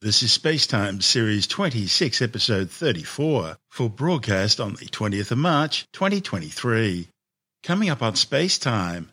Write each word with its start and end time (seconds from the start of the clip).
This 0.00 0.22
is 0.22 0.36
Spacetime 0.36 1.02
Series 1.02 1.46
26, 1.46 2.20
Episode 2.20 2.70
34, 2.70 3.56
for 3.70 3.88
broadcast 3.88 4.60
on 4.60 4.74
the 4.74 4.84
20th 4.84 5.30
of 5.30 5.38
March, 5.38 5.86
2023. 5.94 7.08
Coming 7.62 7.88
up 7.88 8.02
on 8.02 8.12
Spacetime, 8.12 9.06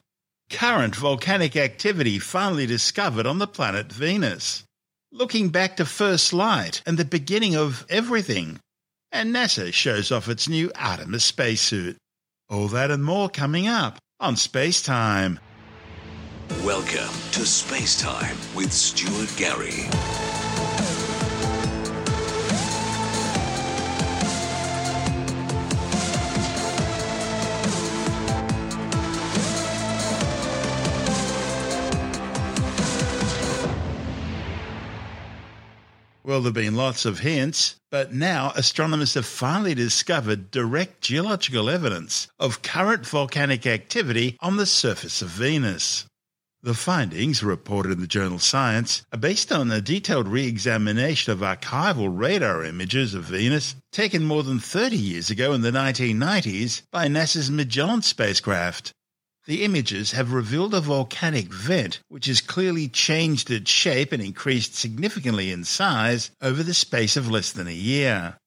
current 0.49 0.94
volcanic 0.96 1.55
activity 1.55 2.20
finally 2.20 2.65
discovered 2.65 3.25
on 3.25 3.38
the 3.38 3.47
planet 3.47 3.89
Venus. 3.91 4.65
Looking 5.13 5.47
back 5.47 5.78
to 5.78 5.86
first 5.86 6.34
light 6.34 6.82
and 6.86 6.98
the 6.98 7.05
beginning 7.05 7.55
of 7.55 7.86
everything. 7.89 8.59
And 9.13 9.34
NASA 9.34 9.71
shows 9.71 10.11
off 10.11 10.27
its 10.27 10.50
new 10.50 10.71
Artemis 10.75 11.23
spacesuit. 11.23 11.95
All 12.50 12.68
that 12.70 12.91
and 12.91 13.04
more 13.04 13.29
coming 13.29 13.68
up 13.68 13.98
on 14.20 14.36
Spacetime. 14.36 15.38
Welcome 16.66 17.13
to 17.32 17.45
Space 17.45 17.98
Time 18.02 18.36
with 18.55 18.73
Stuart 18.73 19.34
Gary. 19.38 19.88
Well, 36.31 36.40
there 36.40 36.48
have 36.48 36.53
been 36.53 36.76
lots 36.77 37.03
of 37.03 37.20
hints, 37.20 37.76
but 37.90 38.13
now 38.13 38.53
astronomers 38.55 39.16
have 39.16 39.26
finally 39.26 39.76
discovered 39.76 40.49
direct 40.49 41.02
geological 41.02 41.70
evidence 41.70 42.30
of 42.40 42.62
current 42.62 43.05
volcanic 43.05 43.67
activity 43.67 44.38
on 44.40 44.55
the 44.55 44.66
surface 44.66 45.21
of 45.21 45.27
Venus. 45.27 46.05
The 46.63 46.73
findings, 46.73 47.44
reported 47.44 47.91
in 47.91 47.99
the 47.99 48.07
journal 48.07 48.40
Science, 48.40 49.04
are 49.12 49.20
based 49.20 49.52
on 49.52 49.70
a 49.71 49.81
detailed 49.81 50.30
re 50.30 50.48
examination 50.48 51.34
of 51.34 51.40
archival 51.40 52.17
radar 52.17 52.63
images 52.63 53.13
of 53.13 53.26
Venus 53.26 53.76
taken 53.91 54.23
more 54.23 54.43
than 54.43 54.59
30 54.59 54.96
years 54.96 55.29
ago 55.29 55.52
in 55.52 55.63
the 55.63 55.71
1990s 55.71 56.84
by 56.93 57.09
NASA's 57.09 57.52
Magellan 57.52 58.04
spacecraft. 58.04 58.93
The 59.52 59.66
images 59.66 60.13
have 60.13 60.32
revealed 60.32 60.74
a 60.74 60.80
volcanic 60.80 61.52
vent 61.52 61.99
which 62.07 62.27
has 62.27 62.40
clearly 62.40 62.88
changed 62.88 63.52
its 63.52 63.70
shape 63.70 64.13
and 64.13 64.24
increased 64.24 64.75
significantly 64.75 65.52
in 65.52 65.66
size 65.66 66.31
over 66.41 66.63
the 66.63 66.74
space 66.74 67.18
of 67.18 67.30
less 67.30 67.52
than 67.52 67.68
a 67.68 67.74
year. 67.74 68.38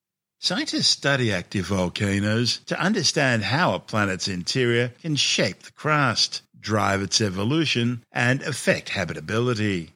Scientists 0.41 0.87
study 0.87 1.31
active 1.31 1.67
volcanoes 1.67 2.61
to 2.65 2.81
understand 2.81 3.43
how 3.43 3.75
a 3.75 3.81
planet's 3.81 4.29
interior 4.29 4.95
can 5.03 5.15
shape 5.15 5.65
the 5.65 5.73
crust, 5.73 6.41
drive 6.59 7.03
its 7.03 7.21
evolution, 7.21 8.03
and 8.11 8.41
affect 8.41 8.89
habitability. 8.89 9.93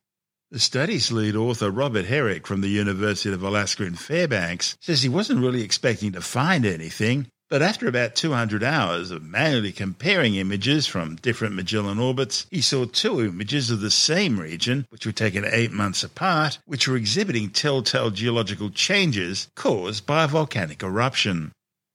The 0.50 0.60
study's 0.60 1.10
lead 1.10 1.36
author, 1.36 1.70
Robert 1.70 2.04
Herrick 2.04 2.46
from 2.46 2.60
the 2.60 2.68
University 2.68 3.32
of 3.32 3.42
Alaska 3.42 3.84
in 3.84 3.94
Fairbanks, 3.94 4.76
says 4.82 5.02
he 5.02 5.08
wasn't 5.08 5.40
really 5.40 5.62
expecting 5.62 6.12
to 6.12 6.20
find 6.20 6.66
anything, 6.66 7.28
but 7.48 7.62
after 7.62 7.88
about 7.88 8.14
200 8.14 8.62
hours 8.62 9.10
of 9.10 9.22
manually 9.22 9.72
comparing 9.72 10.34
images 10.34 10.86
from 10.86 11.16
different 11.16 11.54
Magellan 11.54 11.98
orbits, 11.98 12.46
he 12.50 12.60
saw 12.60 12.84
two 12.84 13.20
images 13.20 13.70
of 13.70 13.80
the 13.80 13.90
same 13.90 14.38
region, 14.38 14.86
which 14.90 15.06
were 15.06 15.12
taken 15.12 15.44
eight 15.46 15.72
months 15.72 16.02
apart, 16.04 16.58
which 16.66 16.86
were 16.86 16.96
exhibiting 16.96 17.50
telltale 17.50 18.10
geological 18.10 18.70
changes 18.70 19.48
caused 19.54 20.04
by 20.04 20.24
a 20.24 20.28
volcanic 20.28 20.82
eruption. 20.82 21.52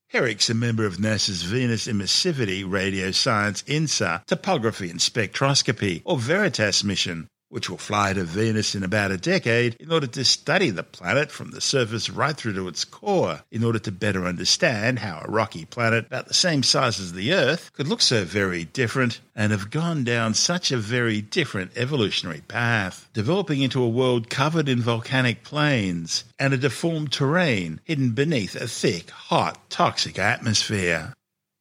Herrick's 0.08 0.48
a 0.48 0.54
member 0.54 0.86
of 0.86 0.98
NASA's 0.98 1.42
Venus 1.42 1.88
Emissivity 1.88 2.64
Radio 2.64 3.10
Science 3.10 3.62
InSAR 3.66 4.24
Topography 4.26 4.88
and 4.88 5.00
Spectroscopy, 5.00 6.02
or 6.04 6.18
VERITAS 6.18 6.84
mission, 6.84 7.26
which 7.54 7.70
will 7.70 7.78
fly 7.78 8.12
to 8.12 8.24
Venus 8.24 8.74
in 8.74 8.82
about 8.82 9.12
a 9.12 9.16
decade 9.16 9.76
in 9.78 9.92
order 9.92 10.08
to 10.08 10.24
study 10.24 10.70
the 10.70 10.82
planet 10.82 11.30
from 11.30 11.52
the 11.52 11.60
surface 11.60 12.10
right 12.10 12.36
through 12.36 12.52
to 12.52 12.66
its 12.66 12.84
core, 12.84 13.42
in 13.52 13.62
order 13.62 13.78
to 13.78 13.92
better 13.92 14.26
understand 14.26 14.98
how 14.98 15.22
a 15.22 15.30
rocky 15.30 15.64
planet 15.64 16.04
about 16.06 16.26
the 16.26 16.34
same 16.34 16.64
size 16.64 16.98
as 16.98 17.12
the 17.12 17.32
Earth 17.32 17.70
could 17.72 17.86
look 17.86 18.00
so 18.00 18.24
very 18.24 18.64
different 18.64 19.20
and 19.36 19.52
have 19.52 19.70
gone 19.70 20.02
down 20.02 20.34
such 20.34 20.72
a 20.72 20.76
very 20.76 21.22
different 21.22 21.70
evolutionary 21.76 22.40
path, 22.40 23.08
developing 23.12 23.62
into 23.62 23.80
a 23.80 23.88
world 23.88 24.28
covered 24.28 24.68
in 24.68 24.80
volcanic 24.80 25.44
plains 25.44 26.24
and 26.40 26.52
a 26.52 26.58
deformed 26.58 27.12
terrain 27.12 27.78
hidden 27.84 28.10
beneath 28.10 28.56
a 28.56 28.66
thick, 28.66 29.10
hot, 29.10 29.70
toxic 29.70 30.18
atmosphere. 30.18 31.14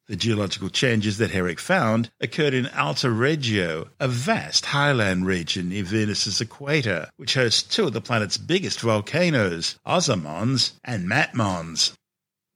The 0.08 0.18
geological 0.18 0.70
changes 0.70 1.18
that 1.20 1.32
Herrick 1.32 1.62
found 1.62 2.12
occurred 2.20 2.54
in 2.54 2.66
Atla 2.68 3.10
Regio, 3.10 3.90
a 4.02 4.10
vast 4.10 4.66
highland 4.66 5.26
region 5.26 5.70
near 5.70 5.86
Venus's 5.86 6.42
equator, 6.42 7.10
which 7.16 7.36
hosts 7.36 7.64
two 7.64 7.88
of 7.88 7.94
the 7.94 8.02
planet's 8.02 8.38
biggest 8.38 8.82
volcanoes, 8.82 9.80
Ozza 9.86 10.22
Mons 10.22 10.74
and 10.84 11.08
Maat 11.08 11.34
Mons. 11.34 11.94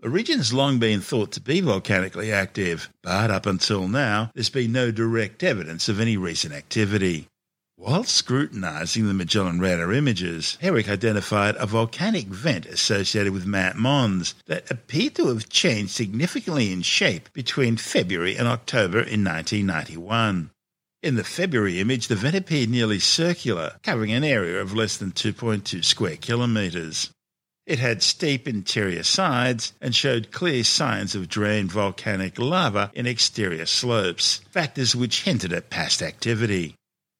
The 0.01 0.09
region 0.09 0.39
has 0.39 0.51
long 0.51 0.77
been 0.77 0.99
thought 0.99 1.31
to 1.31 1.41
be 1.41 1.61
volcanically 1.61 2.33
active, 2.33 2.89
but 3.01 3.31
up 3.31 3.45
until 3.45 3.87
now, 3.87 4.29
there's 4.35 4.49
been 4.49 4.73
no 4.73 4.91
direct 4.91 5.41
evidence 5.41 5.87
of 5.87 6.01
any 6.01 6.17
recent 6.17 6.53
activity. 6.53 7.29
While 7.79 8.05
scrutinizing 8.05 9.05
the 9.05 9.13
Magellan 9.13 9.59
radar 9.59 9.93
images, 9.93 10.57
Herrick 10.61 10.89
identified 10.89 11.55
a 11.57 11.67
volcanic 11.67 12.25
vent 12.25 12.65
associated 12.65 13.33
with 13.33 13.45
Maat 13.45 13.75
Mons 13.75 14.33
that 14.47 14.69
appeared 14.71 15.13
to 15.15 15.27
have 15.27 15.47
changed 15.47 15.91
significantly 15.91 16.71
in 16.71 16.81
shape 16.81 17.31
between 17.33 17.77
February 17.77 18.35
and 18.35 18.47
October 18.47 18.97
in 18.97 19.23
1991. 19.23 20.49
In 21.03 21.15
the 21.15 21.23
February 21.23 21.79
image, 21.79 22.07
the 22.07 22.15
vent 22.15 22.35
appeared 22.35 22.71
nearly 22.71 22.97
circular, 22.97 23.77
covering 23.83 24.11
an 24.11 24.23
area 24.23 24.59
of 24.59 24.73
less 24.73 24.97
than 24.97 25.11
2.2 25.11 25.85
square 25.85 26.17
kilometres. 26.17 27.11
It 27.67 27.77
had 27.77 28.01
steep 28.01 28.47
interior 28.47 29.03
sides 29.03 29.73
and 29.79 29.95
showed 29.95 30.31
clear 30.31 30.63
signs 30.63 31.13
of 31.13 31.29
drained 31.29 31.71
volcanic 31.71 32.39
lava 32.39 32.89
in 32.95 33.05
exterior 33.05 33.67
slopes, 33.67 34.41
factors 34.49 34.95
which 34.95 35.21
hinted 35.21 35.53
at 35.53 35.69
past 35.69 36.01
activity. 36.01 36.73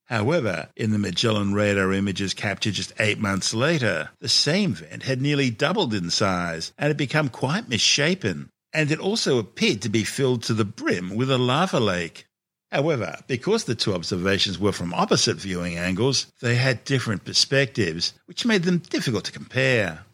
However, 0.07 0.69
in 0.75 0.91
the 0.91 0.97
Magellan 0.97 1.53
radar 1.53 1.91
images 1.91 2.33
captured 2.33 2.75
just 2.75 2.93
eight 2.97 3.19
months 3.19 3.53
later, 3.53 4.09
the 4.19 4.29
same 4.29 4.73
vent 4.73 5.03
had 5.03 5.21
nearly 5.21 5.49
doubled 5.49 5.93
in 5.93 6.09
size 6.09 6.71
and 6.77 6.87
had 6.87 6.97
become 6.97 7.27
quite 7.27 7.67
misshapen, 7.67 8.49
and 8.71 8.89
it 8.89 8.99
also 8.99 9.37
appeared 9.37 9.81
to 9.81 9.89
be 9.89 10.05
filled 10.05 10.43
to 10.43 10.53
the 10.53 10.63
brim 10.63 11.15
with 11.15 11.29
a 11.29 11.37
lava 11.37 11.79
lake. 11.79 12.25
However, 12.71 13.19
because 13.27 13.65
the 13.65 13.75
two 13.75 13.93
observations 13.93 14.57
were 14.57 14.71
from 14.71 14.93
opposite 14.93 15.37
viewing 15.37 15.77
angles, 15.77 16.27
they 16.41 16.55
had 16.55 16.85
different 16.85 17.25
perspectives, 17.25 18.13
which 18.27 18.45
made 18.45 18.63
them 18.63 18.79
difficult 18.79 19.25
to 19.25 19.31
compare. 19.31 20.05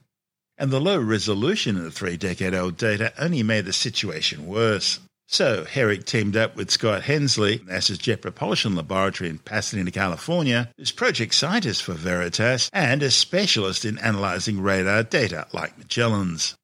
And 0.58 0.72
the 0.72 0.82
low 0.82 1.00
resolution 1.00 1.78
in 1.78 1.84
the 1.84 1.92
three 1.92 2.18
decade 2.18 2.54
old 2.54 2.78
data 2.78 3.14
only 3.20 3.44
made 3.44 3.66
the 3.66 3.74
situation 3.74 4.48
worse. 4.48 5.00
So 5.28 5.64
Herrick 5.66 6.06
teamed 6.06 6.38
up 6.38 6.56
with 6.56 6.70
Scott 6.70 7.04
Hensley, 7.04 7.60
NASA's 7.60 7.98
Jet 7.98 8.22
Propulsion 8.22 8.76
Laboratory 8.76 9.30
in 9.30 9.40
Pasadena, 9.40 9.90
California, 9.90 10.70
who's 10.78 10.92
project 10.92 11.34
scientist 11.34 11.84
for 11.84 11.94
Veritas 11.94 12.70
and 12.72 13.02
a 13.02 13.10
specialist 13.10 13.86
in 13.86 13.98
analyzing 14.00 14.62
radar 14.62 15.04
data 15.04 15.48
like 15.54 15.78
Magellan's. 15.78 16.56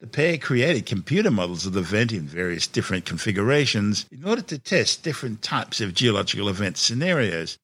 The 0.00 0.06
pair 0.06 0.36
created 0.36 0.84
computer 0.84 1.30
models 1.30 1.64
of 1.64 1.72
the 1.72 1.80
vent 1.80 2.12
in 2.12 2.26
various 2.26 2.66
different 2.66 3.06
configurations 3.06 4.04
in 4.10 4.24
order 4.24 4.42
to 4.42 4.58
test 4.58 5.02
different 5.02 5.40
types 5.40 5.80
of 5.80 5.94
geological 5.94 6.48
event 6.48 6.76
scenarios. 6.76 7.56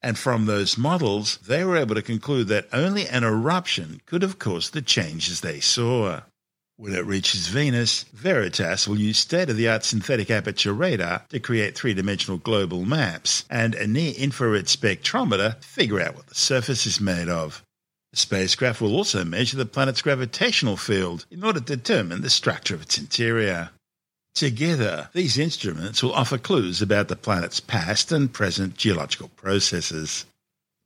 And 0.00 0.16
from 0.16 0.46
those 0.46 0.78
models, 0.78 1.38
they 1.38 1.64
were 1.64 1.76
able 1.76 1.94
to 1.96 2.02
conclude 2.02 2.48
that 2.48 2.68
only 2.72 3.08
an 3.08 3.24
eruption 3.24 4.00
could 4.06 4.22
have 4.22 4.38
caused 4.38 4.72
the 4.72 4.82
changes 4.82 5.40
they 5.40 5.60
saw. 5.60 6.20
When 6.80 6.94
it 6.94 7.04
reaches 7.04 7.48
Venus, 7.48 8.04
Veritas 8.14 8.88
will 8.88 8.98
use 8.98 9.18
state 9.18 9.50
of 9.50 9.58
the 9.58 9.68
art 9.68 9.84
synthetic 9.84 10.30
aperture 10.30 10.72
radar 10.72 11.26
to 11.28 11.38
create 11.38 11.76
three 11.76 11.92
dimensional 11.92 12.38
global 12.38 12.86
maps 12.86 13.44
and 13.50 13.74
a 13.74 13.86
near 13.86 14.14
infrared 14.14 14.64
spectrometer 14.64 15.60
to 15.60 15.68
figure 15.68 16.00
out 16.00 16.16
what 16.16 16.28
the 16.28 16.34
surface 16.34 16.86
is 16.86 16.98
made 16.98 17.28
of. 17.28 17.62
The 18.12 18.16
spacecraft 18.16 18.80
will 18.80 18.96
also 18.96 19.26
measure 19.26 19.58
the 19.58 19.66
planet's 19.66 20.00
gravitational 20.00 20.78
field 20.78 21.26
in 21.30 21.44
order 21.44 21.60
to 21.60 21.76
determine 21.76 22.22
the 22.22 22.30
structure 22.30 22.76
of 22.76 22.80
its 22.80 22.96
interior. 22.96 23.68
Together, 24.34 25.10
these 25.12 25.36
instruments 25.36 26.02
will 26.02 26.14
offer 26.14 26.38
clues 26.38 26.80
about 26.80 27.08
the 27.08 27.14
planet's 27.14 27.60
past 27.60 28.10
and 28.10 28.32
present 28.32 28.78
geological 28.78 29.28
processes. 29.36 30.24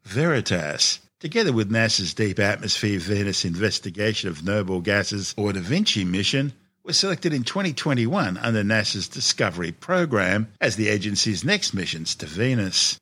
Veritas 0.02 0.98
together 1.24 1.54
with 1.54 1.72
NASA's 1.72 2.12
Deep 2.12 2.38
Atmosphere 2.38 2.98
Venus 2.98 3.46
Investigation 3.46 4.28
of 4.28 4.44
Noble 4.44 4.82
Gases 4.82 5.32
or 5.38 5.54
Da 5.54 5.60
Vinci 5.60 6.04
mission, 6.04 6.52
were 6.84 6.92
selected 6.92 7.32
in 7.32 7.44
2021 7.44 8.36
under 8.36 8.62
NASA's 8.62 9.08
Discovery 9.08 9.72
program 9.72 10.52
as 10.60 10.76
the 10.76 10.90
agency's 10.90 11.42
next 11.42 11.72
missions 11.72 12.14
to 12.16 12.26
Venus. 12.26 12.98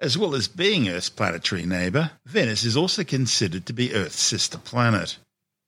As 0.00 0.18
well 0.18 0.34
as 0.34 0.48
being 0.48 0.88
Earth's 0.88 1.10
planetary 1.10 1.64
neighbour, 1.64 2.10
Venus 2.26 2.64
is 2.64 2.76
also 2.76 3.04
considered 3.04 3.66
to 3.66 3.72
be 3.72 3.94
Earth's 3.94 4.18
sister 4.18 4.58
planet. 4.58 5.16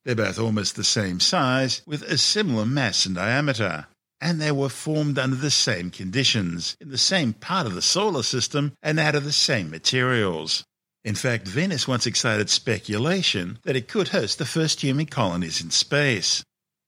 They're 0.05 0.17
both 0.17 0.41
almost 0.41 0.75
the 0.75 0.83
same 0.83 1.21
size, 1.21 1.83
with 1.87 2.03
a 2.03 2.19
similar 2.19 2.67
mass 2.67 3.07
and 3.07 3.15
diameter, 3.15 3.87
and 4.21 4.41
they 4.41 4.51
were 4.51 4.69
formed 4.69 5.21
under 5.21 5.37
the 5.37 5.53
same 5.53 5.93
conditions, 5.93 6.77
in 6.81 6.89
the 6.89 6.99
same 6.99 7.33
part 7.33 7.69
of 7.69 7.77
the 7.77 7.81
solar 7.81 8.25
system, 8.25 8.73
and 8.83 8.99
out 8.99 9.15
of 9.15 9.23
the 9.23 9.31
same 9.31 9.71
materials. 9.71 10.65
In 11.05 11.15
fact, 11.15 11.47
Venus 11.47 11.87
once 11.87 12.07
excited 12.07 12.49
speculation 12.49 13.59
that 13.65 13.77
it 13.77 13.89
could 13.89 14.09
host 14.09 14.39
the 14.39 14.47
first 14.47 14.81
human 14.81 15.05
colonies 15.05 15.61
in 15.61 15.71
space. 15.71 16.43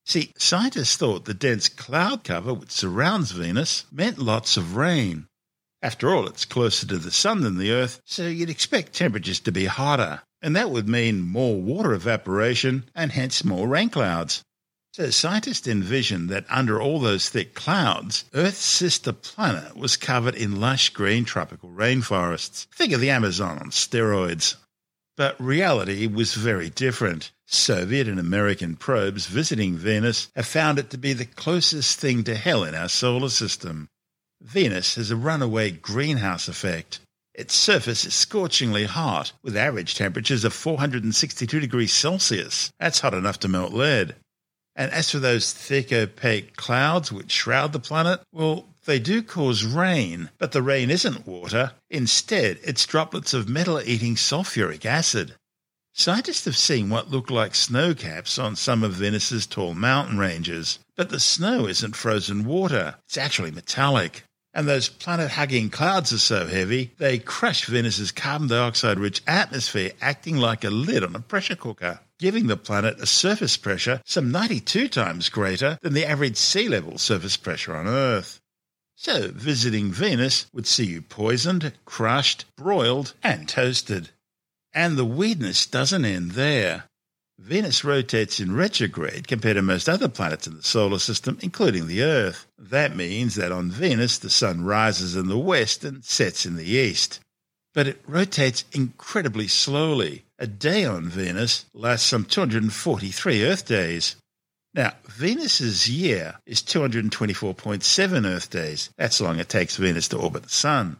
See, 0.07 0.33
scientists 0.39 0.97
thought 0.97 1.27
the 1.27 1.35
dense 1.35 1.69
cloud 1.69 2.25
cover 2.25 2.55
which 2.55 2.71
surrounds 2.71 3.33
Venus 3.33 3.85
meant 3.93 4.19
lots 4.19 4.57
of 4.57 4.77
rain. 4.77 5.27
After 5.83 6.15
all, 6.15 6.27
it's 6.27 6.47
closer 6.47 6.87
to 6.87 6.97
the 6.97 7.11
Sun 7.11 7.43
than 7.43 7.59
the 7.59 7.73
Earth, 7.73 8.01
so 8.07 8.27
you'd 8.27 8.49
expect 8.49 8.95
temperatures 8.95 9.41
to 9.41 9.53
be 9.53 9.67
hotter, 9.67 10.23
and 10.41 10.57
that 10.57 10.71
would 10.71 10.89
mean 10.89 11.21
more 11.21 11.61
water 11.61 11.93
evaporation 11.93 12.89
and 12.95 13.13
hence 13.13 13.45
more 13.45 13.69
rain 13.69 13.91
clouds. 13.91 14.43
So 14.97 15.11
scientists 15.11 15.69
envisioned 15.69 16.31
that 16.31 16.47
under 16.49 16.81
all 16.81 17.01
those 17.01 17.29
thick 17.29 17.53
clouds, 17.53 18.25
Earth's 18.33 18.65
sister 18.65 19.13
planet 19.13 19.77
was 19.77 19.95
covered 19.95 20.35
in 20.35 20.59
lush 20.59 20.89
green 20.89 21.27
tropical 21.27 21.69
rainforests. 21.69 22.65
Think 22.75 22.95
of 22.95 23.01
the 23.03 23.11
Amazon 23.11 23.59
on 23.59 23.71
steroids. 23.73 24.55
But 25.15 25.39
reality 25.39 26.07
was 26.07 26.33
very 26.33 26.71
different. 26.71 27.31
Soviet 27.47 28.09
and 28.09 28.19
American 28.19 28.75
probes 28.75 29.27
visiting 29.27 29.77
Venus 29.77 30.29
have 30.35 30.47
found 30.47 30.79
it 30.79 30.89
to 30.89 30.97
be 30.97 31.13
the 31.13 31.27
closest 31.27 32.01
thing 32.01 32.25
to 32.25 32.35
hell 32.35 32.65
in 32.65 32.75
our 32.75 32.89
solar 32.89 33.29
system. 33.29 33.91
Venus 34.41 34.95
has 34.95 35.11
a 35.11 35.17
runaway 35.17 35.73
greenhouse 35.73 36.49
effect. 36.49 37.01
Its 37.35 37.55
surface 37.55 38.07
is 38.07 38.15
scorchingly 38.15 38.87
hot, 38.87 39.33
with 39.43 39.59
average 39.59 39.95
temperatures 39.95 40.45
of 40.45 40.55
462 40.55 41.61
degrees 41.61 41.93
Celsius. 41.93 42.73
That's 42.81 43.01
hot 43.01 43.13
enough 43.13 43.39
to 43.41 43.49
melt 43.49 43.75
lead. 43.75 44.15
And 44.79 44.93
as 44.93 45.11
for 45.11 45.19
those 45.19 45.55
thick, 45.55 45.91
opaque 45.91 46.55
clouds 46.55 47.11
which 47.11 47.33
shroud 47.33 47.73
the 47.73 47.81
planet, 47.81 48.21
well, 48.31 48.69
they 48.85 48.99
do 48.99 49.23
cause 49.23 49.65
rain, 49.65 50.29
but 50.39 50.53
the 50.53 50.61
rain 50.61 50.91
isn't 50.91 51.27
water. 51.27 51.73
Instead, 51.89 52.59
it's 52.63 52.85
droplets 52.85 53.33
of 53.33 53.49
metal 53.49 53.81
eating 53.81 54.17
sulfuric 54.17 54.85
acid. 54.85 55.35
Scientists 55.95 56.45
have 56.45 56.59
seen 56.59 56.91
what 56.91 57.11
look 57.11 57.31
like 57.31 57.55
snow 57.55 57.95
caps 57.95 58.39
on 58.39 58.55
some 58.55 58.85
of 58.85 58.93
Venus's 58.93 59.47
tall 59.47 59.73
mountain 59.73 60.19
ranges, 60.19 60.79
but 60.95 61.09
the 61.09 61.19
snow 61.19 61.67
isn't 61.67 61.97
frozen 61.97 62.45
water, 62.45 62.97
it's 63.07 63.17
actually 63.17 63.51
metallic. 63.51 64.25
And 64.53 64.69
those 64.69 64.91
planet 64.91 65.31
hugging 65.31 65.71
clouds 65.71 66.13
are 66.13 66.19
so 66.19 66.47
heavy, 66.47 66.93
they 66.99 67.19
crush 67.19 67.65
Venus's 67.65 68.13
carbon 68.13 68.49
dioxide 68.49 68.99
rich 68.99 69.23
atmosphere, 69.27 69.93
acting 70.03 70.37
like 70.37 70.65
a 70.65 70.71
lid 70.71 71.03
on 71.03 71.17
a 71.17 71.21
pressure 71.21 71.57
cooker 71.57 72.01
giving 72.19 72.47
the 72.47 72.57
planet 72.57 73.01
a 73.01 73.07
surface 73.07 73.57
pressure 73.57 74.01
some 74.05 74.31
92 74.31 74.89
times 74.89 75.29
greater 75.29 75.79
than 75.83 75.93
the 75.93 76.07
average 76.07 76.37
sea 76.37 76.69
level 76.69 76.99
surface 76.99 77.37
pressure 77.37 77.77
on 77.77 77.87
Earth. 77.87 78.41
So, 78.95 79.29
visiting 79.29 79.93
Venus 79.93 80.47
would 80.55 80.67
see 80.67 80.87
you 80.87 81.03
poisoned, 81.03 81.73
crushed, 81.85 82.47
broiled, 82.57 83.13
and 83.23 83.47
toasted. 83.47 84.11
And 84.73 84.97
the 84.97 85.05
weirdness 85.05 85.67
doesn't 85.67 86.05
end 86.07 86.33
there. 86.33 86.85
Venus 87.39 87.85
rotates 87.85 88.41
in 88.41 88.55
retrograde 88.55 89.29
compared 89.29 89.57
to 89.57 89.63
most 89.63 89.91
other 89.91 90.09
planets 90.09 90.47
in 90.47 90.57
the 90.57 90.63
solar 90.63 90.99
system, 90.99 91.39
including 91.43 91.87
the 91.87 92.03
Earth. 92.03 92.47
That 92.59 92.97
means 92.97 93.35
that 93.35 93.53
on 93.53 93.71
Venus 93.71 94.17
the 94.17 94.31
Sun 94.31 94.65
rises 94.65 95.15
in 95.15 95.29
the 95.29 95.39
west 95.39 95.85
and 95.85 96.03
sets 96.03 96.47
in 96.47 96.57
the 96.57 96.65
east 96.65 97.21
but 97.77 97.87
it 97.87 98.01
rotates 98.07 98.65
incredibly 98.73 99.47
slowly. 99.47 100.25
A 100.39 100.47
day 100.47 100.87
on 100.87 101.11
Venus 101.11 101.67
lasts 101.75 102.09
some 102.09 102.25
243 102.25 103.45
Earth 103.45 103.67
days. 103.67 104.17
Now, 104.73 104.95
Venus's 105.05 105.87
year 105.87 106.37
is 106.47 106.63
224.7 106.63 108.27
Earth 108.27 108.49
days. 108.49 108.89
That's 108.97 109.21
long 109.21 109.39
it 109.39 109.51
takes 109.51 109.77
Venus 109.77 110.09
to 110.09 110.17
orbit 110.17 110.45
the 110.45 110.49
Sun. 110.49 110.97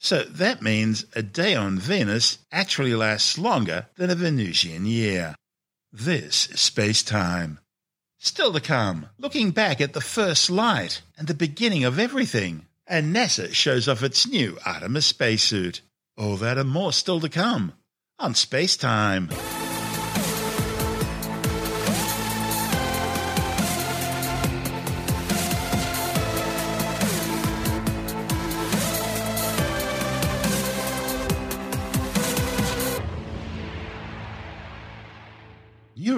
So 0.00 0.22
that 0.22 0.62
means 0.62 1.04
a 1.14 1.22
day 1.22 1.54
on 1.54 1.78
Venus 1.78 2.38
actually 2.50 2.94
lasts 2.94 3.36
longer 3.36 3.88
than 3.96 4.08
a 4.08 4.14
Venusian 4.14 4.86
year. 4.86 5.34
This 5.92 6.48
is 6.48 6.58
space 6.58 7.02
time. 7.02 7.58
Still 8.18 8.54
to 8.54 8.60
come, 8.60 9.10
looking 9.18 9.50
back 9.50 9.82
at 9.82 9.92
the 9.92 10.00
first 10.00 10.48
light 10.48 11.02
and 11.18 11.28
the 11.28 11.34
beginning 11.34 11.84
of 11.84 11.98
everything. 11.98 12.64
And 12.86 13.14
NASA 13.14 13.52
shows 13.52 13.88
off 13.88 14.02
its 14.02 14.26
new 14.26 14.56
Artemis 14.64 15.04
spacesuit. 15.04 15.82
All 16.16 16.36
that 16.36 16.58
and 16.58 16.70
more 16.70 16.92
still 16.92 17.20
to 17.20 17.28
come 17.28 17.72
on 18.20 18.34
Space 18.34 18.76
Time. 18.76 19.30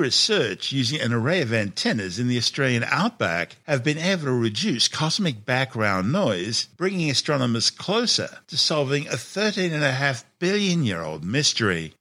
Research 0.06 0.70
using 0.70 1.00
an 1.00 1.12
array 1.12 1.42
of 1.42 1.52
antennas 1.52 2.20
in 2.20 2.28
the 2.28 2.36
Australian 2.36 2.84
outback 2.84 3.56
have 3.64 3.82
been 3.82 3.98
able 3.98 4.26
to 4.26 4.32
reduce 4.32 4.86
cosmic 4.86 5.44
background 5.44 6.12
noise, 6.12 6.68
bringing 6.76 7.10
astronomers 7.10 7.70
closer 7.70 8.38
to 8.46 8.56
solving 8.56 9.08
a 9.08 9.16
13.5 9.16 10.22
billion 10.38 10.84
year 10.84 11.02
old 11.02 11.24
mystery. 11.24 11.92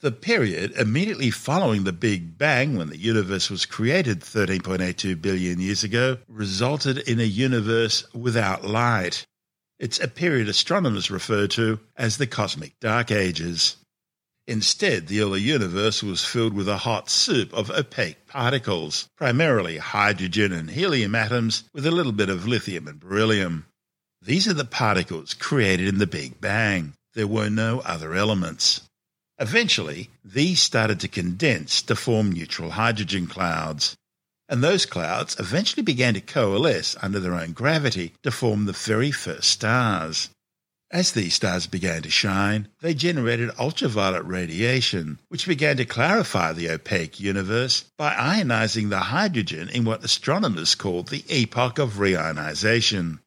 The 0.00 0.10
period 0.10 0.72
immediately 0.72 1.30
following 1.30 1.84
the 1.84 1.92
Big 1.92 2.36
Bang, 2.36 2.76
when 2.76 2.88
the 2.88 2.98
universe 2.98 3.48
was 3.48 3.66
created 3.66 4.22
13.82 4.22 5.22
billion 5.22 5.60
years 5.60 5.84
ago, 5.84 6.18
resulted 6.26 6.98
in 6.98 7.20
a 7.20 7.22
universe 7.22 8.04
without 8.12 8.64
light. 8.64 9.24
It's 9.78 10.00
a 10.00 10.08
period 10.08 10.48
astronomers 10.48 11.08
refer 11.08 11.46
to 11.46 11.78
as 11.96 12.16
the 12.16 12.26
Cosmic 12.26 12.80
Dark 12.80 13.12
Ages. 13.12 13.76
Instead, 14.46 15.06
the 15.06 15.20
early 15.20 15.40
universe 15.40 16.02
was 16.02 16.24
filled 16.24 16.52
with 16.52 16.68
a 16.68 16.78
hot 16.78 17.08
soup 17.08 17.52
of 17.54 17.70
opaque 17.70 18.26
particles, 18.26 19.08
primarily 19.16 19.78
hydrogen 19.78 20.52
and 20.52 20.70
helium 20.70 21.14
atoms 21.14 21.64
with 21.72 21.86
a 21.86 21.90
little 21.90 22.12
bit 22.12 22.28
of 22.28 22.46
lithium 22.46 22.86
and 22.86 23.00
beryllium. 23.00 23.64
These 24.20 24.46
are 24.46 24.54
the 24.54 24.66
particles 24.66 25.32
created 25.32 25.88
in 25.88 25.98
the 25.98 26.06
Big 26.06 26.40
Bang. 26.40 26.92
There 27.14 27.26
were 27.26 27.48
no 27.48 27.80
other 27.80 28.14
elements. 28.14 28.82
Eventually, 29.38 30.10
these 30.22 30.60
started 30.60 31.00
to 31.00 31.08
condense 31.08 31.80
to 31.82 31.96
form 31.96 32.30
neutral 32.30 32.72
hydrogen 32.72 33.26
clouds. 33.26 33.96
And 34.48 34.62
those 34.62 34.84
clouds 34.84 35.36
eventually 35.38 35.82
began 35.82 36.14
to 36.14 36.20
coalesce 36.20 36.96
under 37.00 37.18
their 37.18 37.34
own 37.34 37.52
gravity 37.52 38.12
to 38.22 38.30
form 38.30 38.66
the 38.66 38.72
very 38.72 39.10
first 39.10 39.50
stars. 39.50 40.28
As 40.90 41.12
these 41.12 41.34
stars 41.34 41.66
began 41.66 42.02
to 42.02 42.10
shine, 42.10 42.68
they 42.80 42.94
generated 42.94 43.50
ultraviolet 43.58 44.24
radiation, 44.24 45.18
which 45.28 45.46
began 45.46 45.76
to 45.78 45.84
clarify 45.84 46.52
the 46.52 46.70
opaque 46.70 47.18
universe 47.18 47.84
by 47.96 48.14
ionizing 48.14 48.90
the 48.90 49.00
hydrogen 49.00 49.68
in 49.70 49.84
what 49.84 50.04
astronomers 50.04 50.74
called 50.74 51.08
the 51.08 51.24
epoch 51.28 51.78
of 51.78 51.94
reionization. 51.94 53.20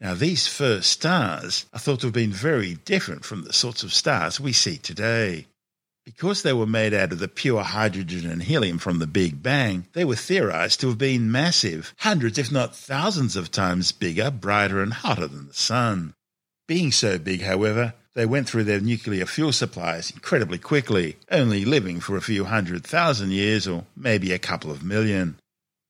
Now, 0.00 0.14
these 0.14 0.46
first 0.46 0.90
stars 0.90 1.66
are 1.72 1.78
thought 1.78 2.00
to 2.00 2.08
have 2.08 2.14
been 2.14 2.32
very 2.32 2.74
different 2.74 3.24
from 3.24 3.44
the 3.44 3.52
sorts 3.52 3.82
of 3.82 3.94
stars 3.94 4.38
we 4.38 4.52
see 4.52 4.76
today. 4.76 5.46
Because 6.04 6.42
they 6.42 6.52
were 6.52 6.66
made 6.66 6.92
out 6.92 7.12
of 7.12 7.18
the 7.18 7.28
pure 7.28 7.62
hydrogen 7.62 8.30
and 8.30 8.42
helium 8.42 8.78
from 8.78 8.98
the 8.98 9.06
Big 9.06 9.42
Bang, 9.42 9.86
they 9.92 10.04
were 10.04 10.16
theorized 10.16 10.80
to 10.80 10.88
have 10.88 10.98
been 10.98 11.32
massive, 11.32 11.94
hundreds 11.98 12.38
if 12.38 12.52
not 12.52 12.76
thousands 12.76 13.36
of 13.36 13.50
times 13.50 13.90
bigger, 13.90 14.30
brighter, 14.30 14.82
and 14.82 14.92
hotter 14.92 15.26
than 15.26 15.48
the 15.48 15.54
Sun. 15.54 16.14
Being 16.66 16.90
so 16.90 17.18
big, 17.18 17.42
however, 17.42 17.94
they 18.14 18.26
went 18.26 18.48
through 18.48 18.64
their 18.64 18.80
nuclear 18.80 19.26
fuel 19.26 19.52
supplies 19.52 20.10
incredibly 20.10 20.58
quickly, 20.58 21.16
only 21.30 21.64
living 21.64 22.00
for 22.00 22.16
a 22.16 22.22
few 22.22 22.44
hundred 22.46 22.84
thousand 22.84 23.30
years 23.30 23.68
or 23.68 23.84
maybe 23.94 24.32
a 24.32 24.38
couple 24.38 24.70
of 24.70 24.82
million. 24.82 25.38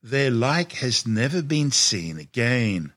Their 0.02 0.30
like 0.30 0.72
has 0.72 1.06
never 1.06 1.40
been 1.40 1.70
seen 1.70 2.18
again. 2.18 2.92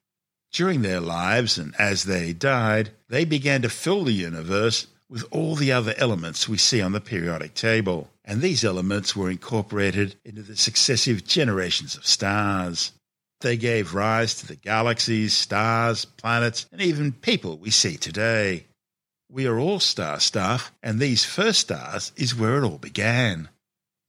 During 0.51 0.81
their 0.81 0.99
lives 0.99 1.57
and 1.57 1.75
as 1.79 2.03
they 2.03 2.33
died, 2.33 2.89
they 3.07 3.23
began 3.23 3.61
to 3.61 3.69
fill 3.69 4.03
the 4.03 4.11
universe 4.11 4.87
with 5.07 5.23
all 5.31 5.55
the 5.55 5.71
other 5.71 5.93
elements 5.97 6.49
we 6.49 6.57
see 6.57 6.81
on 6.81 6.91
the 6.91 7.01
periodic 7.01 7.53
table, 7.53 8.09
and 8.25 8.41
these 8.41 8.63
elements 8.63 9.15
were 9.15 9.29
incorporated 9.29 10.15
into 10.25 10.41
the 10.41 10.55
successive 10.55 11.25
generations 11.25 11.95
of 11.95 12.05
stars. 12.05 12.91
They 13.41 13.55
gave 13.55 13.93
rise 13.93 14.35
to 14.35 14.47
the 14.47 14.55
galaxies, 14.55 15.33
stars, 15.33 16.05
planets, 16.05 16.65
and 16.71 16.81
even 16.81 17.13
people 17.13 17.57
we 17.57 17.69
see 17.69 17.95
today. 17.95 18.65
We 19.31 19.45
are 19.47 19.59
all 19.59 19.79
star 19.79 20.19
stuff, 20.19 20.73
and 20.83 20.99
these 20.99 21.23
first 21.23 21.61
stars 21.61 22.11
is 22.17 22.35
where 22.35 22.57
it 22.57 22.65
all 22.65 22.79
began. 22.79 23.49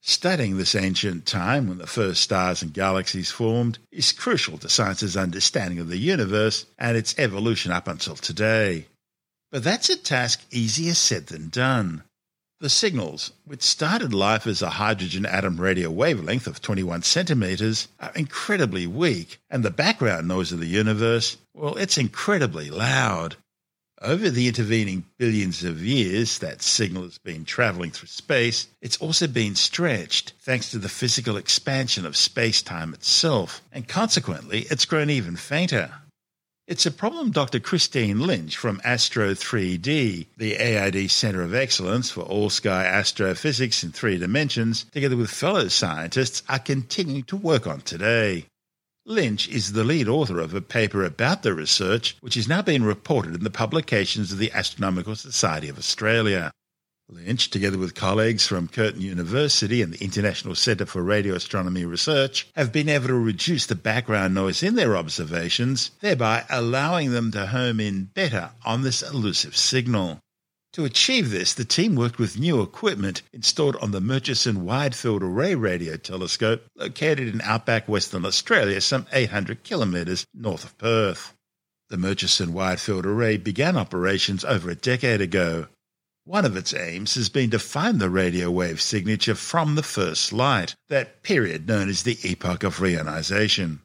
Studying 0.03 0.57
this 0.57 0.75
ancient 0.75 1.27
time 1.27 1.69
when 1.69 1.79
the 1.79 1.87
first 1.87 2.23
stars 2.23 2.63
and 2.63 2.73
galaxies 2.73 3.31
formed 3.31 3.79
is 3.93 4.13
crucial 4.13 4.57
to 4.59 4.69
science's 4.69 5.17
understanding 5.17 5.79
of 5.79 5.89
the 5.89 5.99
universe 5.99 6.67
and 6.79 6.97
its 6.97 7.15
evolution 7.19 7.71
up 7.71 7.87
until 7.87 8.17
today. 8.17 8.87
But 9.53 9.63
that's 9.63 9.91
a 9.91 9.97
task 9.97 10.45
easier 10.51 10.95
said 10.95 11.27
than 11.27 11.51
done. 11.51 12.03
The 12.61 12.69
signals, 12.69 13.33
which 13.47 13.63
started 13.63 14.13
life 14.13 14.47
as 14.47 14.61
a 14.61 14.69
hydrogen 14.69 15.25
atom 15.25 15.59
radio 15.59 15.91
wavelength 15.91 16.47
of 16.47 16.61
21 16.61 17.03
centimeters, 17.05 17.89
are 17.99 18.13
incredibly 18.15 18.87
weak, 18.87 19.39
and 19.49 19.65
the 19.65 19.71
background 19.71 20.29
noise 20.29 20.53
of 20.53 20.61
the 20.61 20.67
universe, 20.67 21.39
well, 21.55 21.79
it's 21.79 21.97
incredibly 21.97 22.69
loud. 22.69 23.37
Over 24.03 24.29
the 24.29 24.47
intervening 24.47 25.07
billions 25.17 25.65
of 25.65 25.83
years 25.83 26.39
that 26.41 26.61
signal 26.61 27.05
has 27.05 27.17
been 27.17 27.47
travelling 27.47 27.93
through 27.93 28.09
space, 28.09 28.67
it's 28.83 28.99
also 28.99 29.27
been 29.27 29.55
stretched 29.55 30.35
thanks 30.41 30.71
to 30.73 30.79
the 30.79 30.91
physical 30.91 31.39
expansion 31.39 32.05
of 32.05 32.15
space 32.15 32.61
time 32.61 32.93
itself, 32.93 33.63
and 33.73 33.89
consequently, 33.89 34.67
it's 34.71 34.85
grown 34.85 35.09
even 35.09 35.37
fainter. 35.37 35.95
It's 36.71 36.87
a 36.87 36.93
problem 36.93 37.33
Dr. 37.33 37.59
Christene 37.59 38.21
Lynch 38.21 38.57
from 38.57 38.81
Astro 38.85 39.35
3D, 39.35 40.29
the 40.37 40.77
ARC 40.79 41.11
Centre 41.11 41.43
of 41.43 41.53
Excellence 41.53 42.13
for 42.13 42.21
All 42.21 42.49
Sky 42.49 42.85
Astrophysics 42.85 43.83
in 43.83 43.91
Three 43.91 44.19
Dimensions, 44.19 44.87
together 44.93 45.17
with 45.17 45.31
fellow 45.31 45.67
scientists, 45.67 46.45
are 46.49 46.61
continuing 46.61 47.25
to 47.25 47.37
work 47.37 47.67
on 47.67 47.81
today. 47.81 48.47
Lynch 49.05 49.49
is 49.49 49.73
the 49.73 49.83
lead 49.83 50.07
author 50.07 50.39
of 50.39 50.55
a 50.55 50.61
paper 50.61 51.03
about 51.03 51.43
the 51.43 51.55
research, 51.55 52.17
which 52.21 52.37
is 52.37 52.47
now 52.47 52.63
being 52.63 52.85
reported 52.85 53.35
in 53.35 53.43
the 53.43 53.51
publications 53.51 54.31
of 54.31 54.39
the 54.39 54.53
Astronomical 54.53 55.17
Society 55.17 55.69
of 55.69 55.77
Australia. 55.77 56.53
Lynch, 57.13 57.51
together 57.51 57.77
with 57.77 57.95
colleagues 57.95 58.47
from 58.47 58.69
Curtin 58.69 59.01
University 59.01 59.83
and 59.83 59.93
the 59.93 60.05
International 60.05 60.55
Centre 60.55 60.87
for 60.87 61.03
Radio 61.03 61.35
Astronomy 61.35 61.85
Research, 61.85 62.49
have 62.55 62.73
been 62.73 62.89
able 62.89 63.09
to 63.09 63.15
reduce 63.15 63.67
the 63.67 63.75
background 63.75 64.35
noise 64.35 64.63
in 64.63 64.77
their 64.77 64.97
observations, 64.97 65.91
thereby 66.01 66.45
allowing 66.49 67.11
them 67.11 67.31
to 67.33 67.47
home 67.47 67.81
in 67.81 68.05
better 68.05 68.51
on 68.65 68.83
this 68.83 69.03
elusive 69.03 69.57
signal. 69.57 70.21
To 70.75 70.85
achieve 70.85 71.31
this, 71.31 71.53
the 71.53 71.65
team 71.65 71.97
worked 71.97 72.21
with 72.21 72.39
new 72.39 72.63
equipment 72.63 73.23
installed 73.33 73.75
on 73.77 73.91
the 73.91 74.01
Murchison 74.01 74.65
Wide 74.65 74.95
Field 74.95 75.23
Array 75.25 75.57
Radio 75.57 75.97
Telescope, 75.97 76.65
located 76.77 77.27
in 77.27 77.41
outback 77.41 77.89
Western 77.89 78.25
Australia, 78.25 78.81
some 78.81 79.07
800 79.13 79.65
kilometres 79.65 80.25
north 80.33 80.65
of 80.65 80.79
Perth. 80.79 81.35
The 81.89 81.99
Murchison 81.99 82.53
Wide 82.53 82.79
Field 82.79 83.05
Array 83.05 83.37
began 83.37 83.77
operations 83.77 84.45
over 84.45 84.71
a 84.71 84.77
decade 84.77 85.21
ago. 85.21 85.67
One 86.25 86.45
of 86.45 86.55
its 86.55 86.75
aims 86.75 87.15
has 87.15 87.31
been 87.31 87.51
to 87.51 87.59
find 87.59 87.99
the 87.99 88.11
radio 88.11 88.51
wave 88.51 88.83
signature 88.83 89.35
from 89.35 89.75
the 89.75 89.83
first 89.83 90.35
light, 90.35 90.75
that 90.89 91.23
period 91.23 91.67
known 91.67 91.89
as 91.89 92.03
the 92.03 92.19
epoch 92.23 92.63
of 92.63 92.77
reionization. 92.77 93.79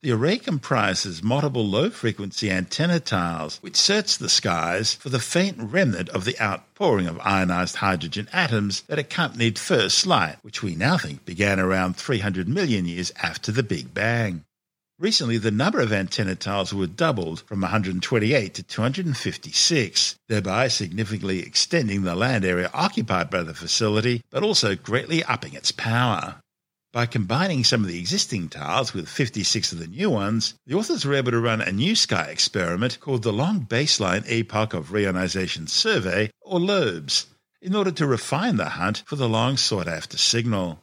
The 0.00 0.12
array 0.12 0.38
comprises 0.38 1.24
multiple 1.24 1.66
low 1.66 1.90
frequency 1.90 2.50
antenna 2.52 3.00
tiles, 3.00 3.58
which 3.62 3.76
search 3.76 4.18
the 4.18 4.28
skies 4.28 4.94
for 4.94 5.08
the 5.08 5.18
faint 5.18 5.56
remnant 5.58 6.08
of 6.10 6.24
the 6.24 6.40
outpouring 6.40 7.08
of 7.08 7.20
ionized 7.20 7.76
hydrogen 7.76 8.28
atoms 8.32 8.82
that 8.82 9.00
accompanied 9.00 9.58
first 9.58 10.06
light, 10.06 10.38
which 10.42 10.62
we 10.62 10.76
now 10.76 10.98
think 10.98 11.24
began 11.24 11.58
around 11.58 11.96
300 11.96 12.48
million 12.48 12.86
years 12.86 13.12
after 13.22 13.50
the 13.50 13.64
Big 13.64 13.92
Bang. 13.92 14.44
Recently, 15.02 15.36
the 15.36 15.50
number 15.50 15.80
of 15.80 15.92
antenna 15.92 16.36
tiles 16.36 16.72
were 16.72 16.86
doubled 16.86 17.40
from 17.40 17.62
128 17.62 18.54
to 18.54 18.62
256, 18.62 20.14
thereby 20.28 20.68
significantly 20.68 21.40
extending 21.40 22.02
the 22.02 22.14
land 22.14 22.44
area 22.44 22.70
occupied 22.72 23.28
by 23.28 23.42
the 23.42 23.52
facility, 23.52 24.22
but 24.30 24.44
also 24.44 24.76
greatly 24.76 25.24
upping 25.24 25.54
its 25.54 25.72
power. 25.72 26.36
By 26.92 27.06
combining 27.06 27.64
some 27.64 27.80
of 27.80 27.88
the 27.88 27.98
existing 27.98 28.50
tiles 28.50 28.94
with 28.94 29.08
56 29.08 29.72
of 29.72 29.80
the 29.80 29.88
new 29.88 30.08
ones, 30.08 30.54
the 30.66 30.76
authors 30.76 31.04
were 31.04 31.14
able 31.14 31.32
to 31.32 31.40
run 31.40 31.60
a 31.60 31.72
new 31.72 31.96
sky 31.96 32.26
experiment 32.26 33.00
called 33.00 33.24
the 33.24 33.32
Long 33.32 33.66
Baseline 33.66 34.22
Epoch 34.28 34.72
of 34.72 34.90
Reionization 34.90 35.68
Survey, 35.68 36.30
or 36.42 36.60
LOBES, 36.60 37.26
in 37.60 37.74
order 37.74 37.90
to 37.90 38.06
refine 38.06 38.56
the 38.56 38.68
hunt 38.68 39.02
for 39.06 39.16
the 39.16 39.28
long 39.28 39.56
sought 39.56 39.88
after 39.88 40.16
signal. 40.16 40.78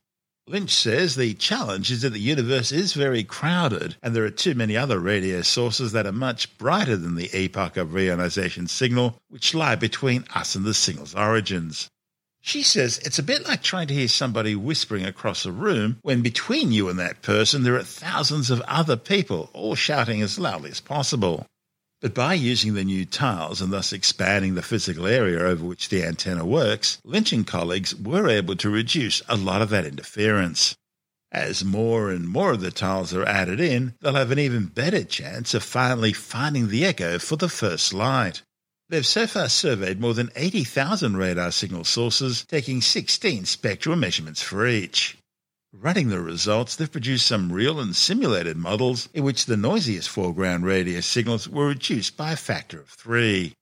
Lynch 0.49 0.73
says 0.73 1.13
the 1.13 1.35
challenge 1.35 1.91
is 1.91 2.01
that 2.01 2.09
the 2.09 2.19
universe 2.19 2.71
is 2.71 2.93
very 2.93 3.23
crowded 3.23 3.95
and 4.01 4.15
there 4.15 4.23
are 4.23 4.31
too 4.31 4.55
many 4.55 4.75
other 4.75 4.97
radio 4.97 5.43
sources 5.43 5.91
that 5.91 6.07
are 6.07 6.11
much 6.11 6.57
brighter 6.57 6.97
than 6.97 7.13
the 7.13 7.29
epoch 7.37 7.77
of 7.77 7.89
reionization 7.89 8.67
signal, 8.67 9.21
which 9.27 9.53
lie 9.53 9.75
between 9.75 10.25
us 10.33 10.55
and 10.55 10.65
the 10.65 10.73
signal's 10.73 11.13
origins. 11.13 11.87
She 12.41 12.63
says 12.63 12.97
it's 13.05 13.19
a 13.19 13.23
bit 13.23 13.47
like 13.47 13.61
trying 13.61 13.89
to 13.89 13.93
hear 13.93 14.07
somebody 14.07 14.55
whispering 14.55 15.05
across 15.05 15.45
a 15.45 15.51
room 15.51 15.99
when 16.01 16.23
between 16.23 16.71
you 16.71 16.89
and 16.89 16.97
that 16.97 17.21
person 17.21 17.61
there 17.61 17.75
are 17.75 17.83
thousands 17.83 18.49
of 18.49 18.61
other 18.61 18.97
people 18.97 19.51
all 19.53 19.75
shouting 19.75 20.23
as 20.23 20.39
loudly 20.39 20.71
as 20.71 20.81
possible. 20.81 21.45
But 22.01 22.13
by 22.13 22.33
using 22.35 22.75
the 22.75 22.85
new 22.85 23.05
tiles 23.05 23.59
and 23.59 23.73
thus 23.73 23.91
expanding 23.91 24.55
the 24.55 24.61
physical 24.61 25.05
area 25.05 25.39
over 25.39 25.65
which 25.65 25.89
the 25.89 26.03
antenna 26.03 26.45
works, 26.45 26.97
Lynch 27.03 27.33
and 27.33 27.45
colleagues 27.45 27.93
were 27.93 28.29
able 28.29 28.55
to 28.55 28.69
reduce 28.69 29.21
a 29.27 29.35
lot 29.35 29.61
of 29.61 29.69
that 29.71 29.85
interference. 29.85 30.75
As 31.31 31.63
more 31.63 32.09
and 32.09 32.27
more 32.27 32.53
of 32.53 32.61
the 32.61 32.71
tiles 32.71 33.13
are 33.13 33.25
added 33.25 33.59
in, 33.59 33.95
they'll 33.99 34.13
have 34.13 34.31
an 34.31 34.39
even 34.39 34.65
better 34.67 35.03
chance 35.03 35.53
of 35.53 35.61
finally 35.61 36.13
finding 36.13 36.69
the 36.69 36.85
echo 36.85 37.19
for 37.19 37.35
the 37.35 37.49
first 37.49 37.93
light. 37.93 38.41
They've 38.87 39.05
so 39.05 39.27
far 39.27 39.49
surveyed 39.49 39.99
more 39.99 40.15
than 40.15 40.31
80,000 40.35 41.17
radar 41.17 41.51
signal 41.51 41.83
sources, 41.83 42.45
taking 42.45 42.81
16 42.81 43.45
spectral 43.45 43.95
measurements 43.95 44.41
for 44.41 44.65
each. 44.65 45.18
Running 45.71 46.09
the 46.09 46.19
results, 46.19 46.75
they've 46.75 46.91
produced 46.91 47.27
some 47.27 47.51
real 47.51 47.79
and 47.79 47.95
simulated 47.95 48.57
models 48.57 49.07
in 49.13 49.23
which 49.23 49.45
the 49.45 49.55
noisiest 49.55 50.09
foreground 50.09 50.65
radio 50.65 50.99
signals 50.99 51.47
were 51.47 51.67
reduced 51.67 52.17
by 52.17 52.31
a 52.31 52.35
factor 52.35 52.79
of 52.79 52.89
three. 52.89 53.53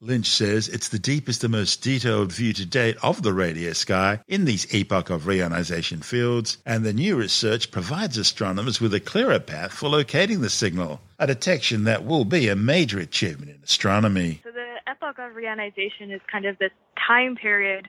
Lynch 0.00 0.28
says 0.28 0.68
it's 0.68 0.90
the 0.90 0.98
deepest 1.00 1.42
and 1.42 1.50
most 1.50 1.82
detailed 1.82 2.32
view 2.32 2.52
to 2.52 2.64
date 2.64 2.96
of 3.02 3.22
the 3.22 3.32
radio 3.32 3.72
sky 3.72 4.20
in 4.28 4.44
these 4.44 4.72
epoch 4.72 5.10
of 5.10 5.24
reionization 5.24 6.04
fields, 6.04 6.58
and 6.64 6.84
the 6.84 6.92
new 6.92 7.16
research 7.16 7.72
provides 7.72 8.16
astronomers 8.16 8.80
with 8.80 8.94
a 8.94 9.00
clearer 9.00 9.40
path 9.40 9.72
for 9.72 9.88
locating 9.88 10.42
the 10.42 10.50
signal, 10.50 11.00
a 11.18 11.26
detection 11.26 11.82
that 11.82 12.06
will 12.06 12.24
be 12.24 12.46
a 12.46 12.54
major 12.54 13.00
achievement 13.00 13.50
in 13.50 13.60
astronomy. 13.64 14.40
So 14.44 14.52
the 14.52 14.76
epoch 14.86 15.18
of 15.18 15.32
reionization 15.32 16.14
is 16.14 16.20
kind 16.30 16.44
of 16.44 16.56
this 16.58 16.70
time 16.96 17.34
period 17.34 17.88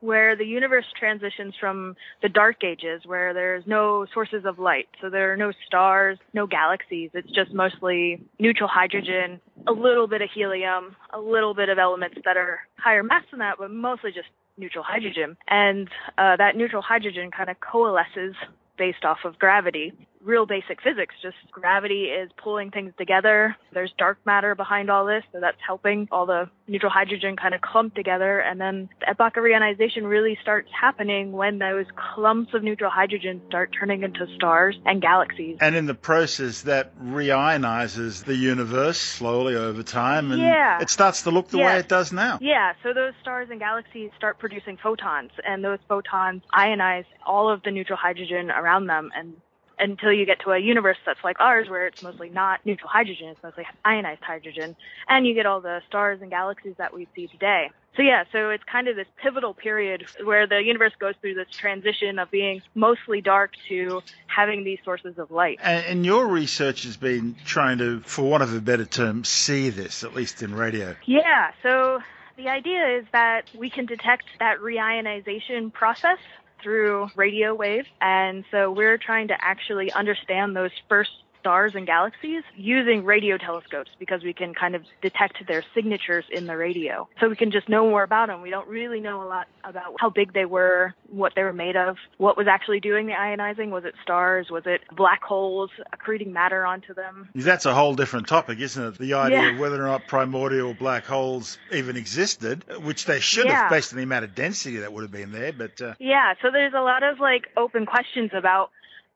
where 0.00 0.34
the 0.34 0.44
universe 0.44 0.86
transitions 0.98 1.54
from 1.58 1.96
the 2.22 2.28
dark 2.28 2.64
ages 2.64 3.02
where 3.04 3.34
there's 3.34 3.64
no 3.66 4.06
sources 4.12 4.44
of 4.44 4.58
light. 4.58 4.88
So 5.00 5.10
there 5.10 5.32
are 5.32 5.36
no 5.36 5.52
stars, 5.66 6.18
no 6.32 6.46
galaxies. 6.46 7.10
It's 7.14 7.30
just 7.30 7.52
mostly 7.52 8.22
neutral 8.38 8.68
hydrogen, 8.68 9.40
a 9.66 9.72
little 9.72 10.06
bit 10.06 10.22
of 10.22 10.30
helium, 10.34 10.96
a 11.12 11.20
little 11.20 11.54
bit 11.54 11.68
of 11.68 11.78
elements 11.78 12.18
that 12.24 12.36
are 12.36 12.60
higher 12.76 13.02
mass 13.02 13.24
than 13.30 13.40
that, 13.40 13.56
but 13.58 13.70
mostly 13.70 14.10
just 14.12 14.28
neutral 14.56 14.84
hydrogen. 14.84 15.36
And 15.48 15.88
uh, 16.18 16.36
that 16.36 16.56
neutral 16.56 16.82
hydrogen 16.82 17.30
kind 17.30 17.50
of 17.50 17.60
coalesces 17.60 18.34
based 18.76 19.04
off 19.04 19.18
of 19.24 19.38
gravity 19.38 19.92
real 20.22 20.46
basic 20.46 20.82
physics. 20.82 21.14
Just 21.22 21.36
gravity 21.50 22.04
is 22.04 22.30
pulling 22.36 22.70
things 22.70 22.92
together. 22.98 23.56
There's 23.72 23.92
dark 23.98 24.18
matter 24.26 24.54
behind 24.54 24.90
all 24.90 25.06
this, 25.06 25.24
so 25.32 25.40
that's 25.40 25.56
helping 25.66 26.08
all 26.10 26.26
the 26.26 26.50
neutral 26.68 26.90
hydrogen 26.90 27.36
kind 27.36 27.54
of 27.54 27.60
clump 27.60 27.94
together. 27.94 28.40
And 28.40 28.60
then 28.60 28.88
the 29.00 29.10
epoch 29.10 29.36
of 29.36 29.44
reionization 29.44 30.04
really 30.04 30.38
starts 30.42 30.68
happening 30.78 31.32
when 31.32 31.58
those 31.58 31.86
clumps 31.96 32.54
of 32.54 32.62
neutral 32.62 32.90
hydrogen 32.90 33.40
start 33.48 33.74
turning 33.78 34.02
into 34.02 34.26
stars 34.34 34.78
and 34.84 35.00
galaxies. 35.00 35.56
And 35.60 35.74
in 35.74 35.86
the 35.86 35.94
process, 35.94 36.62
that 36.62 36.98
reionizes 37.00 38.24
the 38.24 38.36
universe 38.36 38.98
slowly 38.98 39.54
over 39.54 39.82
time, 39.82 40.32
and 40.32 40.40
yeah. 40.40 40.80
it 40.80 40.90
starts 40.90 41.22
to 41.22 41.30
look 41.30 41.48
the 41.48 41.58
way 41.58 41.78
it 41.78 41.88
does 41.88 42.12
now. 42.12 42.38
Yeah, 42.40 42.74
so 42.82 42.92
those 42.92 43.12
stars 43.20 43.48
and 43.50 43.58
galaxies 43.58 44.10
start 44.16 44.38
producing 44.38 44.76
photons, 44.76 45.30
and 45.44 45.64
those 45.64 45.78
photons 45.88 46.42
ionize 46.54 47.04
all 47.26 47.50
of 47.50 47.62
the 47.62 47.70
neutral 47.70 47.96
hydrogen 47.96 48.50
around 48.50 48.86
them, 48.86 49.10
and 49.16 49.34
until 49.80 50.12
you 50.12 50.26
get 50.26 50.40
to 50.40 50.50
a 50.50 50.58
universe 50.58 50.98
that's 51.04 51.22
like 51.24 51.40
ours 51.40 51.68
where 51.68 51.86
it's 51.86 52.02
mostly 52.02 52.28
not 52.28 52.60
neutral 52.64 52.88
hydrogen, 52.88 53.28
it's 53.28 53.42
mostly 53.42 53.66
ionized 53.84 54.22
hydrogen, 54.22 54.76
and 55.08 55.26
you 55.26 55.34
get 55.34 55.46
all 55.46 55.60
the 55.60 55.80
stars 55.88 56.20
and 56.20 56.30
galaxies 56.30 56.74
that 56.78 56.94
we 56.94 57.08
see 57.14 57.26
today. 57.26 57.70
So 57.96 58.02
yeah, 58.02 58.24
so 58.30 58.50
it's 58.50 58.62
kind 58.64 58.86
of 58.88 58.94
this 58.94 59.08
pivotal 59.20 59.52
period 59.52 60.06
where 60.22 60.46
the 60.46 60.62
universe 60.62 60.92
goes 61.00 61.14
through 61.20 61.34
this 61.34 61.48
transition 61.50 62.18
of 62.18 62.30
being 62.30 62.62
mostly 62.74 63.20
dark 63.20 63.50
to 63.68 64.02
having 64.28 64.62
these 64.62 64.78
sources 64.84 65.18
of 65.18 65.30
light. 65.30 65.58
And, 65.62 66.06
your 66.06 66.26
research 66.26 66.84
has 66.84 66.96
been 66.96 67.36
trying 67.44 67.78
to, 67.78 68.00
for 68.00 68.22
want 68.22 68.42
of 68.42 68.54
a 68.54 68.60
better 68.60 68.86
term, 68.86 69.24
see 69.24 69.70
this, 69.70 70.02
at 70.02 70.14
least 70.14 70.42
in 70.42 70.54
radio. 70.54 70.96
Yeah, 71.04 71.50
so 71.62 72.00
the 72.36 72.48
idea 72.48 72.98
is 72.98 73.04
that 73.12 73.50
we 73.54 73.68
can 73.68 73.86
detect 73.86 74.24
that 74.38 74.60
reionization 74.60 75.72
process 75.72 76.18
through 76.62 77.08
radio 77.16 77.54
waves. 77.54 77.88
And 78.00 78.44
so 78.50 78.70
we're 78.70 78.98
trying 78.98 79.28
to 79.28 79.36
actually 79.40 79.92
understand 79.92 80.54
those 80.56 80.70
first 80.88 81.10
stars 81.40 81.74
and 81.74 81.86
galaxies 81.86 82.42
using 82.56 83.04
radio 83.04 83.36
telescopes 83.36 83.90
because 83.98 84.22
we 84.22 84.32
can 84.32 84.54
kind 84.54 84.74
of 84.74 84.82
detect 85.02 85.46
their 85.46 85.64
signatures 85.74 86.24
in 86.30 86.46
the 86.46 86.56
radio. 86.56 87.08
So 87.18 87.28
we 87.28 87.36
can 87.36 87.50
just 87.50 87.68
know 87.68 87.88
more 87.88 88.02
about 88.02 88.28
them. 88.28 88.42
We 88.42 88.50
don't 88.50 88.68
really 88.68 89.00
know 89.00 89.22
a 89.22 89.28
lot 89.28 89.48
about 89.64 89.94
how 89.98 90.10
big 90.10 90.32
they 90.32 90.44
were, 90.44 90.94
what 91.08 91.34
they 91.34 91.42
were 91.42 91.52
made 91.52 91.76
of, 91.76 91.96
what 92.18 92.36
was 92.36 92.46
actually 92.46 92.80
doing 92.80 93.06
the 93.06 93.12
ionizing. 93.12 93.70
Was 93.70 93.84
it 93.84 93.94
stars? 94.02 94.50
Was 94.50 94.64
it 94.66 94.82
black 94.94 95.22
holes 95.22 95.70
accreting 95.92 96.32
matter 96.32 96.64
onto 96.64 96.94
them? 96.94 97.28
That's 97.34 97.66
a 97.66 97.74
whole 97.74 97.94
different 97.94 98.28
topic, 98.28 98.60
isn't 98.60 98.82
it? 98.82 98.98
The 98.98 99.14
idea 99.14 99.42
yeah. 99.42 99.54
of 99.54 99.58
whether 99.58 99.82
or 99.82 99.86
not 99.86 100.06
primordial 100.06 100.74
black 100.74 101.04
holes 101.04 101.58
even 101.72 101.96
existed, 101.96 102.64
which 102.82 103.06
they 103.06 103.20
should 103.20 103.46
yeah. 103.46 103.62
have 103.62 103.70
based 103.70 103.92
on 103.92 103.96
the 103.96 104.04
amount 104.04 104.24
of 104.24 104.34
density 104.34 104.78
that 104.78 104.92
would 104.92 105.02
have 105.02 105.12
been 105.12 105.32
there. 105.32 105.52
But 105.52 105.80
uh... 105.80 105.94
yeah, 105.98 106.34
so 106.42 106.50
there's 106.50 106.74
a 106.74 106.80
lot 106.80 107.02
of 107.02 107.18
like 107.20 107.48
open 107.56 107.86
questions 107.86 108.30
about 108.34 108.70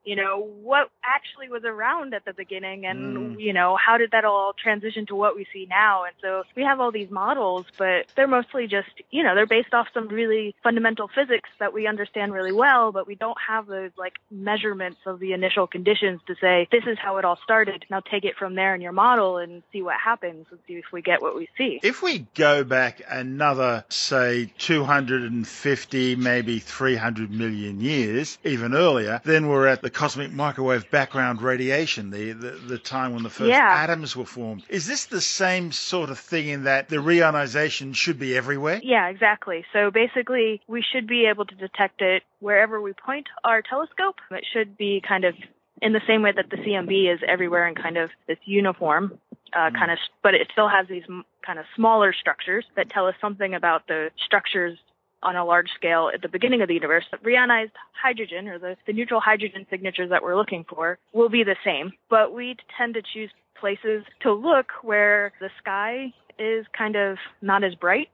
you 0.04 0.16
know, 0.16 0.40
what 0.62 0.90
actually 1.02 1.49
was 1.49 1.64
around 1.64 2.14
at 2.14 2.25
the 2.25 2.32
beginning 2.32 2.87
and, 2.87 3.16
Mm. 3.16 3.40
you 3.40 3.52
know, 3.52 3.76
how 3.76 3.96
did 3.96 4.11
that 4.11 4.25
all 4.25 4.52
transition 4.52 5.06
to 5.06 5.14
what 5.14 5.34
we 5.34 5.46
see 5.52 5.66
now? 5.68 6.04
And 6.04 6.14
so 6.20 6.44
we 6.54 6.62
have 6.62 6.80
all 6.80 6.90
these 6.90 7.11
models, 7.11 7.66
but 7.78 8.06
they're 8.14 8.26
mostly 8.28 8.66
just, 8.66 8.90
you 9.11 9.23
know, 9.23 9.34
they're 9.34 9.46
based 9.46 9.73
off 9.73 9.88
some 9.94 10.08
really 10.08 10.54
fundamental 10.62 11.08
physics 11.08 11.49
that 11.58 11.73
we 11.73 11.87
understand 11.87 12.32
really 12.32 12.52
well, 12.52 12.92
but 12.92 13.06
we 13.06 13.14
don't 13.14 13.38
have 13.49 13.66
those 13.66 13.90
like 13.96 14.14
measurements 14.30 15.00
of 15.06 15.20
the 15.20 15.32
initial 15.32 15.66
conditions 15.66 16.20
to 16.26 16.34
say, 16.40 16.68
this 16.70 16.84
is 16.87 16.99
how 16.99 17.16
it 17.16 17.25
all 17.25 17.38
started. 17.42 17.84
Now 17.90 18.00
take 18.00 18.25
it 18.25 18.37
from 18.37 18.54
there 18.54 18.75
in 18.75 18.80
your 18.80 18.92
model 18.92 19.38
and 19.38 19.62
see 19.73 19.82
what 19.82 19.99
happens 19.99 20.46
and 20.50 20.61
see 20.66 20.75
if 20.75 20.87
we 20.92 21.00
get 21.02 21.23
what 21.23 21.34
we 21.34 21.49
see. 21.56 21.80
If 21.82 22.02
we 22.02 22.26
go 22.34 22.62
back 22.64 23.00
another, 23.08 23.84
say, 23.88 24.52
250, 24.58 26.16
maybe 26.16 26.58
300 26.58 27.30
million 27.30 27.80
years, 27.80 28.38
even 28.44 28.75
earlier, 28.75 29.20
then 29.25 29.49
we're 29.49 29.66
at 29.66 29.82
the 29.82 29.90
cosmic 29.94 30.32
microwave 30.32 30.90
background 30.90 31.40
radiation, 31.40 32.10
the, 32.10 32.32
the, 32.32 32.50
the 32.50 32.78
time 32.78 33.14
when 33.14 33.22
the 33.22 33.30
first 33.30 33.48
Yeah. 33.50 33.70
atoms 33.82 34.14
were 34.16 34.26
formed. 34.26 34.64
Is 34.68 34.86
this 34.86 35.06
the 35.06 35.20
same 35.20 35.72
sort 35.72 36.10
of 36.10 36.18
thing 36.18 36.48
in 36.48 36.64
that 36.64 36.88
the 36.88 36.96
reionization 36.96 37.94
should 37.94 38.18
be 38.18 38.36
everywhere? 38.36 38.80
Yeah, 38.82 39.08
exactly. 39.08 39.64
So 39.72 39.90
basically, 39.90 40.60
we 40.66 40.82
should 40.92 41.06
be 41.06 41.26
able 41.26 41.46
to 41.46 41.54
detect 41.54 42.02
it 42.02 42.22
wherever 42.40 42.80
we 42.80 42.92
point 42.92 43.26
our 43.44 43.62
telescope. 43.62 44.16
It 44.30 44.44
should 44.52 44.76
be 44.76 45.00
kind 45.06 45.24
of 45.24 45.34
in 45.80 45.92
the 45.92 46.00
same 46.06 46.22
way 46.22 46.32
that 46.32 46.50
the 46.50 46.56
CMB 46.56 47.14
is 47.14 47.20
everywhere 47.26 47.66
and 47.66 47.76
kind 47.76 47.96
of 47.96 48.10
this 48.26 48.38
uniform, 48.44 49.18
uh, 49.52 49.70
kind 49.70 49.90
of, 49.90 49.98
but 50.22 50.34
it 50.34 50.48
still 50.52 50.68
has 50.68 50.86
these 50.88 51.02
m- 51.08 51.24
kind 51.44 51.58
of 51.58 51.64
smaller 51.76 52.12
structures 52.12 52.64
that 52.76 52.90
tell 52.90 53.06
us 53.06 53.14
something 53.20 53.54
about 53.54 53.86
the 53.86 54.10
structures 54.24 54.78
on 55.24 55.36
a 55.36 55.44
large 55.44 55.68
scale 55.74 56.10
at 56.12 56.22
the 56.22 56.28
beginning 56.28 56.62
of 56.62 56.68
the 56.68 56.74
universe. 56.74 57.04
That 57.10 57.22
reionized 57.22 57.72
hydrogen 58.00 58.48
or 58.48 58.58
the, 58.58 58.76
the 58.86 58.92
neutral 58.92 59.20
hydrogen 59.20 59.66
signatures 59.70 60.10
that 60.10 60.22
we're 60.22 60.36
looking 60.36 60.64
for 60.68 60.98
will 61.12 61.28
be 61.28 61.42
the 61.42 61.56
same, 61.64 61.92
but 62.10 62.34
we 62.34 62.56
tend 62.76 62.94
to 62.94 63.02
choose 63.02 63.30
places 63.58 64.04
to 64.20 64.32
look 64.32 64.66
where 64.82 65.32
the 65.40 65.48
sky 65.58 66.12
is 66.38 66.66
kind 66.76 66.96
of 66.96 67.16
not 67.40 67.64
as 67.64 67.74
bright 67.74 68.08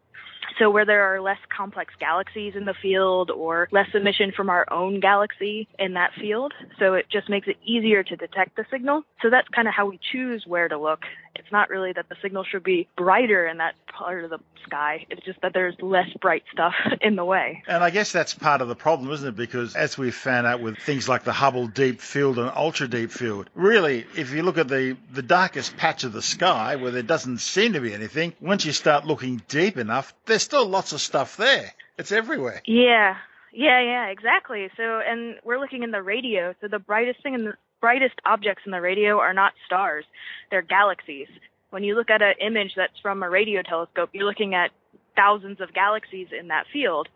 so 0.58 0.70
where 0.70 0.84
there 0.84 1.14
are 1.14 1.20
less 1.20 1.38
complex 1.54 1.94
galaxies 1.98 2.54
in 2.56 2.64
the 2.64 2.74
field 2.74 3.30
or 3.30 3.68
less 3.72 3.88
emission 3.94 4.32
from 4.34 4.50
our 4.50 4.70
own 4.72 5.00
galaxy 5.00 5.68
in 5.78 5.94
that 5.94 6.12
field. 6.20 6.52
So 6.78 6.94
it 6.94 7.06
just 7.10 7.28
makes 7.28 7.48
it 7.48 7.56
easier 7.64 8.02
to 8.02 8.16
detect 8.16 8.56
the 8.56 8.64
signal. 8.70 9.02
So 9.22 9.30
that's 9.30 9.48
kind 9.48 9.68
of 9.68 9.74
how 9.74 9.86
we 9.86 9.98
choose 10.12 10.44
where 10.46 10.68
to 10.68 10.78
look. 10.78 11.00
It's 11.34 11.50
not 11.52 11.70
really 11.70 11.92
that 11.92 12.08
the 12.08 12.16
signal 12.22 12.44
should 12.44 12.64
be 12.64 12.88
brighter 12.96 13.46
in 13.46 13.58
that 13.58 13.74
part 13.86 14.24
of 14.24 14.30
the 14.30 14.38
sky. 14.66 15.06
It's 15.10 15.24
just 15.24 15.40
that 15.42 15.52
there's 15.52 15.74
less 15.80 16.08
bright 16.20 16.44
stuff 16.52 16.74
in 17.00 17.16
the 17.16 17.24
way. 17.24 17.62
And 17.66 17.82
I 17.82 17.90
guess 17.90 18.12
that's 18.12 18.34
part 18.34 18.60
of 18.60 18.68
the 18.68 18.74
problem, 18.74 19.10
isn't 19.12 19.28
it? 19.28 19.36
Because 19.36 19.74
as 19.74 19.96
we've 19.96 20.14
found 20.14 20.46
out 20.46 20.60
with 20.60 20.78
things 20.78 21.08
like 21.08 21.24
the 21.24 21.32
Hubble 21.32 21.66
Deep 21.66 22.00
Field 22.00 22.38
and 22.38 22.50
Ultra 22.54 22.88
Deep 22.88 23.10
Field, 23.10 23.48
really, 23.54 24.06
if 24.16 24.32
you 24.32 24.42
look 24.42 24.58
at 24.58 24.68
the, 24.68 24.96
the 25.12 25.22
darkest 25.22 25.76
patch 25.76 26.04
of 26.04 26.12
the 26.12 26.22
sky 26.22 26.76
where 26.76 26.90
there 26.90 27.02
doesn't 27.02 27.38
seem 27.38 27.72
to 27.74 27.80
be 27.80 27.92
anything, 27.92 28.34
once 28.40 28.64
you 28.64 28.72
start 28.72 29.06
looking 29.06 29.42
deep 29.48 29.76
enough, 29.76 30.14
there's 30.30 30.42
still 30.42 30.66
lots 30.66 30.92
of 30.92 31.00
stuff 31.00 31.36
there. 31.36 31.72
It's 31.98 32.12
everywhere. 32.12 32.62
Yeah. 32.66 33.16
Yeah, 33.52 33.82
yeah, 33.82 34.06
exactly. 34.06 34.68
So, 34.76 35.00
and 35.04 35.36
we're 35.44 35.58
looking 35.58 35.82
in 35.82 35.90
the 35.90 36.02
radio. 36.02 36.54
So 36.60 36.68
the 36.68 36.78
brightest 36.78 37.22
thing 37.22 37.34
in 37.34 37.44
the 37.44 37.54
brightest 37.80 38.14
objects 38.24 38.62
in 38.64 38.72
the 38.72 38.80
radio 38.80 39.18
are 39.18 39.34
not 39.34 39.52
stars. 39.66 40.04
They're 40.50 40.62
galaxies. 40.62 41.26
When 41.70 41.82
you 41.82 41.96
look 41.96 42.10
at 42.10 42.22
an 42.22 42.34
image 42.40 42.72
that's 42.76 42.98
from 43.02 43.22
a 43.22 43.30
radio 43.30 43.62
telescope, 43.62 44.10
you're 44.12 44.26
looking 44.26 44.54
at 44.54 44.70
thousands 45.16 45.60
of 45.60 45.74
galaxies 45.74 46.28
in 46.38 46.48
that 46.48 46.64
field. 46.72 47.08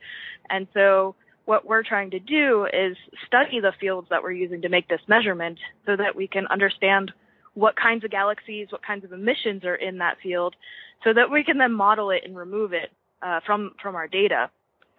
And 0.51 0.67
so 0.75 1.15
what 1.45 1.67
we're 1.67 1.85
trying 1.85 2.11
to 2.11 2.19
do 2.19 2.67
is 2.67 2.97
study 3.27 3.61
the 3.61 3.73
fields 3.81 4.09
that 4.11 4.23
we're 4.23 4.33
using 4.33 4.63
to 4.63 4.69
make 4.69 4.89
this 4.89 5.01
measurement 5.07 5.59
so 5.87 5.95
that 5.97 6.17
we 6.17 6.27
can 6.27 6.47
understand 6.49 7.13
what 7.55 7.77
kinds 7.77 8.03
of 8.03 8.11
galaxies, 8.11 8.69
what 8.71 8.85
kinds 8.85 9.05
of 9.05 9.13
emissions 9.13 9.65
are 9.65 9.77
in 9.77 9.99
that 9.99 10.17
field 10.21 10.57
so 11.05 11.13
that 11.13 11.31
we 11.31 11.45
can 11.45 11.59
then 11.59 11.73
model 11.73 12.11
it 12.11 12.23
and 12.25 12.37
remove 12.37 12.73
it 12.73 12.91
uh, 13.23 13.41
from, 13.47 13.73
from 13.81 13.95
our 13.95 14.09
data 14.09 14.51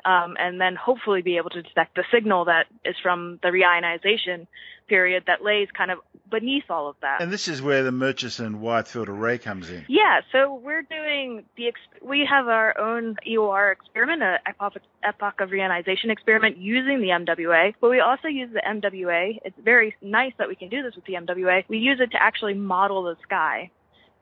um, 0.05 0.35
and 0.39 0.61
then 0.61 0.75
hopefully 0.75 1.21
be 1.21 1.37
able 1.37 1.49
to 1.49 1.61
detect 1.61 1.95
the 1.95 2.03
signal 2.13 2.45
that 2.45 2.67
is 2.85 2.95
from 3.01 3.39
the 3.41 3.49
reionization 3.49 4.45
period 4.87 5.23
that 5.25 5.43
lays 5.43 5.67
kind 5.75 5.89
of 5.89 5.97
beneath 6.29 6.65
all 6.69 6.87
of 6.87 6.95
that. 7.01 7.21
And 7.21 7.31
this 7.31 7.47
is 7.47 7.59
where 7.59 7.83
the 7.83 7.91
Murchison 7.91 8.61
wide 8.61 8.87
field 8.87 9.09
array 9.09 9.39
comes 9.39 9.71
in. 9.71 9.83
Yeah, 9.87 10.21
so 10.31 10.53
we're 10.53 10.83
doing 10.83 11.43
the 11.57 11.67
ex- 11.67 12.03
we 12.03 12.27
have 12.29 12.47
our 12.47 12.77
own 12.77 13.15
EOR 13.27 13.71
experiment, 13.71 14.21
a 14.21 14.37
epoch, 14.47 14.75
epoch 15.03 15.41
of 15.41 15.49
reionization 15.49 16.11
experiment 16.11 16.57
using 16.57 17.01
the 17.01 17.07
MWA, 17.07 17.73
but 17.81 17.89
we 17.89 17.99
also 17.99 18.27
use 18.27 18.51
the 18.53 18.61
MWA. 18.61 19.39
It's 19.43 19.57
very 19.63 19.95
nice 20.03 20.33
that 20.37 20.47
we 20.47 20.55
can 20.55 20.69
do 20.69 20.83
this 20.83 20.95
with 20.95 21.05
the 21.05 21.13
MWA. 21.13 21.63
We 21.67 21.79
use 21.79 21.99
it 21.99 22.11
to 22.11 22.21
actually 22.21 22.53
model 22.53 23.03
the 23.03 23.15
sky. 23.23 23.71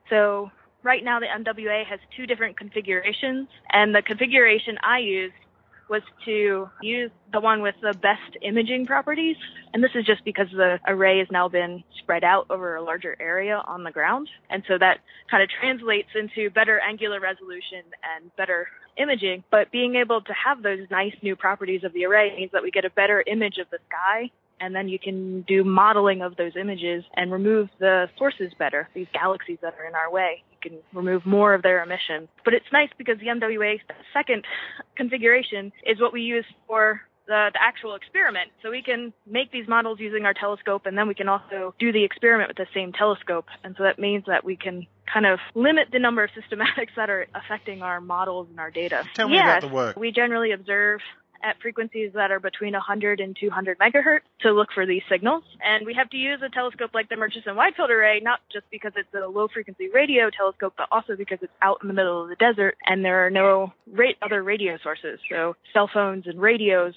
So 0.08 0.50
right 0.84 1.02
now 1.02 1.18
the 1.18 1.26
MWA 1.26 1.84
has 1.86 1.98
two 2.16 2.26
different 2.26 2.56
configurations, 2.56 3.48
and 3.70 3.94
the 3.94 4.02
configuration 4.02 4.78
I 4.82 4.98
used 4.98 5.34
was 5.88 6.02
to 6.24 6.68
use 6.80 7.10
the 7.32 7.40
one 7.40 7.60
with 7.60 7.74
the 7.82 7.92
best 7.92 8.36
imaging 8.42 8.86
properties. 8.86 9.36
And 9.72 9.82
this 9.82 9.90
is 9.94 10.06
just 10.06 10.24
because 10.24 10.46
the 10.50 10.78
array 10.86 11.18
has 11.18 11.28
now 11.30 11.48
been 11.48 11.84
spread 11.98 12.24
out 12.24 12.46
over 12.48 12.76
a 12.76 12.82
larger 12.82 13.16
area 13.20 13.62
on 13.66 13.84
the 13.84 13.90
ground. 13.90 14.28
And 14.48 14.62
so 14.66 14.78
that 14.78 15.00
kind 15.30 15.42
of 15.42 15.50
translates 15.50 16.08
into 16.14 16.48
better 16.50 16.80
angular 16.80 17.20
resolution 17.20 17.82
and 18.16 18.34
better 18.36 18.68
imaging. 18.96 19.44
But 19.50 19.70
being 19.70 19.96
able 19.96 20.22
to 20.22 20.32
have 20.32 20.62
those 20.62 20.88
nice 20.90 21.14
new 21.22 21.36
properties 21.36 21.84
of 21.84 21.92
the 21.92 22.06
array 22.06 22.34
means 22.36 22.52
that 22.52 22.62
we 22.62 22.70
get 22.70 22.84
a 22.84 22.90
better 22.90 23.22
image 23.26 23.58
of 23.58 23.68
the 23.70 23.78
sky. 23.88 24.30
And 24.60 24.74
then 24.74 24.88
you 24.88 24.98
can 24.98 25.42
do 25.42 25.64
modeling 25.64 26.22
of 26.22 26.36
those 26.36 26.52
images 26.56 27.04
and 27.14 27.30
remove 27.30 27.68
the 27.78 28.08
sources 28.16 28.52
better, 28.58 28.88
these 28.94 29.08
galaxies 29.12 29.58
that 29.60 29.74
are 29.78 29.84
in 29.84 29.94
our 29.94 30.10
way 30.10 30.42
can 30.64 30.78
remove 30.92 31.24
more 31.26 31.54
of 31.54 31.62
their 31.62 31.82
emissions. 31.82 32.28
But 32.44 32.54
it's 32.54 32.66
nice 32.72 32.90
because 32.98 33.18
the 33.18 33.26
MWA 33.26 33.78
second 34.12 34.44
configuration 34.96 35.72
is 35.86 36.00
what 36.00 36.12
we 36.12 36.22
use 36.22 36.46
for 36.66 37.02
the, 37.26 37.50
the, 37.52 37.58
actual 37.60 37.94
experiment. 37.94 38.50
So 38.62 38.70
we 38.70 38.82
can 38.82 39.12
make 39.26 39.50
these 39.50 39.66
models 39.66 39.98
using 39.98 40.24
our 40.24 40.34
telescope 40.34 40.86
and 40.86 40.96
then 40.96 41.08
we 41.08 41.14
can 41.14 41.28
also 41.28 41.74
do 41.78 41.92
the 41.92 42.04
experiment 42.04 42.48
with 42.48 42.56
the 42.56 42.66
same 42.74 42.92
telescope. 42.92 43.46
And 43.62 43.74
so 43.76 43.84
that 43.84 43.98
means 43.98 44.24
that 44.26 44.44
we 44.44 44.56
can 44.56 44.86
kind 45.12 45.26
of 45.26 45.38
limit 45.54 45.88
the 45.92 45.98
number 45.98 46.24
of 46.24 46.30
systematics 46.38 46.94
that 46.96 47.10
are 47.10 47.26
affecting 47.34 47.82
our 47.82 48.00
models 48.00 48.48
and 48.50 48.60
our 48.60 48.70
data. 48.70 49.04
Tell 49.14 49.28
me 49.28 49.36
yes, 49.36 49.44
about 49.44 49.68
the 49.68 49.74
work. 49.74 49.96
We 49.96 50.12
generally 50.12 50.52
observe 50.52 51.00
at 51.44 51.60
frequencies 51.60 52.10
that 52.14 52.30
are 52.30 52.40
between 52.40 52.72
100 52.72 53.20
and 53.20 53.36
200 53.38 53.78
megahertz 53.78 54.20
to 54.40 54.52
look 54.52 54.68
for 54.74 54.86
these 54.86 55.02
signals. 55.08 55.44
And 55.62 55.86
we 55.86 55.94
have 55.94 56.08
to 56.10 56.16
use 56.16 56.40
a 56.44 56.48
telescope 56.48 56.90
like 56.94 57.08
the 57.08 57.16
Murchison 57.16 57.54
Wide 57.54 57.74
Field 57.76 57.90
Array, 57.90 58.20
not 58.20 58.40
just 58.52 58.64
because 58.70 58.92
it's 58.96 59.08
a 59.14 59.26
low 59.28 59.48
frequency 59.48 59.88
radio 59.90 60.30
telescope, 60.30 60.74
but 60.76 60.88
also 60.90 61.16
because 61.16 61.38
it's 61.42 61.52
out 61.62 61.78
in 61.82 61.88
the 61.88 61.94
middle 61.94 62.22
of 62.22 62.28
the 62.28 62.36
desert 62.36 62.76
and 62.86 63.04
there 63.04 63.26
are 63.26 63.30
no 63.30 63.72
ra- 63.92 64.18
other 64.22 64.42
radio 64.42 64.78
sources. 64.82 65.20
So 65.30 65.54
cell 65.72 65.90
phones 65.92 66.26
and 66.26 66.40
radios 66.40 66.94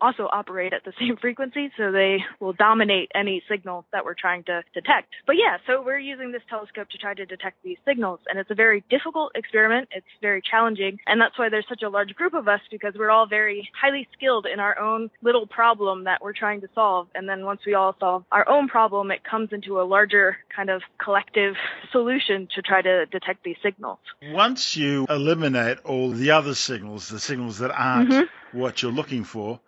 also 0.00 0.28
operate 0.32 0.72
at 0.72 0.84
the 0.84 0.92
same 1.00 1.16
frequency, 1.16 1.70
so 1.76 1.92
they 1.92 2.18
will 2.40 2.52
dominate 2.52 3.10
any 3.14 3.42
signal 3.48 3.84
that 3.92 4.04
we're 4.04 4.14
trying 4.14 4.44
to 4.44 4.62
detect. 4.74 5.08
But 5.26 5.36
yeah, 5.36 5.58
so 5.66 5.82
we're 5.82 5.98
using 5.98 6.32
this 6.32 6.42
telescope 6.48 6.88
to 6.90 6.98
try 6.98 7.14
to 7.14 7.26
detect 7.26 7.62
these 7.62 7.78
signals, 7.86 8.20
and 8.28 8.38
it's 8.38 8.50
a 8.50 8.54
very 8.54 8.82
difficult 8.90 9.32
experiment. 9.34 9.88
It's 9.92 10.06
very 10.20 10.42
challenging, 10.42 10.98
and 11.06 11.20
that's 11.20 11.38
why 11.38 11.48
there's 11.48 11.66
such 11.68 11.82
a 11.82 11.88
large 11.88 12.14
group 12.14 12.34
of 12.34 12.48
us 12.48 12.60
because 12.70 12.94
we're 12.98 13.10
all 13.10 13.26
very 13.26 13.68
highly 13.80 14.08
skilled 14.12 14.46
in 14.52 14.60
our 14.60 14.78
own 14.78 15.10
little 15.22 15.46
problem 15.46 16.04
that 16.04 16.22
we're 16.22 16.32
trying 16.32 16.60
to 16.62 16.68
solve. 16.74 17.08
And 17.14 17.28
then 17.28 17.44
once 17.44 17.60
we 17.66 17.74
all 17.74 17.94
solve 17.98 18.24
our 18.32 18.48
own 18.48 18.68
problem, 18.68 19.10
it 19.10 19.24
comes 19.24 19.50
into 19.52 19.80
a 19.80 19.82
larger 19.84 20.36
kind 20.54 20.70
of 20.70 20.82
collective 21.02 21.54
solution 21.92 22.48
to 22.54 22.62
try 22.62 22.82
to 22.82 23.06
detect 23.06 23.44
these 23.44 23.56
signals. 23.62 23.98
Once 24.22 24.76
you 24.76 25.06
eliminate 25.08 25.78
all 25.84 26.10
the 26.10 26.30
other 26.30 26.54
signals, 26.54 27.08
the 27.08 27.18
signals 27.18 27.58
that 27.58 27.70
aren't 27.70 28.10
Mhm. 28.10 28.28
what 28.52 28.82
you're 28.82 28.92
looking 28.92 29.24
for, 29.24 29.60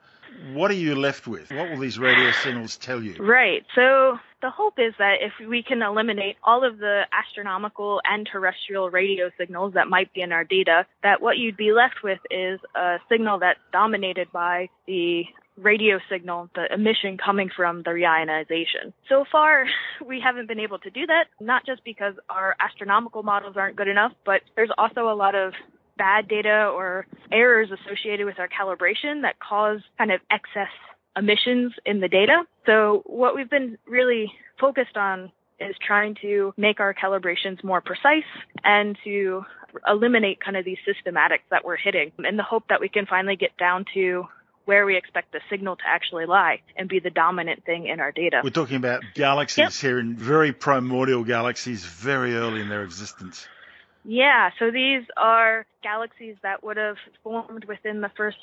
what 0.52 0.70
are 0.70 0.74
you 0.74 0.94
left 0.94 1.26
with? 1.26 1.50
What 1.50 1.70
will 1.70 1.78
these 1.78 1.98
radio 1.98 2.31
signals 2.33 2.76
tell 2.76 3.02
you? 3.02 3.16
Right. 3.22 3.64
So 3.74 4.18
the 4.40 4.50
hope 4.50 4.74
is 4.78 4.92
that 4.98 5.16
if 5.20 5.33
we 5.48 5.62
can 5.62 5.83
eliminate 5.83 6.37
all 6.42 6.64
of 6.64 6.78
the 6.78 7.02
astronomical 7.12 8.00
and 8.05 8.28
terrestrial 8.31 8.90
radio 8.90 9.31
signals 9.38 9.74
that 9.74 9.88
might 9.88 10.12
be 10.12 10.20
in 10.20 10.33
our 10.33 10.44
data, 10.44 10.87
that 11.02 11.22
what 11.22 11.38
you'd 11.38 11.57
be 11.57 11.72
left 11.72 12.02
with 12.02 12.18
is 12.31 12.61
a 12.74 12.98
signal 13.09 13.38
that's 13.38 13.61
dominated 13.72 14.31
by 14.33 14.68
the 14.87 15.24
radio 15.57 15.98
signal, 16.11 16.48
the 16.55 16.72
emission 16.72 17.18
coming 17.18 17.50
from 17.55 17.83
the 17.83 17.90
reionization. 17.90 18.92
So 19.09 19.24
far, 19.31 19.66
we 20.07 20.20
haven't 20.20 20.48
been 20.48 20.61
able 20.61 20.78
to 20.81 20.90
do 20.90 21.07
that, 21.07 21.26
not 21.40 21.64
just 21.66 21.85
because 21.85 22.14
our 22.28 22.57
astronomical 22.61 23.22
models 23.22 23.57
aren't 23.57 23.76
good 23.76 23.88
enough, 23.88 24.12
but 24.24 24.40
there's 24.57 24.70
also 24.78 25.09
a 25.09 25.14
lot 25.14 25.35
of 25.35 25.52
bad 25.96 26.28
data 26.28 26.70
or 26.74 27.07
errors 27.31 27.68
associated 27.70 28.26
with 28.26 28.38
our 28.38 28.48
calibration 28.48 29.22
that 29.22 29.38
cause 29.38 29.81
kind 29.98 30.12
of 30.12 30.20
excess 30.31 30.70
emissions 31.16 31.72
in 31.85 32.00
the 32.00 32.09
data. 32.09 32.44
So 32.66 33.02
what 33.07 33.35
we've 33.35 33.50
been 33.50 33.78
really 33.87 34.33
focused 34.59 34.96
on 34.96 35.31
is 35.61 35.76
trying 35.87 36.16
to 36.22 36.52
make 36.57 36.81
our 36.81 36.94
calibrations 36.94 37.62
more 37.62 37.81
precise 37.81 38.24
and 38.64 38.96
to 39.05 39.44
eliminate 39.87 40.40
kind 40.40 40.57
of 40.57 40.64
these 40.64 40.78
systematics 40.87 41.46
that 41.50 41.64
we're 41.64 41.76
hitting 41.76 42.12
in 42.26 42.37
the 42.37 42.42
hope 42.42 42.64
that 42.68 42.81
we 42.81 42.88
can 42.88 43.07
finally 43.07 43.37
get 43.37 43.57
down 43.57 43.85
to 43.94 44.26
where 44.64 44.87
we 44.87 44.96
expect 44.96 45.33
the 45.33 45.40
signal 45.50 45.76
to 45.76 45.83
actually 45.87 46.26
lie 46.26 46.61
and 46.76 46.88
be 46.88 47.00
the 47.00 47.11
dominant 47.11 47.64
thing 47.64 47.87
in 47.87 48.00
our 48.00 48.12
data. 48.12 48.40
We're 48.44 48.50
talking 48.50 48.76
about 48.76 49.02
galaxies 49.14 49.59
yep. 49.59 49.72
here 49.72 49.98
in 49.98 50.16
very 50.16 50.52
primordial 50.52 51.24
galaxies, 51.24 51.85
very 51.85 52.35
early 52.37 52.61
in 52.61 52.68
their 52.68 52.85
existence. 52.85 53.46
Yeah, 54.05 54.51
so 54.59 54.71
these 54.71 55.03
are 55.17 55.65
galaxies 55.83 56.37
that 56.43 56.65
would 56.65 56.77
have 56.77 56.97
formed 57.23 57.65
within 57.67 58.01
the 58.01 58.11
first 58.17 58.38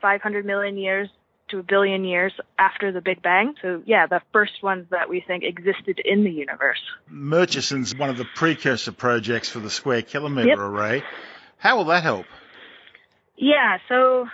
500 0.00 0.44
million 0.44 0.76
years 0.76 1.08
to 1.48 1.58
a 1.58 1.62
billion 1.62 2.04
years 2.04 2.32
after 2.58 2.90
the 2.90 3.00
Big 3.00 3.22
Bang. 3.22 3.54
So, 3.62 3.82
yeah, 3.84 4.06
the 4.06 4.22
first 4.32 4.62
ones 4.62 4.86
that 4.90 5.08
we 5.08 5.22
think 5.26 5.44
existed 5.44 6.00
in 6.04 6.24
the 6.24 6.30
universe. 6.30 6.80
Murchison's 7.08 7.94
one 7.94 8.10
of 8.10 8.16
the 8.16 8.24
precursor 8.24 8.92
projects 8.92 9.48
for 9.48 9.60
the 9.60 9.70
Square 9.70 10.02
Kilometre 10.02 10.48
yep. 10.48 10.58
Array. 10.58 11.02
How 11.58 11.76
will 11.76 11.84
that 11.86 12.02
help? 12.02 12.26
Yeah, 13.36 13.78
so 13.88 14.26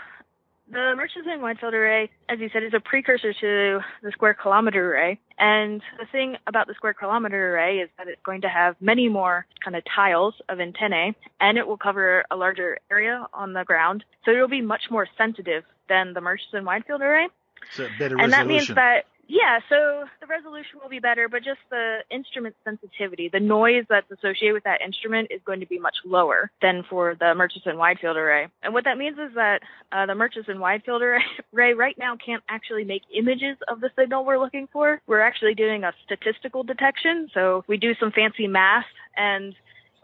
the 0.70 0.94
Murchison 0.96 1.40
Wide 1.42 1.58
Field 1.58 1.74
Array, 1.74 2.10
as 2.28 2.38
you 2.38 2.48
said, 2.52 2.62
is 2.62 2.74
a 2.74 2.80
precursor 2.80 3.32
to 3.32 3.80
the 4.02 4.12
Square 4.12 4.34
Kilometre 4.34 4.92
Array. 4.92 5.18
And 5.38 5.82
the 5.98 6.06
thing 6.06 6.36
about 6.46 6.66
the 6.66 6.74
Square 6.74 6.94
Kilometre 6.94 7.54
Array 7.54 7.78
is 7.78 7.90
that 7.98 8.08
it's 8.08 8.22
going 8.22 8.42
to 8.42 8.48
have 8.48 8.76
many 8.80 9.08
more 9.08 9.46
kind 9.64 9.76
of 9.76 9.82
tiles 9.84 10.34
of 10.48 10.60
antennae, 10.60 11.14
and 11.40 11.58
it 11.58 11.66
will 11.66 11.76
cover 11.76 12.24
a 12.30 12.36
larger 12.36 12.78
area 12.90 13.26
on 13.34 13.52
the 13.52 13.64
ground. 13.64 14.04
So 14.24 14.30
it'll 14.30 14.48
be 14.48 14.62
much 14.62 14.90
more 14.90 15.08
sensitive 15.18 15.64
than 15.88 16.14
the 16.14 16.20
Murchison 16.20 16.64
Wide 16.64 16.84
Field 16.86 17.02
Array. 17.02 17.28
So 17.74 17.88
better 17.98 18.16
resolution. 18.16 18.20
and 18.20 18.32
that 18.32 18.46
means 18.46 18.68
that 18.68 19.06
yeah, 19.30 19.60
so 19.68 20.06
the 20.20 20.26
resolution 20.26 20.80
will 20.82 20.88
be 20.88 20.98
better, 20.98 21.28
but 21.28 21.44
just 21.44 21.60
the 21.70 21.98
instrument 22.10 22.56
sensitivity, 22.64 23.30
the 23.32 23.38
noise 23.38 23.84
that's 23.88 24.10
associated 24.10 24.54
with 24.54 24.64
that 24.64 24.80
instrument 24.84 25.28
is 25.30 25.40
going 25.44 25.60
to 25.60 25.66
be 25.66 25.78
much 25.78 25.94
lower 26.04 26.50
than 26.60 26.82
for 26.90 27.14
the 27.14 27.32
Murchison 27.36 27.78
Wide 27.78 27.98
Field 28.00 28.16
Array. 28.16 28.48
And 28.64 28.74
what 28.74 28.82
that 28.84 28.98
means 28.98 29.18
is 29.18 29.32
that 29.36 29.60
uh, 29.92 30.06
the 30.06 30.16
Murchison 30.16 30.58
Wide 30.58 30.82
Field 30.84 31.02
Array 31.54 31.74
right 31.74 31.94
now 31.96 32.16
can't 32.16 32.42
actually 32.48 32.82
make 32.82 33.02
images 33.16 33.56
of 33.68 33.80
the 33.80 33.90
signal 33.96 34.24
we're 34.24 34.40
looking 34.40 34.66
for. 34.72 35.00
We're 35.06 35.20
actually 35.20 35.54
doing 35.54 35.84
a 35.84 35.92
statistical 36.04 36.64
detection, 36.64 37.28
so 37.32 37.62
we 37.68 37.76
do 37.76 37.94
some 38.00 38.10
fancy 38.10 38.48
math 38.48 38.86
and 39.16 39.54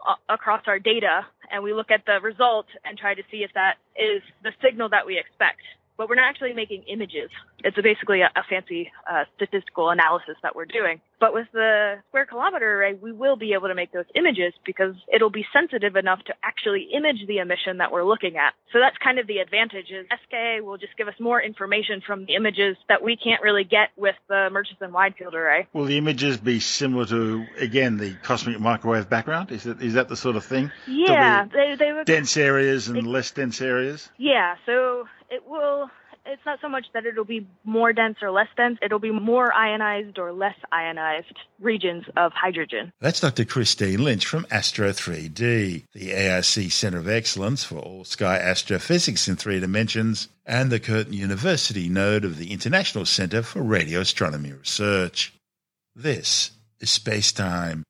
uh, 0.07 0.15
across 0.29 0.61
our 0.67 0.79
data 0.79 1.25
and 1.51 1.61
we 1.61 1.73
look 1.73 1.91
at 1.91 2.05
the 2.05 2.21
result 2.23 2.67
and 2.85 2.97
try 2.97 3.13
to 3.13 3.23
see 3.29 3.43
if 3.43 3.51
that 3.55 3.75
is 3.97 4.21
the 4.43 4.51
signal 4.61 4.87
that 4.89 5.05
we 5.05 5.19
expect 5.19 5.59
but 5.97 6.07
we're 6.07 6.15
not 6.15 6.29
actually 6.29 6.53
making 6.53 6.83
images. 6.87 7.29
It's 7.63 7.77
basically 7.81 8.21
a, 8.21 8.29
a 8.35 8.43
fancy 8.49 8.91
uh, 9.09 9.25
statistical 9.35 9.89
analysis 9.89 10.35
that 10.43 10.55
we're 10.55 10.65
doing. 10.65 11.01
But 11.19 11.33
with 11.33 11.47
the 11.51 11.95
square 12.09 12.25
kilometre 12.25 12.79
array, 12.79 12.93
we 12.93 13.11
will 13.11 13.37
be 13.37 13.53
able 13.53 13.69
to 13.69 13.75
make 13.75 13.91
those 13.91 14.05
images 14.15 14.53
because 14.65 14.93
it'll 15.11 15.31
be 15.31 15.45
sensitive 15.51 15.95
enough 15.95 16.19
to 16.25 16.33
actually 16.43 16.89
image 16.95 17.25
the 17.27 17.39
emission 17.39 17.77
that 17.77 17.91
we're 17.91 18.03
looking 18.03 18.37
at. 18.37 18.53
So 18.71 18.79
that's 18.79 18.97
kind 19.03 19.17
of 19.17 19.25
the 19.25 19.39
advantage 19.39 19.87
is 19.89 20.05
SKA 20.27 20.59
will 20.63 20.77
just 20.77 20.95
give 20.97 21.07
us 21.07 21.15
more 21.19 21.41
information 21.41 22.01
from 22.05 22.25
the 22.25 22.35
images 22.35 22.77
that 22.87 23.01
we 23.01 23.17
can't 23.17 23.41
really 23.41 23.63
get 23.63 23.89
with 23.97 24.15
the 24.29 24.49
Murchison 24.51 24.91
Wide 24.91 25.15
Field 25.17 25.33
Array. 25.33 25.67
Will 25.73 25.85
the 25.85 25.97
images 25.97 26.37
be 26.37 26.59
similar 26.59 27.05
to, 27.07 27.45
again, 27.57 27.97
the 27.97 28.13
cosmic 28.21 28.59
microwave 28.59 29.09
background? 29.09 29.51
Is 29.51 29.63
that, 29.63 29.81
is 29.81 29.95
that 29.95 30.09
the 30.09 30.15
sort 30.15 30.35
of 30.35 30.45
thing? 30.45 30.71
Yeah. 30.87 31.45
They, 31.45 31.75
they 31.75 31.93
would, 31.93 32.05
dense 32.05 32.37
areas 32.37 32.89
and 32.89 33.07
less 33.07 33.31
dense 33.31 33.59
areas? 33.61 34.07
Yeah. 34.17 34.55
So 34.67 35.07
it 35.31 35.47
will 35.47 35.89
it's 36.27 36.45
not 36.45 36.59
so 36.61 36.69
much 36.69 36.85
that 36.93 37.05
it'll 37.05 37.25
be 37.25 37.47
more 37.63 37.93
dense 37.93 38.17
or 38.21 38.31
less 38.31 38.47
dense, 38.55 38.77
it'll 38.81 38.99
be 38.99 39.11
more 39.11 39.53
ionized 39.53 40.19
or 40.19 40.31
less 40.31 40.55
ionized 40.71 41.37
regions 41.59 42.05
of 42.15 42.31
hydrogen. 42.33 42.91
That's 42.99 43.19
Dr. 43.19 43.45
Christene 43.45 43.99
Lynch 43.99 44.25
from 44.25 44.45
Astro 44.51 44.89
3D, 44.89 45.85
the 45.93 46.29
ARC 46.29 46.43
Centre 46.43 46.99
of 46.99 47.07
Excellence 47.07 47.63
for 47.63 47.77
All 47.77 48.03
Sky 48.03 48.37
Astrophysics 48.37 49.27
in 49.27 49.35
Three 49.35 49.59
Dimensions, 49.59 50.27
and 50.45 50.71
the 50.71 50.79
Curtin 50.79 51.13
University 51.13 51.89
node 51.89 52.25
of 52.25 52.37
the 52.37 52.51
International 52.51 53.05
Centre 53.05 53.43
for 53.43 53.61
Radio 53.61 54.01
Astronomy 54.01 54.53
Research. 54.53 55.33
This 55.95 56.51
is 56.79 56.91
Space 56.91 57.31
Time. 57.31 57.83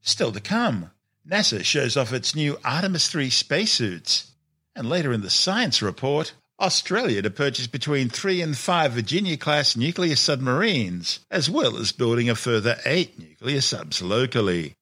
Still 0.00 0.32
to 0.32 0.40
come, 0.40 0.90
NASA 1.28 1.62
shows 1.64 1.96
off 1.96 2.12
its 2.12 2.34
new 2.34 2.56
Artemis 2.64 3.08
3 3.08 3.30
spacesuits. 3.30 4.32
And 4.74 4.88
later 4.88 5.12
in 5.12 5.20
the 5.20 5.30
science 5.30 5.82
report, 5.82 6.32
Australia 6.60 7.22
to 7.22 7.30
purchase 7.30 7.66
between 7.66 8.08
three 8.08 8.42
and 8.42 8.56
five 8.56 8.92
Virginia 8.92 9.36
class 9.36 9.76
nuclear 9.76 10.16
submarines, 10.16 11.20
as 11.30 11.48
well 11.48 11.76
as 11.76 11.92
building 11.92 12.28
a 12.28 12.34
further 12.34 12.78
eight 12.84 13.18
nuclear 13.18 13.60
subs 13.60 14.02
locally. 14.02 14.74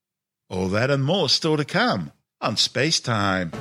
All 0.50 0.68
that 0.68 0.90
and 0.90 1.04
more 1.04 1.28
still 1.28 1.56
to 1.56 1.64
come 1.64 2.12
on 2.40 2.56
Space 2.56 3.00
Time. 3.00 3.52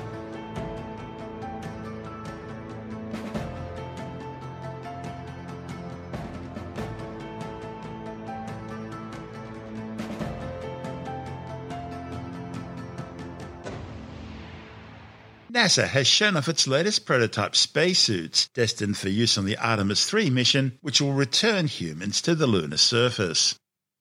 NASA 15.57 15.87
has 15.87 16.05
shown 16.05 16.37
off 16.37 16.47
its 16.47 16.67
latest 16.67 17.07
prototype 17.07 17.55
spacesuits, 17.55 18.47
destined 18.49 18.95
for 18.95 19.09
use 19.09 19.39
on 19.39 19.45
the 19.45 19.57
Artemis 19.57 20.05
3 20.05 20.29
mission, 20.29 20.77
which 20.81 21.01
will 21.01 21.13
return 21.13 21.65
humans 21.65 22.21
to 22.21 22.35
the 22.35 22.45
lunar 22.45 22.77
surface. 22.77 23.55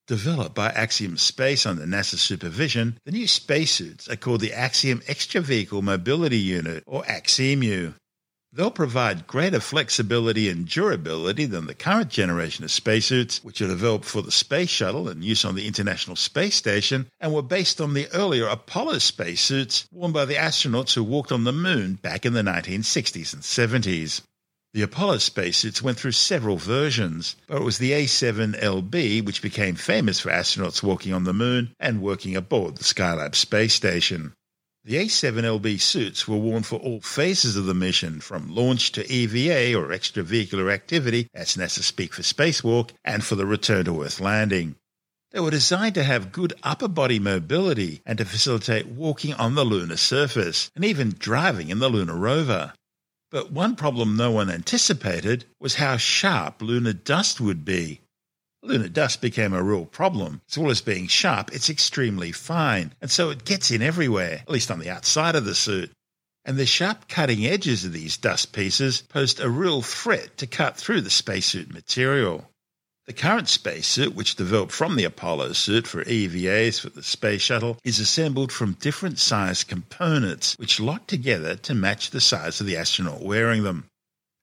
Developed 0.06 0.54
by 0.54 0.68
Axiom 0.68 1.16
Space 1.16 1.64
under 1.64 1.86
NASA 1.86 2.16
supervision, 2.16 2.98
the 3.06 3.12
new 3.12 3.26
spacesuits 3.26 4.06
are 4.06 4.16
called 4.16 4.42
the 4.42 4.52
Axiom 4.52 5.00
Extra 5.08 5.40
Vehicle 5.40 5.80
Mobility 5.80 6.36
Unit, 6.36 6.84
or 6.86 7.04
AXEMU. 7.04 7.94
They'll 8.56 8.70
provide 8.70 9.26
greater 9.26 9.60
flexibility 9.60 10.48
and 10.48 10.66
durability 10.66 11.44
than 11.44 11.66
the 11.66 11.74
current 11.74 12.08
generation 12.08 12.64
of 12.64 12.70
spacesuits, 12.70 13.44
which 13.44 13.60
are 13.60 13.66
developed 13.66 14.06
for 14.06 14.22
the 14.22 14.30
Space 14.30 14.70
Shuttle 14.70 15.10
and 15.10 15.22
use 15.22 15.44
on 15.44 15.56
the 15.56 15.66
International 15.66 16.16
Space 16.16 16.54
Station, 16.54 17.10
and 17.20 17.34
were 17.34 17.42
based 17.42 17.82
on 17.82 17.92
the 17.92 18.08
earlier 18.14 18.46
Apollo 18.46 19.00
spacesuits 19.00 19.86
worn 19.92 20.12
by 20.12 20.24
the 20.24 20.36
astronauts 20.36 20.94
who 20.94 21.04
walked 21.04 21.32
on 21.32 21.44
the 21.44 21.52
moon 21.52 21.96
back 21.96 22.24
in 22.24 22.32
the 22.32 22.40
1960s 22.40 23.34
and 23.34 23.42
70s. 23.42 24.22
The 24.72 24.80
Apollo 24.80 25.18
spacesuits 25.18 25.82
went 25.82 25.98
through 25.98 26.12
several 26.12 26.56
versions, 26.56 27.36
but 27.48 27.58
it 27.58 27.62
was 27.62 27.76
the 27.76 27.92
A7LB 27.92 29.22
which 29.22 29.42
became 29.42 29.74
famous 29.74 30.18
for 30.18 30.30
astronauts 30.30 30.82
walking 30.82 31.12
on 31.12 31.24
the 31.24 31.34
moon 31.34 31.74
and 31.78 32.00
working 32.00 32.34
aboard 32.34 32.78
the 32.78 32.84
Skylab 32.84 33.34
space 33.34 33.74
station. 33.74 34.32
The 34.86 35.04
A7LB 35.04 35.80
suits 35.80 36.28
were 36.28 36.36
worn 36.36 36.62
for 36.62 36.78
all 36.78 37.00
phases 37.00 37.56
of 37.56 37.66
the 37.66 37.74
mission, 37.74 38.20
from 38.20 38.54
launch 38.54 38.92
to 38.92 39.12
EVA 39.12 39.76
or 39.76 39.88
extravehicular 39.88 40.72
activity, 40.72 41.26
as 41.34 41.56
NASA 41.56 41.82
speak 41.82 42.14
for 42.14 42.22
spacewalk, 42.22 42.90
and 43.04 43.24
for 43.24 43.34
the 43.34 43.46
return 43.46 43.86
to 43.86 44.04
Earth 44.04 44.20
landing. 44.20 44.76
They 45.32 45.40
were 45.40 45.50
designed 45.50 45.96
to 45.96 46.04
have 46.04 46.30
good 46.30 46.52
upper 46.62 46.86
body 46.86 47.18
mobility 47.18 48.00
and 48.06 48.16
to 48.18 48.24
facilitate 48.24 48.86
walking 48.86 49.34
on 49.34 49.56
the 49.56 49.64
lunar 49.64 49.96
surface 49.96 50.70
and 50.76 50.84
even 50.84 51.16
driving 51.18 51.68
in 51.70 51.80
the 51.80 51.88
lunar 51.88 52.14
rover. 52.14 52.72
But 53.32 53.50
one 53.50 53.74
problem 53.74 54.16
no 54.16 54.30
one 54.30 54.48
anticipated 54.48 55.46
was 55.58 55.74
how 55.74 55.96
sharp 55.96 56.62
lunar 56.62 56.92
dust 56.92 57.40
would 57.40 57.64
be. 57.64 58.02
Lunar 58.66 58.88
dust 58.88 59.20
became 59.20 59.52
a 59.52 59.62
real 59.62 59.84
problem. 59.84 60.40
As 60.50 60.58
well 60.58 60.70
as 60.70 60.80
being 60.80 61.06
sharp, 61.06 61.52
it's 61.52 61.70
extremely 61.70 62.32
fine, 62.32 62.92
and 63.00 63.10
so 63.10 63.30
it 63.30 63.44
gets 63.44 63.70
in 63.70 63.82
everywhere, 63.82 64.40
at 64.42 64.50
least 64.50 64.70
on 64.70 64.78
the 64.78 64.90
outside 64.90 65.36
of 65.36 65.44
the 65.44 65.54
suit. 65.54 65.90
And 66.44 66.56
the 66.56 66.66
sharp 66.66 67.08
cutting 67.08 67.46
edges 67.46 67.84
of 67.84 67.92
these 67.92 68.16
dust 68.16 68.52
pieces 68.52 69.02
posed 69.02 69.40
a 69.40 69.48
real 69.48 69.82
threat 69.82 70.36
to 70.38 70.46
cut 70.46 70.76
through 70.76 71.00
the 71.00 71.10
spacesuit 71.10 71.72
material. 71.72 72.50
The 73.06 73.12
current 73.12 73.48
spacesuit, 73.48 74.16
which 74.16 74.34
developed 74.34 74.72
from 74.72 74.96
the 74.96 75.04
Apollo 75.04 75.52
suit 75.52 75.86
for 75.86 76.02
EVAs 76.04 76.80
for 76.80 76.88
the 76.88 77.04
space 77.04 77.42
shuttle, 77.42 77.78
is 77.84 78.00
assembled 78.00 78.50
from 78.50 78.72
different 78.72 79.20
sized 79.20 79.68
components 79.68 80.56
which 80.58 80.80
lock 80.80 81.06
together 81.06 81.54
to 81.54 81.74
match 81.74 82.10
the 82.10 82.20
size 82.20 82.60
of 82.60 82.66
the 82.66 82.76
astronaut 82.76 83.22
wearing 83.22 83.62
them. 83.62 83.86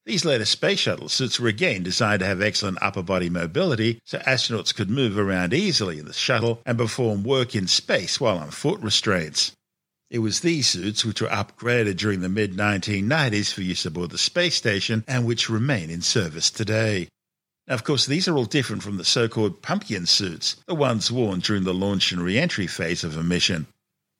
These 0.06 0.26
later 0.26 0.44
space 0.44 0.80
shuttle 0.80 1.08
suits 1.08 1.40
were 1.40 1.48
again 1.48 1.82
designed 1.82 2.20
to 2.20 2.26
have 2.26 2.42
excellent 2.42 2.78
upper 2.82 3.02
body 3.02 3.30
mobility 3.30 4.00
so 4.06 4.20
astronauts 4.20 4.76
could 4.76 4.90
move 4.90 5.18
around 5.18 5.54
easily 5.54 5.98
in 5.98 6.06
the 6.06 6.14
shuttle 6.14 6.62
and 6.66 6.78
perform 6.78 7.24
work 7.24 7.56
in 7.56 7.68
space 7.68 8.20
while 8.20 8.38
on 8.38 8.52
foot 8.52 8.82
restraints. 8.82 9.54
It 10.10 10.20
was 10.20 10.42
these 10.42 10.70
suits 10.70 11.06
which 11.06 11.22
were 11.22 11.30
upgraded 11.30 11.96
during 11.96 12.20
the 12.20 12.28
mid 12.28 12.54
1990s 12.54 13.54
for 13.54 13.62
use 13.62 13.86
aboard 13.86 14.12
the 14.12 14.18
space 14.18 14.56
station 14.56 15.06
and 15.08 15.26
which 15.26 15.50
remain 15.50 15.90
in 15.90 16.02
service 16.02 16.52
today. 16.52 17.08
Now, 17.68 17.76
of 17.76 17.86
course, 17.86 18.06
these 18.06 18.28
are 18.28 18.36
all 18.36 18.44
different 18.44 18.84
from 18.84 18.98
the 18.98 19.06
so 19.06 19.30
called 19.30 19.62
pumpkin 19.62 20.06
suits, 20.06 20.58
the 20.68 20.76
ones 20.76 21.14
worn 21.14 21.40
during 21.40 21.64
the 21.64 21.74
launch 21.74 22.12
and 22.12 22.22
re 22.22 22.38
entry 22.38 22.68
phase 22.68 23.06
of 23.06 23.16
a 23.16 23.24
mission. 23.24 23.68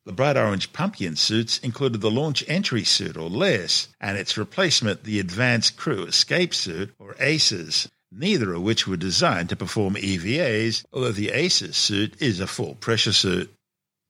The 0.06 0.12
bright 0.12 0.36
orange 0.36 0.74
pumpkin 0.74 1.16
suits 1.16 1.58
included 1.58 2.02
the 2.02 2.10
launch 2.10 2.44
entry 2.46 2.84
suit, 2.84 3.16
or 3.16 3.30
LES, 3.30 3.88
and 3.98 4.18
its 4.18 4.36
replacement, 4.36 5.04
the 5.04 5.18
Advanced 5.18 5.78
Crew 5.78 6.04
Escape 6.04 6.52
Suit, 6.52 6.94
or 6.98 7.16
ACES, 7.18 7.88
neither 8.12 8.52
of 8.52 8.60
which 8.60 8.86
were 8.86 8.98
designed 8.98 9.48
to 9.48 9.56
perform 9.56 9.94
EVAs, 9.94 10.84
although 10.92 11.10
the 11.10 11.30
ACES 11.30 11.76
suit 11.78 12.20
is 12.20 12.38
a 12.38 12.46
full 12.46 12.74
pressure 12.74 13.14
suit. 13.14 13.50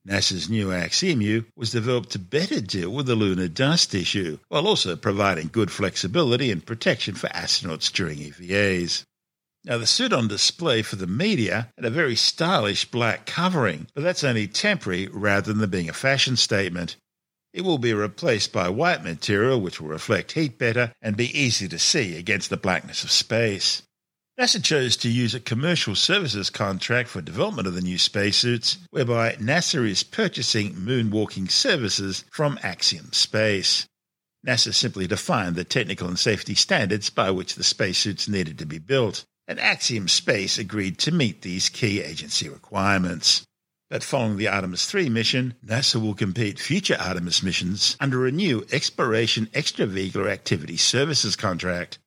NASA's 0.05 0.49
new 0.49 0.67
AXEMU 0.67 1.45
was 1.55 1.71
developed 1.71 2.09
to 2.11 2.19
better 2.19 2.59
deal 2.59 2.89
with 2.89 3.05
the 3.05 3.15
lunar 3.15 3.47
dust 3.47 3.95
issue, 3.95 4.37
while 4.49 4.67
also 4.67 4.97
providing 4.97 5.47
good 5.47 5.71
flexibility 5.71 6.51
and 6.51 6.65
protection 6.65 7.15
for 7.15 7.27
astronauts 7.29 7.89
during 7.91 8.19
EVAs. 8.19 9.05
Now, 9.67 9.79
the 9.79 9.87
suit 9.87 10.13
on 10.13 10.27
display 10.27 10.83
for 10.83 10.95
the 10.95 11.07
media 11.07 11.71
had 11.75 11.85
a 11.85 11.89
very 11.89 12.15
stylish 12.15 12.85
black 12.85 13.25
covering, 13.25 13.87
but 13.95 14.03
that's 14.03 14.23
only 14.23 14.47
temporary 14.47 15.07
rather 15.07 15.53
than 15.53 15.69
being 15.71 15.89
a 15.89 15.93
fashion 15.93 16.35
statement. 16.35 16.97
It 17.51 17.63
will 17.63 17.79
be 17.79 17.91
replaced 17.91 18.53
by 18.53 18.69
white 18.69 19.03
material 19.03 19.59
which 19.59 19.81
will 19.81 19.87
reflect 19.87 20.33
heat 20.33 20.59
better 20.59 20.93
and 21.01 21.17
be 21.17 21.35
easy 21.35 21.67
to 21.69 21.79
see 21.79 22.15
against 22.15 22.51
the 22.51 22.57
blackness 22.57 23.03
of 23.03 23.09
space. 23.09 23.81
NASA 24.39 24.63
chose 24.63 24.95
to 24.97 25.09
use 25.09 25.33
a 25.33 25.39
commercial 25.39 25.95
services 25.95 26.51
contract 26.51 27.09
for 27.09 27.21
development 27.21 27.67
of 27.67 27.73
the 27.73 27.81
new 27.81 27.97
spacesuits, 27.97 28.77
whereby 28.91 29.31
NASA 29.37 29.89
is 29.89 30.03
purchasing 30.03 30.75
moonwalking 30.75 31.49
services 31.49 32.23
from 32.29 32.59
Axiom 32.61 33.13
Space. 33.13 33.87
NASA 34.45 34.75
simply 34.75 35.07
defined 35.07 35.55
the 35.55 35.63
technical 35.63 36.07
and 36.07 36.19
safety 36.19 36.53
standards 36.53 37.09
by 37.09 37.31
which 37.31 37.55
the 37.55 37.63
spacesuits 37.63 38.27
needed 38.27 38.59
to 38.59 38.65
be 38.67 38.77
built, 38.77 39.25
and 39.47 39.59
Axiom 39.59 40.07
Space 40.07 40.57
agreed 40.57 40.97
to 40.99 41.11
meet 41.11 41.41
these 41.41 41.69
key 41.69 42.01
agency 42.01 42.49
requirements. 42.49 43.45
But 43.89 44.03
following 44.03 44.37
the 44.37 44.47
Artemis 44.47 44.87
3 44.87 45.09
mission, 45.09 45.53
NASA 45.63 46.01
will 46.01 46.15
compete 46.15 46.59
future 46.59 46.97
Artemis 46.99 47.43
missions 47.43 47.95
under 47.99 48.25
a 48.25 48.31
new 48.31 48.65
Exploration 48.71 49.45
Extravehicular 49.53 50.29
Activity 50.29 50.77
Services 50.77 51.35
contract. 51.35 51.99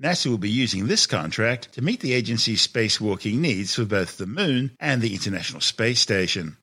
NASA 0.00 0.26
will 0.26 0.38
be 0.38 0.50
using 0.50 0.86
this 0.86 1.06
contract 1.06 1.72
to 1.72 1.82
meet 1.82 2.00
the 2.00 2.12
agency's 2.12 2.66
spacewalking 2.66 3.38
needs 3.38 3.74
for 3.74 3.84
both 3.84 4.18
the 4.18 4.26
Moon 4.26 4.72
and 4.78 5.02
the 5.02 5.14
International 5.14 5.60
Space 5.60 6.00
Station. 6.00 6.58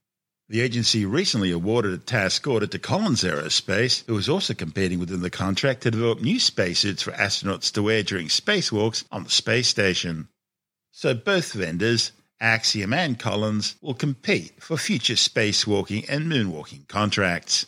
The 0.53 0.61
agency 0.61 1.03
recently 1.03 1.49
awarded 1.49 1.93
a 1.93 1.97
task 1.97 2.45
order 2.45 2.67
to 2.67 2.77
Collins 2.77 3.23
Aerospace, 3.23 4.03
who 4.05 4.15
is 4.19 4.29
also 4.29 4.53
competing 4.53 4.99
within 4.99 5.23
the 5.23 5.31
contract 5.31 5.81
to 5.81 5.89
develop 5.89 6.21
new 6.21 6.39
spacesuits 6.39 7.01
for 7.01 7.09
astronauts 7.13 7.71
to 7.71 7.81
wear 7.81 8.03
during 8.03 8.27
spacewalks 8.27 9.03
on 9.11 9.23
the 9.23 9.31
space 9.31 9.67
station. 9.67 10.27
So 10.91 11.15
both 11.15 11.53
vendors, 11.53 12.11
Axiom 12.39 12.93
and 12.93 13.17
Collins, 13.17 13.77
will 13.81 13.95
compete 13.95 14.61
for 14.61 14.77
future 14.77 15.15
spacewalking 15.15 16.05
and 16.07 16.31
moonwalking 16.31 16.87
contracts. 16.87 17.65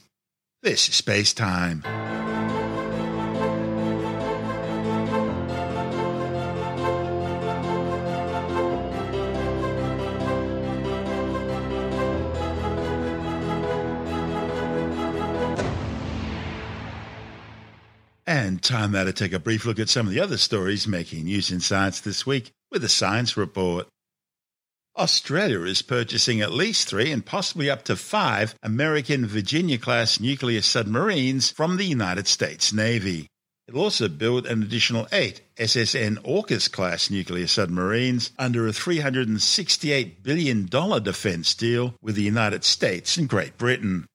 This 0.61 0.87
is 0.87 0.93
Space 0.93 1.33
Time. 1.33 1.81
And 18.45 18.61
time 18.61 18.91
now 18.91 19.05
to 19.05 19.11
take 19.11 19.33
a 19.33 19.39
brief 19.39 19.65
look 19.65 19.79
at 19.79 19.89
some 19.89 20.05
of 20.05 20.13
the 20.13 20.19
other 20.19 20.37
stories 20.37 20.87
making 20.87 21.23
news 21.23 21.49
in 21.49 21.59
science 21.59 21.99
this 21.99 22.27
week 22.27 22.51
with 22.69 22.83
a 22.83 22.89
science 22.89 23.35
report. 23.35 23.87
Australia 24.95 25.63
is 25.63 25.81
purchasing 25.81 26.41
at 26.41 26.51
least 26.51 26.87
three 26.87 27.11
and 27.11 27.25
possibly 27.25 27.71
up 27.71 27.81
to 27.85 27.95
five 27.95 28.53
American 28.61 29.25
Virginia 29.25 29.79
class 29.79 30.19
nuclear 30.19 30.61
submarines 30.61 31.49
from 31.49 31.77
the 31.77 31.85
United 31.85 32.27
States 32.27 32.71
Navy. 32.71 33.25
It'll 33.67 33.81
also 33.81 34.07
build 34.07 34.45
an 34.45 34.61
additional 34.61 35.07
eight 35.11 35.41
SSN 35.57 36.17
AUKUS 36.23 36.71
class 36.71 37.09
nuclear 37.09 37.47
submarines 37.47 38.29
under 38.37 38.67
a 38.67 38.71
$368 38.71 40.21
billion 40.21 40.67
defense 40.67 41.55
deal 41.55 41.95
with 41.99 42.13
the 42.13 42.21
United 42.21 42.63
States 42.63 43.17
and 43.17 43.27
Great 43.27 43.57
Britain. 43.57 44.05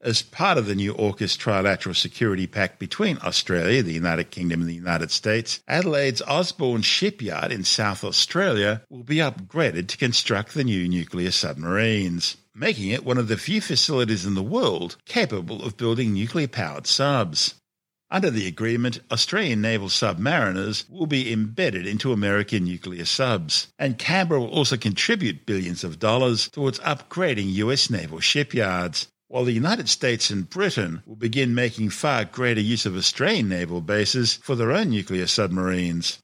As 0.00 0.22
part 0.22 0.58
of 0.58 0.66
the 0.66 0.76
new 0.76 0.94
AUKUS 0.94 1.36
trilateral 1.36 1.96
security 1.96 2.46
pact 2.46 2.78
between 2.78 3.18
Australia, 3.18 3.82
the 3.82 3.92
United 3.92 4.30
Kingdom, 4.30 4.60
and 4.60 4.70
the 4.70 4.74
United 4.74 5.10
States, 5.10 5.58
Adelaide's 5.66 6.22
Osborne 6.22 6.82
shipyard 6.82 7.50
in 7.50 7.64
South 7.64 8.04
Australia 8.04 8.82
will 8.88 9.02
be 9.02 9.16
upgraded 9.16 9.88
to 9.88 9.96
construct 9.96 10.54
the 10.54 10.62
new 10.62 10.88
nuclear 10.88 11.32
submarines, 11.32 12.36
making 12.54 12.90
it 12.90 13.04
one 13.04 13.18
of 13.18 13.26
the 13.26 13.36
few 13.36 13.60
facilities 13.60 14.24
in 14.24 14.34
the 14.34 14.42
world 14.42 14.96
capable 15.04 15.64
of 15.64 15.76
building 15.76 16.12
nuclear 16.12 16.46
powered 16.46 16.86
subs. 16.86 17.56
Under 18.08 18.30
the 18.30 18.46
agreement, 18.46 19.00
Australian 19.10 19.60
naval 19.60 19.88
submariners 19.88 20.88
will 20.88 21.06
be 21.06 21.32
embedded 21.32 21.88
into 21.88 22.12
American 22.12 22.62
nuclear 22.62 23.04
subs, 23.04 23.66
and 23.80 23.98
Canberra 23.98 24.42
will 24.42 24.48
also 24.48 24.76
contribute 24.76 25.44
billions 25.44 25.82
of 25.82 25.98
dollars 25.98 26.48
towards 26.50 26.78
upgrading 26.78 27.52
US 27.54 27.90
naval 27.90 28.20
shipyards, 28.20 29.08
while 29.28 29.44
the 29.44 29.52
United 29.52 29.88
States 29.88 30.30
and 30.30 30.48
Britain 30.48 31.02
will 31.06 31.16
begin 31.16 31.54
making 31.54 31.90
far 31.90 32.24
greater 32.24 32.60
use 32.60 32.86
of 32.86 32.96
Australian 32.96 33.48
naval 33.48 33.80
bases 33.80 34.34
for 34.42 34.56
their 34.56 34.72
own 34.72 34.90
nuclear 34.90 35.26
submarines. 35.26 36.18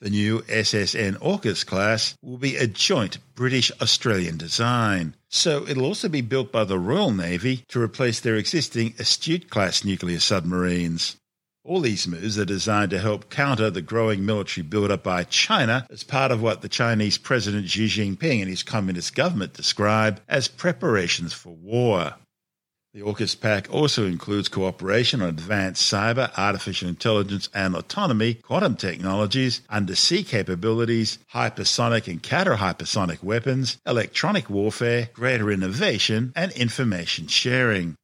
The 0.00 0.10
new 0.10 0.40
SSN 0.42 1.16
AUKUS 1.20 1.64
class 1.64 2.16
will 2.20 2.36
be 2.36 2.56
a 2.56 2.66
joint 2.66 3.18
British 3.34 3.70
Australian 3.80 4.36
design, 4.36 5.14
so 5.28 5.66
it'll 5.66 5.84
also 5.84 6.08
be 6.08 6.20
built 6.20 6.50
by 6.50 6.64
the 6.64 6.78
Royal 6.78 7.12
Navy 7.12 7.64
to 7.68 7.80
replace 7.80 8.20
their 8.20 8.36
existing 8.36 8.94
Astute 8.98 9.48
class 9.48 9.84
nuclear 9.84 10.18
submarines. 10.18 11.16
All 11.64 11.80
these 11.80 12.08
moves 12.08 12.36
are 12.36 12.44
designed 12.44 12.90
to 12.90 12.98
help 12.98 13.30
counter 13.30 13.70
the 13.70 13.80
growing 13.80 14.26
military 14.26 14.66
build-up 14.66 15.04
by 15.04 15.22
China 15.22 15.86
as 15.88 16.02
part 16.02 16.32
of 16.32 16.42
what 16.42 16.60
the 16.60 16.68
Chinese 16.68 17.16
President 17.16 17.70
Xi 17.70 17.86
Jinping 17.86 18.40
and 18.40 18.50
his 18.50 18.64
communist 18.64 19.14
government 19.14 19.52
describe 19.52 20.20
as 20.28 20.48
preparations 20.48 21.32
for 21.32 21.50
war. 21.54 22.16
The 22.94 23.00
AUKUS 23.00 23.40
pack 23.40 23.68
also 23.72 24.04
includes 24.04 24.50
cooperation 24.50 25.22
on 25.22 25.30
advanced 25.30 25.90
cyber, 25.90 26.30
artificial 26.36 26.90
intelligence 26.90 27.48
and 27.54 27.74
autonomy, 27.74 28.34
quantum 28.34 28.76
technologies, 28.76 29.62
undersea 29.70 30.22
capabilities, 30.22 31.18
hypersonic 31.32 32.06
and 32.06 32.22
counter 32.22 32.56
hypersonic 32.56 33.22
weapons, 33.22 33.78
electronic 33.86 34.50
warfare, 34.50 35.08
greater 35.14 35.50
innovation, 35.50 36.34
and 36.36 36.52
information 36.52 37.28
sharing. 37.28 37.96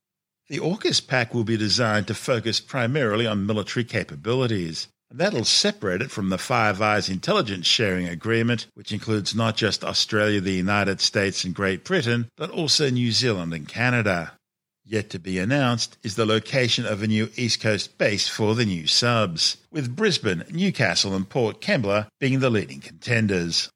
The 0.48 0.60
AUKUS 0.60 1.06
pack 1.06 1.34
will 1.34 1.44
be 1.44 1.58
designed 1.58 2.06
to 2.06 2.14
focus 2.14 2.58
primarily 2.58 3.26
on 3.26 3.44
military 3.44 3.84
capabilities. 3.84 4.88
And 5.10 5.18
that'll 5.18 5.44
separate 5.44 6.00
it 6.00 6.10
from 6.10 6.30
the 6.30 6.38
Five 6.38 6.80
Eyes 6.80 7.10
intelligence 7.10 7.66
sharing 7.66 8.08
agreement, 8.08 8.66
which 8.72 8.92
includes 8.92 9.34
not 9.34 9.54
just 9.54 9.84
Australia, 9.84 10.40
the 10.40 10.52
United 10.52 11.02
States, 11.02 11.44
and 11.44 11.54
Great 11.54 11.84
Britain, 11.84 12.30
but 12.38 12.48
also 12.48 12.88
New 12.88 13.12
Zealand 13.12 13.52
and 13.52 13.68
Canada. 13.68 14.32
Yet 14.90 15.10
to 15.10 15.18
be 15.18 15.38
announced 15.38 15.98
is 16.02 16.14
the 16.14 16.24
location 16.24 16.86
of 16.86 17.02
a 17.02 17.06
new 17.06 17.28
East 17.36 17.60
Coast 17.60 17.98
base 17.98 18.26
for 18.26 18.54
the 18.54 18.64
new 18.64 18.86
subs, 18.86 19.58
with 19.70 19.94
Brisbane, 19.94 20.44
Newcastle, 20.50 21.14
and 21.14 21.28
Port 21.28 21.60
Kembla 21.60 22.08
being 22.18 22.40
the 22.40 22.48
leading 22.48 22.80
contenders. 22.80 23.68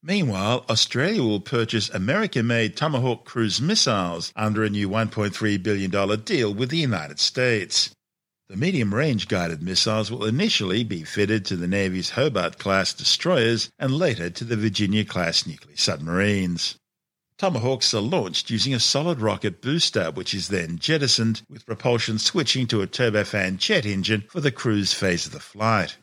Meanwhile, 0.00 0.64
Australia 0.70 1.24
will 1.24 1.40
purchase 1.40 1.90
American 1.90 2.46
made 2.46 2.76
Tomahawk 2.76 3.24
cruise 3.24 3.60
missiles 3.60 4.32
under 4.36 4.62
a 4.62 4.70
new 4.70 4.88
$1.3 4.88 5.60
billion 5.60 6.20
deal 6.20 6.54
with 6.54 6.70
the 6.70 6.76
United 6.76 7.18
States. 7.18 7.90
The 8.48 8.56
medium 8.56 8.94
range 8.94 9.26
guided 9.26 9.64
missiles 9.64 10.08
will 10.08 10.24
initially 10.24 10.84
be 10.84 11.02
fitted 11.02 11.44
to 11.46 11.56
the 11.56 11.66
Navy's 11.66 12.10
Hobart 12.10 12.60
class 12.60 12.92
destroyers 12.92 13.70
and 13.76 13.92
later 13.92 14.30
to 14.30 14.44
the 14.44 14.56
Virginia 14.56 15.04
class 15.04 15.48
nuclear 15.48 15.76
submarines. 15.76 16.76
Tomahawks 17.40 17.94
are 17.94 18.02
launched 18.02 18.50
using 18.50 18.74
a 18.74 18.78
solid 18.78 19.22
rocket 19.22 19.62
booster, 19.62 20.10
which 20.10 20.34
is 20.34 20.48
then 20.48 20.78
jettisoned, 20.78 21.40
with 21.48 21.64
propulsion 21.64 22.18
switching 22.18 22.66
to 22.66 22.82
a 22.82 22.86
turbofan 22.86 23.56
jet 23.56 23.86
engine 23.86 24.24
for 24.28 24.42
the 24.42 24.50
cruise 24.50 24.92
phase 24.92 25.24
of 25.24 25.32
the 25.32 25.40
flight. 25.40 25.96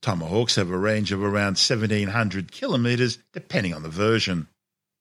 Tomahawks 0.00 0.54
have 0.54 0.70
a 0.70 0.78
range 0.78 1.10
of 1.10 1.24
around 1.24 1.58
1700 1.58 2.52
kilometres, 2.52 3.18
depending 3.32 3.74
on 3.74 3.82
the 3.82 3.88
version. 3.88 4.46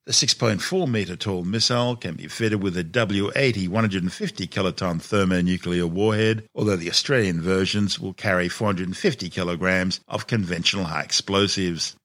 The 0.08 0.12
6.4 0.12 0.90
metre 0.90 1.16
tall 1.16 1.44
missile 1.44 1.96
can 1.96 2.16
be 2.16 2.28
fitted 2.30 2.64
with 2.64 2.76
a 2.78 2.84
W 2.84 3.32
80 3.36 3.68
150 3.68 4.48
kiloton 4.48 5.00
thermonuclear 5.00 5.86
warhead, 5.86 6.48
although 6.56 6.78
the 6.78 6.90
Australian 6.90 7.42
versions 7.42 8.00
will 8.00 8.14
carry 8.14 8.50
450 8.50 9.30
kilograms 9.30 10.00
of 10.08 10.26
conventional 10.26 10.86
high 10.86 11.04
explosives. 11.04 11.96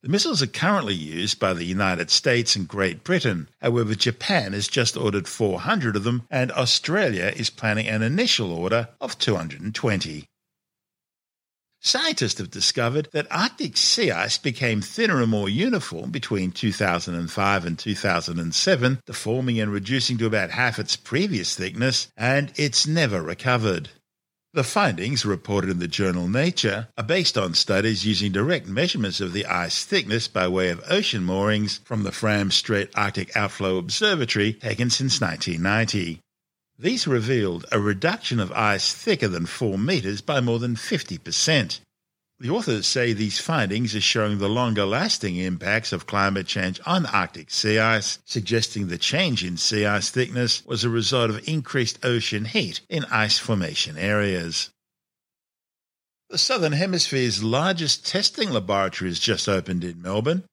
The 0.00 0.08
missiles 0.08 0.42
are 0.42 0.46
currently 0.46 0.94
used 0.94 1.40
by 1.40 1.54
the 1.54 1.64
United 1.64 2.08
States 2.08 2.54
and 2.54 2.68
Great 2.68 3.02
Britain. 3.02 3.48
However, 3.60 3.96
Japan 3.96 4.52
has 4.52 4.68
just 4.68 4.96
ordered 4.96 5.26
400 5.26 5.96
of 5.96 6.04
them, 6.04 6.22
and 6.30 6.52
Australia 6.52 7.32
is 7.34 7.50
planning 7.50 7.88
an 7.88 8.02
initial 8.02 8.52
order 8.52 8.90
of 9.00 9.18
220. 9.18 10.28
Scientists 11.80 12.38
have 12.38 12.50
discovered 12.50 13.08
that 13.12 13.26
Arctic 13.30 13.76
sea 13.76 14.12
ice 14.12 14.38
became 14.38 14.80
thinner 14.80 15.20
and 15.20 15.30
more 15.30 15.48
uniform 15.48 16.12
between 16.12 16.52
2005 16.52 17.64
and 17.64 17.78
2007, 17.78 19.02
deforming 19.04 19.58
and 19.60 19.72
reducing 19.72 20.16
to 20.18 20.26
about 20.26 20.50
half 20.50 20.78
its 20.78 20.94
previous 20.94 21.56
thickness, 21.56 22.06
and 22.16 22.52
it's 22.54 22.86
never 22.86 23.20
recovered. 23.20 23.90
The 24.54 24.64
findings, 24.64 25.26
reported 25.26 25.68
in 25.68 25.78
the 25.78 25.86
journal 25.86 26.26
Nature, 26.26 26.88
are 26.96 27.04
based 27.04 27.36
on 27.36 27.52
studies 27.52 28.06
using 28.06 28.32
direct 28.32 28.66
measurements 28.66 29.20
of 29.20 29.34
the 29.34 29.44
ice 29.44 29.84
thickness 29.84 30.26
by 30.26 30.48
way 30.48 30.70
of 30.70 30.82
ocean 30.88 31.22
moorings 31.22 31.80
from 31.84 32.02
the 32.02 32.12
Fram 32.12 32.50
Strait 32.50 32.88
Arctic 32.94 33.36
Outflow 33.36 33.76
Observatory 33.76 34.54
taken 34.54 34.88
since 34.88 35.20
1990. 35.20 36.20
These 36.78 37.06
revealed 37.06 37.66
a 37.70 37.78
reduction 37.78 38.40
of 38.40 38.50
ice 38.52 38.90
thicker 38.90 39.28
than 39.28 39.44
4 39.44 39.76
metres 39.76 40.22
by 40.22 40.40
more 40.40 40.58
than 40.58 40.76
50%. 40.76 41.80
The 42.40 42.50
authors 42.50 42.86
say 42.86 43.12
these 43.12 43.40
findings 43.40 43.96
are 43.96 44.00
showing 44.00 44.38
the 44.38 44.48
longer 44.48 44.84
lasting 44.84 45.36
impacts 45.36 45.92
of 45.92 46.06
climate 46.06 46.46
change 46.46 46.80
on 46.86 47.04
Arctic 47.06 47.50
sea 47.50 47.80
ice, 47.80 48.20
suggesting 48.24 48.86
the 48.86 48.96
change 48.96 49.42
in 49.42 49.56
sea 49.56 49.86
ice 49.86 50.08
thickness 50.10 50.62
was 50.64 50.84
a 50.84 50.88
result 50.88 51.30
of 51.30 51.48
increased 51.48 51.98
ocean 52.04 52.44
heat 52.44 52.80
in 52.88 53.04
ice 53.06 53.38
formation 53.38 53.98
areas. 53.98 54.70
The 56.30 56.38
Southern 56.38 56.74
Hemisphere's 56.74 57.42
largest 57.42 58.06
testing 58.06 58.50
laboratory 58.50 59.10
has 59.10 59.18
just 59.18 59.48
opened 59.48 59.82
in 59.82 60.00
Melbourne. 60.00 60.44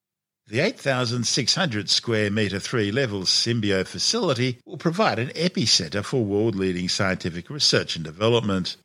The 0.48 0.62
8,600 0.62 1.90
square 1.90 2.32
metre 2.32 2.60
three 2.60 2.92
level 2.92 3.24
Symbio 3.24 3.86
facility 3.86 4.60
will 4.66 4.78
provide 4.78 5.20
an 5.20 5.30
epicentre 5.30 6.04
for 6.04 6.26
world 6.26 6.56
leading 6.56 6.90
scientific 6.90 7.50
research 7.50 7.96
and 7.96 8.06
development. 8.06 8.78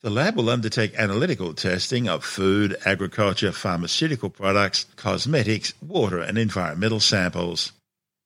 The 0.00 0.10
lab 0.10 0.36
will 0.36 0.48
undertake 0.48 0.94
analytical 0.94 1.54
testing 1.54 2.08
of 2.08 2.24
food, 2.24 2.76
agriculture, 2.84 3.50
pharmaceutical 3.50 4.30
products, 4.30 4.86
cosmetics, 4.94 5.74
water, 5.82 6.20
and 6.20 6.38
environmental 6.38 7.00
samples. 7.00 7.72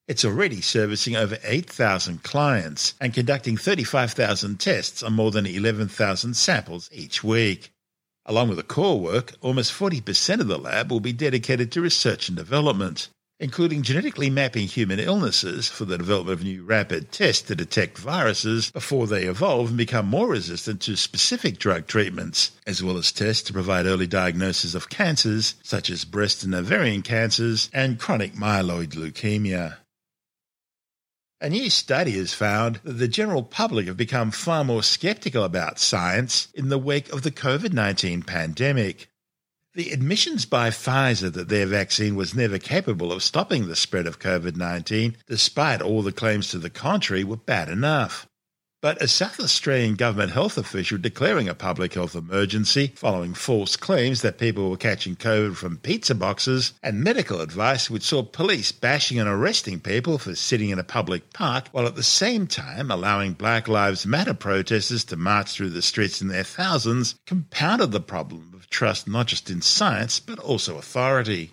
It's 0.06 0.22
already 0.22 0.60
servicing 0.60 1.16
over 1.16 1.38
8,000 1.42 2.22
clients 2.22 2.92
and 3.00 3.14
conducting 3.14 3.56
35,000 3.56 4.60
tests 4.60 5.02
on 5.02 5.14
more 5.14 5.30
than 5.30 5.46
11,000 5.46 6.34
samples 6.34 6.90
each 6.92 7.24
week. 7.24 7.70
Along 8.26 8.48
with 8.48 8.58
the 8.58 8.64
core 8.64 9.00
work, 9.00 9.32
almost 9.40 9.72
40% 9.72 10.40
of 10.40 10.48
the 10.48 10.58
lab 10.58 10.90
will 10.90 11.00
be 11.00 11.14
dedicated 11.14 11.72
to 11.72 11.80
research 11.80 12.28
and 12.28 12.36
development 12.36 13.08
including 13.42 13.82
genetically 13.82 14.30
mapping 14.30 14.68
human 14.68 15.00
illnesses 15.00 15.68
for 15.68 15.84
the 15.84 15.98
development 15.98 16.38
of 16.38 16.44
new 16.44 16.62
rapid 16.62 17.10
tests 17.10 17.42
to 17.42 17.56
detect 17.56 17.98
viruses 17.98 18.70
before 18.70 19.08
they 19.08 19.24
evolve 19.24 19.70
and 19.70 19.76
become 19.76 20.06
more 20.06 20.28
resistant 20.28 20.80
to 20.80 20.94
specific 20.94 21.58
drug 21.58 21.88
treatments, 21.88 22.52
as 22.68 22.84
well 22.84 22.96
as 22.96 23.10
tests 23.10 23.42
to 23.42 23.52
provide 23.52 23.84
early 23.84 24.06
diagnosis 24.06 24.76
of 24.76 24.88
cancers 24.88 25.56
such 25.64 25.90
as 25.90 26.04
breast 26.04 26.44
and 26.44 26.54
ovarian 26.54 27.02
cancers 27.02 27.68
and 27.74 27.98
chronic 27.98 28.34
myeloid 28.34 28.90
leukemia. 28.90 29.76
A 31.40 31.50
new 31.50 31.68
study 31.68 32.12
has 32.12 32.32
found 32.32 32.76
that 32.84 32.92
the 32.92 33.08
general 33.08 33.42
public 33.42 33.88
have 33.88 33.96
become 33.96 34.30
far 34.30 34.62
more 34.62 34.84
skeptical 34.84 35.42
about 35.42 35.80
science 35.80 36.46
in 36.54 36.68
the 36.68 36.78
wake 36.78 37.12
of 37.12 37.22
the 37.22 37.32
COVID 37.32 37.72
19 37.72 38.22
pandemic. 38.22 39.08
The 39.74 39.90
admissions 39.90 40.44
by 40.44 40.68
Pfizer 40.68 41.32
that 41.32 41.48
their 41.48 41.64
vaccine 41.64 42.14
was 42.14 42.34
never 42.34 42.58
capable 42.58 43.10
of 43.10 43.22
stopping 43.22 43.68
the 43.68 43.76
spread 43.76 44.06
of 44.06 44.18
COVID 44.18 44.54
19, 44.54 45.16
despite 45.26 45.80
all 45.80 46.02
the 46.02 46.12
claims 46.12 46.48
to 46.48 46.58
the 46.58 46.68
contrary, 46.68 47.24
were 47.24 47.38
bad 47.38 47.70
enough. 47.70 48.28
But 48.82 49.00
a 49.00 49.06
South 49.06 49.38
Australian 49.38 49.94
government 49.94 50.32
health 50.32 50.58
official 50.58 50.98
declaring 50.98 51.48
a 51.48 51.54
public 51.54 51.94
health 51.94 52.16
emergency 52.16 52.92
following 52.96 53.32
false 53.32 53.76
claims 53.76 54.22
that 54.22 54.38
people 54.38 54.68
were 54.68 54.76
catching 54.76 55.14
COVID 55.14 55.54
from 55.54 55.76
pizza 55.76 56.16
boxes 56.16 56.72
and 56.82 57.04
medical 57.04 57.40
advice 57.40 57.88
which 57.88 58.02
saw 58.02 58.24
police 58.24 58.72
bashing 58.72 59.20
and 59.20 59.28
arresting 59.28 59.78
people 59.78 60.18
for 60.18 60.34
sitting 60.34 60.70
in 60.70 60.80
a 60.80 60.82
public 60.82 61.32
park 61.32 61.68
while 61.70 61.86
at 61.86 61.94
the 61.94 62.02
same 62.02 62.48
time 62.48 62.90
allowing 62.90 63.34
Black 63.34 63.68
Lives 63.68 64.04
Matter 64.04 64.34
protesters 64.34 65.04
to 65.04 65.16
march 65.16 65.52
through 65.52 65.70
the 65.70 65.80
streets 65.80 66.20
in 66.20 66.26
their 66.26 66.42
thousands 66.42 67.14
compounded 67.24 67.92
the 67.92 68.00
problem 68.00 68.50
of 68.52 68.68
trust 68.68 69.06
not 69.06 69.28
just 69.28 69.48
in 69.48 69.62
science 69.62 70.18
but 70.18 70.40
also 70.40 70.76
authority. 70.76 71.52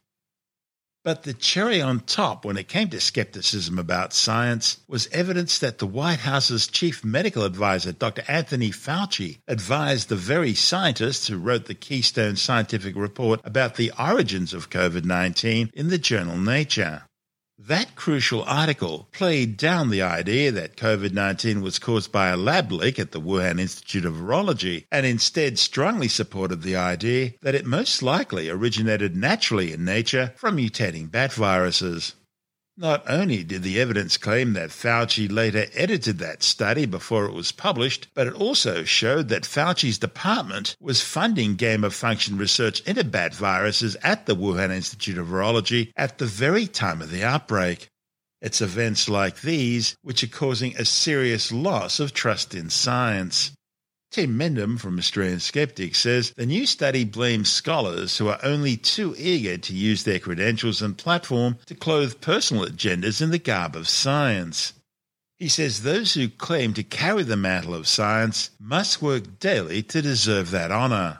But 1.09 1.23
the 1.23 1.33
cherry 1.33 1.81
on 1.81 2.01
top 2.01 2.45
when 2.45 2.55
it 2.55 2.67
came 2.67 2.89
to 2.89 2.99
skepticism 3.01 3.79
about 3.79 4.13
science 4.13 4.77
was 4.87 5.09
evidence 5.11 5.57
that 5.57 5.79
the 5.79 5.87
White 5.87 6.19
House's 6.19 6.67
chief 6.67 7.03
medical 7.03 7.45
advisor, 7.45 7.93
Dr. 7.93 8.23
Anthony 8.27 8.69
Fauci, 8.69 9.39
advised 9.47 10.09
the 10.09 10.15
very 10.15 10.53
scientists 10.53 11.27
who 11.27 11.39
wrote 11.39 11.65
the 11.65 11.73
Keystone 11.73 12.35
Scientific 12.35 12.95
Report 12.95 13.41
about 13.43 13.73
the 13.73 13.91
origins 13.97 14.53
of 14.53 14.69
COVID 14.69 15.03
19 15.03 15.71
in 15.73 15.87
the 15.87 15.97
journal 15.97 16.37
Nature. 16.37 17.08
That 17.67 17.93
crucial 17.97 18.43
article 18.43 19.09
played 19.11 19.57
down 19.57 19.89
the 19.89 20.01
idea 20.01 20.49
that 20.53 20.77
COVID 20.77 21.11
19 21.11 21.61
was 21.61 21.77
caused 21.77 22.09
by 22.09 22.29
a 22.29 22.37
lab 22.37 22.71
leak 22.71 22.97
at 22.97 23.11
the 23.11 23.19
Wuhan 23.19 23.59
Institute 23.59 24.05
of 24.05 24.13
Virology 24.13 24.85
and 24.89 25.05
instead 25.05 25.59
strongly 25.59 26.07
supported 26.07 26.61
the 26.61 26.77
idea 26.77 27.33
that 27.41 27.55
it 27.55 27.65
most 27.65 28.01
likely 28.01 28.49
originated 28.49 29.13
naturally 29.13 29.73
in 29.73 29.83
nature 29.83 30.33
from 30.37 30.55
mutating 30.55 31.11
bat 31.11 31.33
viruses. 31.33 32.15
Not 32.81 33.03
only 33.09 33.43
did 33.43 33.63
the 33.63 33.77
evidence 33.81 34.15
claim 34.15 34.53
that 34.53 34.69
Fauci 34.69 35.29
later 35.29 35.65
edited 35.73 36.19
that 36.19 36.41
study 36.41 36.85
before 36.85 37.25
it 37.25 37.33
was 37.33 37.51
published, 37.51 38.07
but 38.13 38.25
it 38.25 38.33
also 38.33 38.85
showed 38.85 39.27
that 39.27 39.43
Fauci's 39.43 39.97
department 39.97 40.77
was 40.79 41.01
funding 41.01 41.55
gain 41.57 41.83
of 41.83 41.93
function 41.93 42.37
research 42.37 42.79
into 42.87 43.03
bat 43.03 43.35
viruses 43.35 43.97
at 44.01 44.27
the 44.27 44.35
Wuhan 44.35 44.71
Institute 44.71 45.17
of 45.17 45.27
Virology 45.27 45.91
at 45.97 46.19
the 46.19 46.25
very 46.25 46.67
time 46.67 47.01
of 47.01 47.11
the 47.11 47.21
outbreak. 47.21 47.89
It's 48.41 48.61
events 48.61 49.09
like 49.09 49.41
these 49.41 49.97
which 50.01 50.23
are 50.23 50.27
causing 50.27 50.77
a 50.77 50.85
serious 50.85 51.51
loss 51.51 51.99
of 51.99 52.13
trust 52.13 52.55
in 52.55 52.69
science. 52.69 53.51
Tim 54.11 54.39
Mendham 54.39 54.79
from 54.79 54.97
Australian 54.97 55.39
Skeptics 55.39 55.99
says 55.99 56.31
the 56.31 56.47
new 56.47 56.65
study 56.65 57.03
blames 57.03 57.51
scholars 57.51 58.17
who 58.17 58.27
are 58.27 58.39
only 58.41 58.75
too 58.75 59.13
eager 59.19 59.55
to 59.57 59.73
use 59.73 60.03
their 60.03 60.17
credentials 60.17 60.81
and 60.81 60.97
platform 60.97 61.59
to 61.67 61.75
clothe 61.75 62.19
personal 62.19 62.65
agendas 62.65 63.21
in 63.21 63.29
the 63.29 63.37
garb 63.37 63.75
of 63.75 63.87
science. 63.87 64.73
He 65.37 65.47
says 65.47 65.83
those 65.83 66.15
who 66.15 66.27
claim 66.27 66.73
to 66.73 66.83
carry 66.83 67.21
the 67.21 67.37
mantle 67.37 67.75
of 67.75 67.87
science 67.87 68.49
must 68.59 68.99
work 68.99 69.39
daily 69.39 69.83
to 69.83 70.01
deserve 70.01 70.49
that 70.51 70.71
honour. 70.71 71.19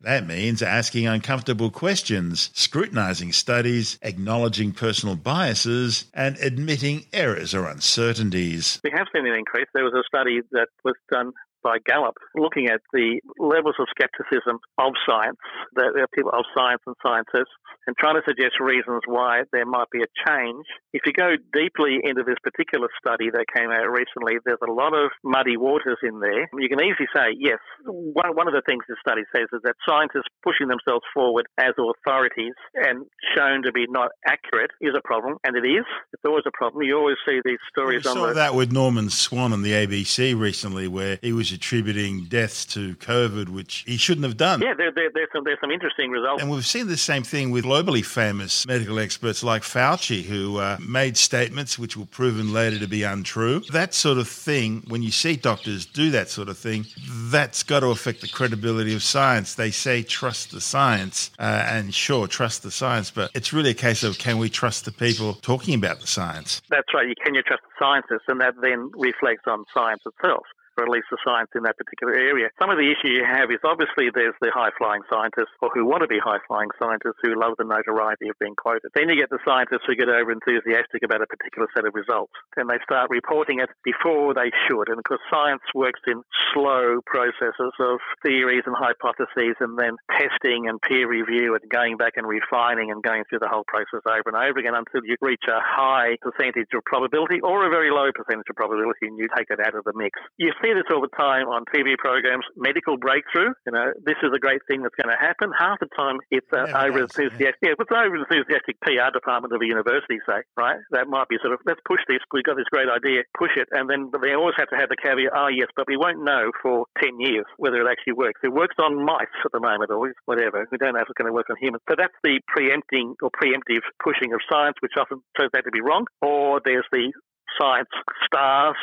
That 0.00 0.26
means 0.26 0.62
asking 0.62 1.06
uncomfortable 1.06 1.70
questions, 1.70 2.50
scrutinizing 2.54 3.32
studies, 3.32 3.98
acknowledging 4.00 4.72
personal 4.72 5.16
biases, 5.16 6.06
and 6.14 6.38
admitting 6.38 7.04
errors 7.12 7.54
or 7.54 7.66
uncertainties. 7.66 8.80
We 8.82 8.90
have 8.90 9.06
seen 9.14 9.26
an 9.26 9.34
increase. 9.34 9.68
There 9.74 9.84
was 9.84 9.94
a 9.94 10.02
study 10.08 10.40
that 10.50 10.68
was 10.82 10.96
done 11.10 11.32
by 11.62 11.78
Gallup, 11.86 12.16
looking 12.34 12.68
at 12.68 12.80
the 12.92 13.20
levels 13.38 13.76
of 13.78 13.86
skepticism 13.90 14.58
of 14.78 14.92
science, 15.06 15.38
the, 15.74 16.06
people 16.14 16.30
of 16.32 16.44
science 16.54 16.82
and 16.86 16.96
scientists, 17.02 17.54
and 17.86 17.96
trying 17.96 18.16
to 18.16 18.26
suggest 18.26 18.60
reasons 18.60 19.02
why 19.06 19.42
there 19.52 19.66
might 19.66 19.90
be 19.90 20.02
a 20.02 20.10
change. 20.26 20.66
If 20.92 21.02
you 21.06 21.12
go 21.12 21.34
deeply 21.52 21.98
into 22.02 22.22
this 22.22 22.38
particular 22.42 22.88
study 22.98 23.30
that 23.30 23.46
came 23.54 23.70
out 23.70 23.90
recently, 23.90 24.38
there's 24.44 24.62
a 24.62 24.70
lot 24.70 24.94
of 24.94 25.10
muddy 25.24 25.56
waters 25.56 25.98
in 26.02 26.20
there. 26.20 26.46
You 26.58 26.68
can 26.68 26.82
easily 26.82 27.08
say, 27.14 27.34
yes, 27.38 27.58
one, 27.86 28.34
one 28.36 28.46
of 28.46 28.54
the 28.54 28.62
things 28.66 28.84
this 28.88 28.98
study 29.00 29.22
says 29.34 29.48
is 29.52 29.60
that 29.64 29.74
scientists 29.86 30.30
pushing 30.42 30.68
themselves 30.68 31.04
forward 31.14 31.46
as 31.58 31.74
authorities 31.78 32.54
and 32.74 33.06
shown 33.36 33.62
to 33.62 33.72
be 33.72 33.86
not 33.88 34.10
accurate 34.26 34.70
is 34.80 34.94
a 34.96 35.02
problem, 35.06 35.38
and 35.44 35.56
it 35.56 35.66
is. 35.66 35.84
It's 36.12 36.22
always 36.26 36.44
a 36.46 36.54
problem. 36.54 36.82
You 36.82 36.98
always 36.98 37.16
see 37.26 37.40
these 37.44 37.62
stories 37.70 38.04
we 38.04 38.10
on 38.10 38.16
saw 38.16 38.26
the... 38.28 38.34
that 38.34 38.54
with 38.54 38.72
Norman 38.72 39.10
Swan 39.10 39.52
on 39.52 39.62
the 39.62 39.72
ABC 39.72 40.38
recently, 40.38 40.88
where 40.88 41.18
he 41.22 41.32
was 41.32 41.51
attributing 41.52 42.24
deaths 42.24 42.64
to 42.66 42.94
COVID, 42.96 43.48
which 43.48 43.84
he 43.86 43.96
shouldn't 43.96 44.24
have 44.24 44.36
done. 44.36 44.60
Yeah, 44.60 44.74
there, 44.76 44.92
there, 44.92 45.10
there's, 45.12 45.28
some, 45.32 45.44
there's 45.44 45.60
some 45.60 45.70
interesting 45.70 46.10
results. 46.10 46.42
And 46.42 46.50
we've 46.50 46.66
seen 46.66 46.88
the 46.88 46.96
same 46.96 47.22
thing 47.22 47.50
with 47.50 47.64
globally 47.64 48.04
famous 48.04 48.66
medical 48.66 48.98
experts 48.98 49.42
like 49.42 49.62
Fauci, 49.62 50.22
who 50.22 50.58
uh, 50.58 50.78
made 50.86 51.16
statements 51.16 51.78
which 51.78 51.96
were 51.96 52.06
proven 52.06 52.52
later 52.52 52.78
to 52.78 52.86
be 52.86 53.02
untrue. 53.02 53.60
That 53.72 53.94
sort 53.94 54.18
of 54.18 54.28
thing, 54.28 54.84
when 54.88 55.02
you 55.02 55.10
see 55.10 55.36
doctors 55.36 55.86
do 55.86 56.10
that 56.10 56.28
sort 56.28 56.48
of 56.48 56.58
thing, 56.58 56.86
that's 57.30 57.62
got 57.62 57.80
to 57.80 57.88
affect 57.88 58.20
the 58.20 58.28
credibility 58.28 58.94
of 58.94 59.02
science. 59.02 59.54
They 59.54 59.70
say 59.70 60.02
trust 60.02 60.52
the 60.52 60.60
science, 60.60 61.30
uh, 61.38 61.66
and 61.68 61.94
sure, 61.94 62.26
trust 62.26 62.62
the 62.62 62.70
science, 62.70 63.10
but 63.10 63.30
it's 63.34 63.52
really 63.52 63.70
a 63.70 63.74
case 63.74 64.02
of 64.02 64.18
can 64.18 64.38
we 64.38 64.48
trust 64.48 64.84
the 64.84 64.92
people 64.92 65.34
talking 65.34 65.74
about 65.74 66.00
the 66.00 66.06
science? 66.06 66.62
That's 66.70 66.92
right. 66.94 67.16
Can 67.24 67.34
you 67.34 67.42
trust 67.42 67.62
the 67.62 67.84
scientists? 67.84 68.24
And 68.28 68.40
that 68.40 68.54
then 68.60 68.90
reflects 68.94 69.44
on 69.46 69.64
science 69.74 70.02
itself 70.06 70.44
or 70.76 70.84
at 70.84 70.92
least 70.92 71.08
the 71.10 71.18
science 71.24 71.50
in 71.54 71.62
that 71.64 71.76
particular 71.76 72.14
area. 72.14 72.48
Some 72.60 72.70
of 72.70 72.78
the 72.78 72.88
issue 72.88 73.12
you 73.12 73.24
have 73.24 73.50
is 73.50 73.60
obviously 73.64 74.08
there's 74.14 74.36
the 74.40 74.50
high 74.54 74.72
flying 74.78 75.02
scientists 75.10 75.52
or 75.60 75.70
who 75.74 75.84
want 75.84 76.02
to 76.02 76.10
be 76.10 76.18
high 76.18 76.40
flying 76.48 76.70
scientists 76.78 77.20
who 77.22 77.38
love 77.38 77.54
the 77.58 77.68
notoriety 77.68 78.28
of 78.28 78.36
being 78.40 78.56
quoted. 78.56 78.90
Then 78.94 79.08
you 79.08 79.16
get 79.16 79.30
the 79.30 79.42
scientists 79.44 79.84
who 79.86 79.94
get 79.94 80.08
over 80.08 80.32
enthusiastic 80.32 81.04
about 81.04 81.22
a 81.22 81.28
particular 81.28 81.68
set 81.74 81.84
of 81.84 81.94
results 81.94 82.32
and 82.56 82.68
they 82.68 82.80
start 82.84 83.10
reporting 83.10 83.60
it 83.60 83.68
before 83.84 84.34
they 84.34 84.50
should. 84.68 84.88
And 84.88 84.98
because 84.98 85.20
science 85.28 85.64
works 85.74 86.00
in 86.06 86.22
slow 86.54 87.00
processes 87.04 87.74
of 87.80 87.98
theories 88.24 88.64
and 88.66 88.76
hypotheses 88.76 89.56
and 89.60 89.78
then 89.78 89.96
testing 90.10 90.68
and 90.68 90.80
peer 90.80 91.08
review 91.08 91.54
and 91.54 91.64
going 91.70 91.96
back 91.96 92.16
and 92.16 92.26
refining 92.26 92.90
and 92.90 93.02
going 93.02 93.24
through 93.28 93.40
the 93.40 93.48
whole 93.48 93.64
process 93.66 94.04
over 94.06 94.28
and 94.32 94.36
over 94.36 94.58
again 94.58 94.74
until 94.74 95.04
you 95.04 95.16
reach 95.20 95.44
a 95.48 95.60
high 95.60 96.16
percentage 96.20 96.70
of 96.74 96.84
probability 96.84 97.40
or 97.40 97.66
a 97.66 97.70
very 97.70 97.90
low 97.90 98.10
percentage 98.14 98.46
of 98.48 98.56
probability 98.56 99.06
and 99.08 99.18
you 99.18 99.28
take 99.36 99.48
it 99.50 99.60
out 99.60 99.74
of 99.74 99.84
the 99.84 99.92
mix. 99.94 100.18
You 100.36 100.52
see 100.62 100.72
this 100.72 100.86
all 100.94 101.02
the 101.02 101.12
time 101.18 101.50
on 101.50 101.64
TV 101.74 101.98
programs. 101.98 102.44
Medical 102.56 102.96
breakthrough. 102.96 103.52
You 103.66 103.72
know, 103.72 103.92
this 104.06 104.16
is 104.22 104.30
a 104.34 104.38
great 104.38 104.62
thing 104.70 104.82
that's 104.82 104.94
going 104.94 105.10
to 105.10 105.20
happen. 105.20 105.50
Half 105.52 105.80
the 105.80 105.90
time, 105.96 106.18
it's 106.30 106.46
uh, 106.52 106.70
over 106.72 107.02
yeah. 107.02 107.10
enthusiastic. 107.10 107.58
Yeah, 107.62 107.74
it's 107.74 107.92
over 107.92 108.16
enthusiastic 108.16 108.78
PR 108.80 109.10
department 109.12 109.52
of 109.52 109.60
a 109.60 109.66
university, 109.66 110.22
say, 110.26 110.46
right? 110.56 110.78
That 110.90 111.08
might 111.08 111.28
be 111.28 111.36
sort 111.42 111.52
of 111.54 111.60
let's 111.66 111.82
push 111.86 112.00
this. 112.08 112.22
We've 112.32 112.46
got 112.46 112.56
this 112.56 112.70
great 112.70 112.88
idea, 112.88 113.26
push 113.36 113.54
it, 113.58 113.68
and 113.72 113.90
then 113.90 114.10
but 114.10 114.22
they 114.22 114.34
always 114.34 114.54
have 114.56 114.70
to 114.70 114.78
have 114.78 114.88
the 114.88 114.96
caveat. 114.96 115.34
Oh 115.34 115.50
yes, 115.50 115.68
but 115.74 115.86
we 115.86 115.96
won't 115.96 116.22
know 116.22 116.50
for 116.62 116.86
ten 117.02 117.18
years 117.18 117.44
whether 117.58 117.82
it 117.82 117.88
actually 117.90 118.14
works. 118.14 118.40
It 118.42 118.52
works 118.52 118.76
on 118.78 119.04
mice 119.04 119.36
at 119.44 119.52
the 119.52 119.60
moment, 119.60 119.90
or 119.90 120.12
whatever. 120.24 120.66
We 120.70 120.78
don't 120.78 120.94
know 120.94 121.02
if 121.02 121.10
it's 121.10 121.18
going 121.18 121.30
to 121.30 121.36
work 121.36 121.50
on 121.50 121.56
humans. 121.60 121.82
So 121.88 121.96
that's 121.98 122.16
the 122.22 122.40
preempting 122.46 123.14
or 123.22 123.30
preemptive 123.30 123.82
pushing 124.02 124.32
of 124.32 124.40
science, 124.50 124.76
which 124.80 124.94
often 124.98 125.22
turns 125.38 125.50
out 125.56 125.64
to 125.64 125.74
be 125.74 125.80
wrong. 125.80 126.06
Or 126.20 126.60
there's 126.64 126.86
the 126.92 127.12
science 127.60 127.90
stars. 128.26 128.76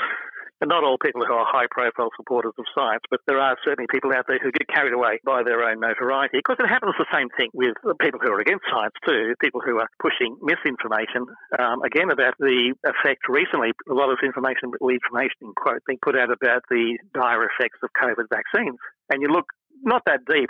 And 0.62 0.68
not 0.68 0.84
all 0.84 0.98
people 1.00 1.24
who 1.26 1.34
are 1.34 1.48
high 1.48 1.68
profile 1.72 2.10
supporters 2.18 2.54
of 2.60 2.66
science, 2.76 3.04
but 3.10 3.22
there 3.28 3.40
are 3.40 3.56
certainly 3.64 3.88
people 3.90 4.12
out 4.12 4.26
there 4.28 4.40
who 4.44 4.52
get 4.52 4.68
carried 4.68 4.94
away 4.94 5.20
by 5.24 5.44
their 5.44 5.64
own 5.64 5.80
notoriety. 5.80 6.40
Because 6.44 6.60
it 6.60 6.68
happens 6.68 6.96
the 7.00 7.08
same 7.14 7.30
thing 7.38 7.50
with 7.54 7.76
people 8.00 8.20
who 8.20 8.32
are 8.32 8.40
against 8.40 8.68
science 8.68 8.96
too, 9.08 9.36
people 9.40 9.62
who 9.64 9.80
are 9.80 9.88
pushing 10.04 10.36
misinformation. 10.44 11.26
Um, 11.58 11.82
again, 11.84 12.12
about 12.12 12.36
the 12.40 12.76
effect 12.84 13.30
recently, 13.30 13.72
a 13.90 13.96
lot 13.96 14.12
of 14.12 14.20
information, 14.24 14.76
information 14.84 15.40
in 15.48 15.54
quote, 15.56 15.80
being 15.88 16.00
put 16.04 16.20
out 16.20 16.32
about 16.32 16.64
the 16.70 16.98
dire 17.14 17.48
effects 17.48 17.80
of 17.84 17.90
COVID 17.96 18.28
vaccines. 18.28 18.80
And 19.10 19.22
you 19.22 19.30
look 19.30 19.48
not 19.84 20.04
that 20.06 20.28
deep 20.28 20.50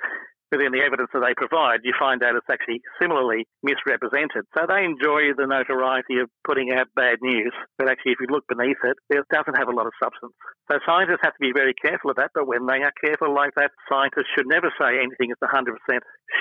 within 0.51 0.71
the 0.71 0.81
evidence 0.81 1.09
that 1.13 1.21
they 1.21 1.33
provide, 1.37 1.81
you 1.83 1.93
find 1.97 2.23
out 2.23 2.35
it's 2.35 2.49
actually 2.49 2.81
similarly 3.01 3.47
misrepresented. 3.63 4.45
So 4.57 4.65
they 4.65 4.83
enjoy 4.83 5.33
the 5.37 5.45
notoriety 5.45 6.19
of 6.19 6.29
putting 6.45 6.73
out 6.73 6.89
bad 6.95 7.21
news, 7.21 7.53
but 7.77 7.89
actually, 7.89 8.13
if 8.13 8.21
you 8.21 8.27
look 8.29 8.45
beneath 8.49 8.81
it, 8.83 8.97
it 9.09 9.25
doesn't 9.31 9.57
have 9.57 9.69
a 9.69 9.75
lot 9.75 9.85
of 9.85 9.93
substance. 10.01 10.33
So 10.71 10.79
scientists 10.85 11.23
have 11.23 11.33
to 11.33 11.43
be 11.43 11.53
very 11.53 11.73
careful 11.73 12.11
of 12.11 12.17
that, 12.17 12.31
but 12.33 12.47
when 12.47 12.65
they 12.65 12.81
are 12.81 12.93
careful 13.03 13.33
like 13.33 13.53
that, 13.55 13.71
scientists 13.89 14.29
should 14.35 14.47
never 14.47 14.73
say 14.79 14.97
anything 14.97 15.31
is 15.31 15.41
100% 15.41 15.77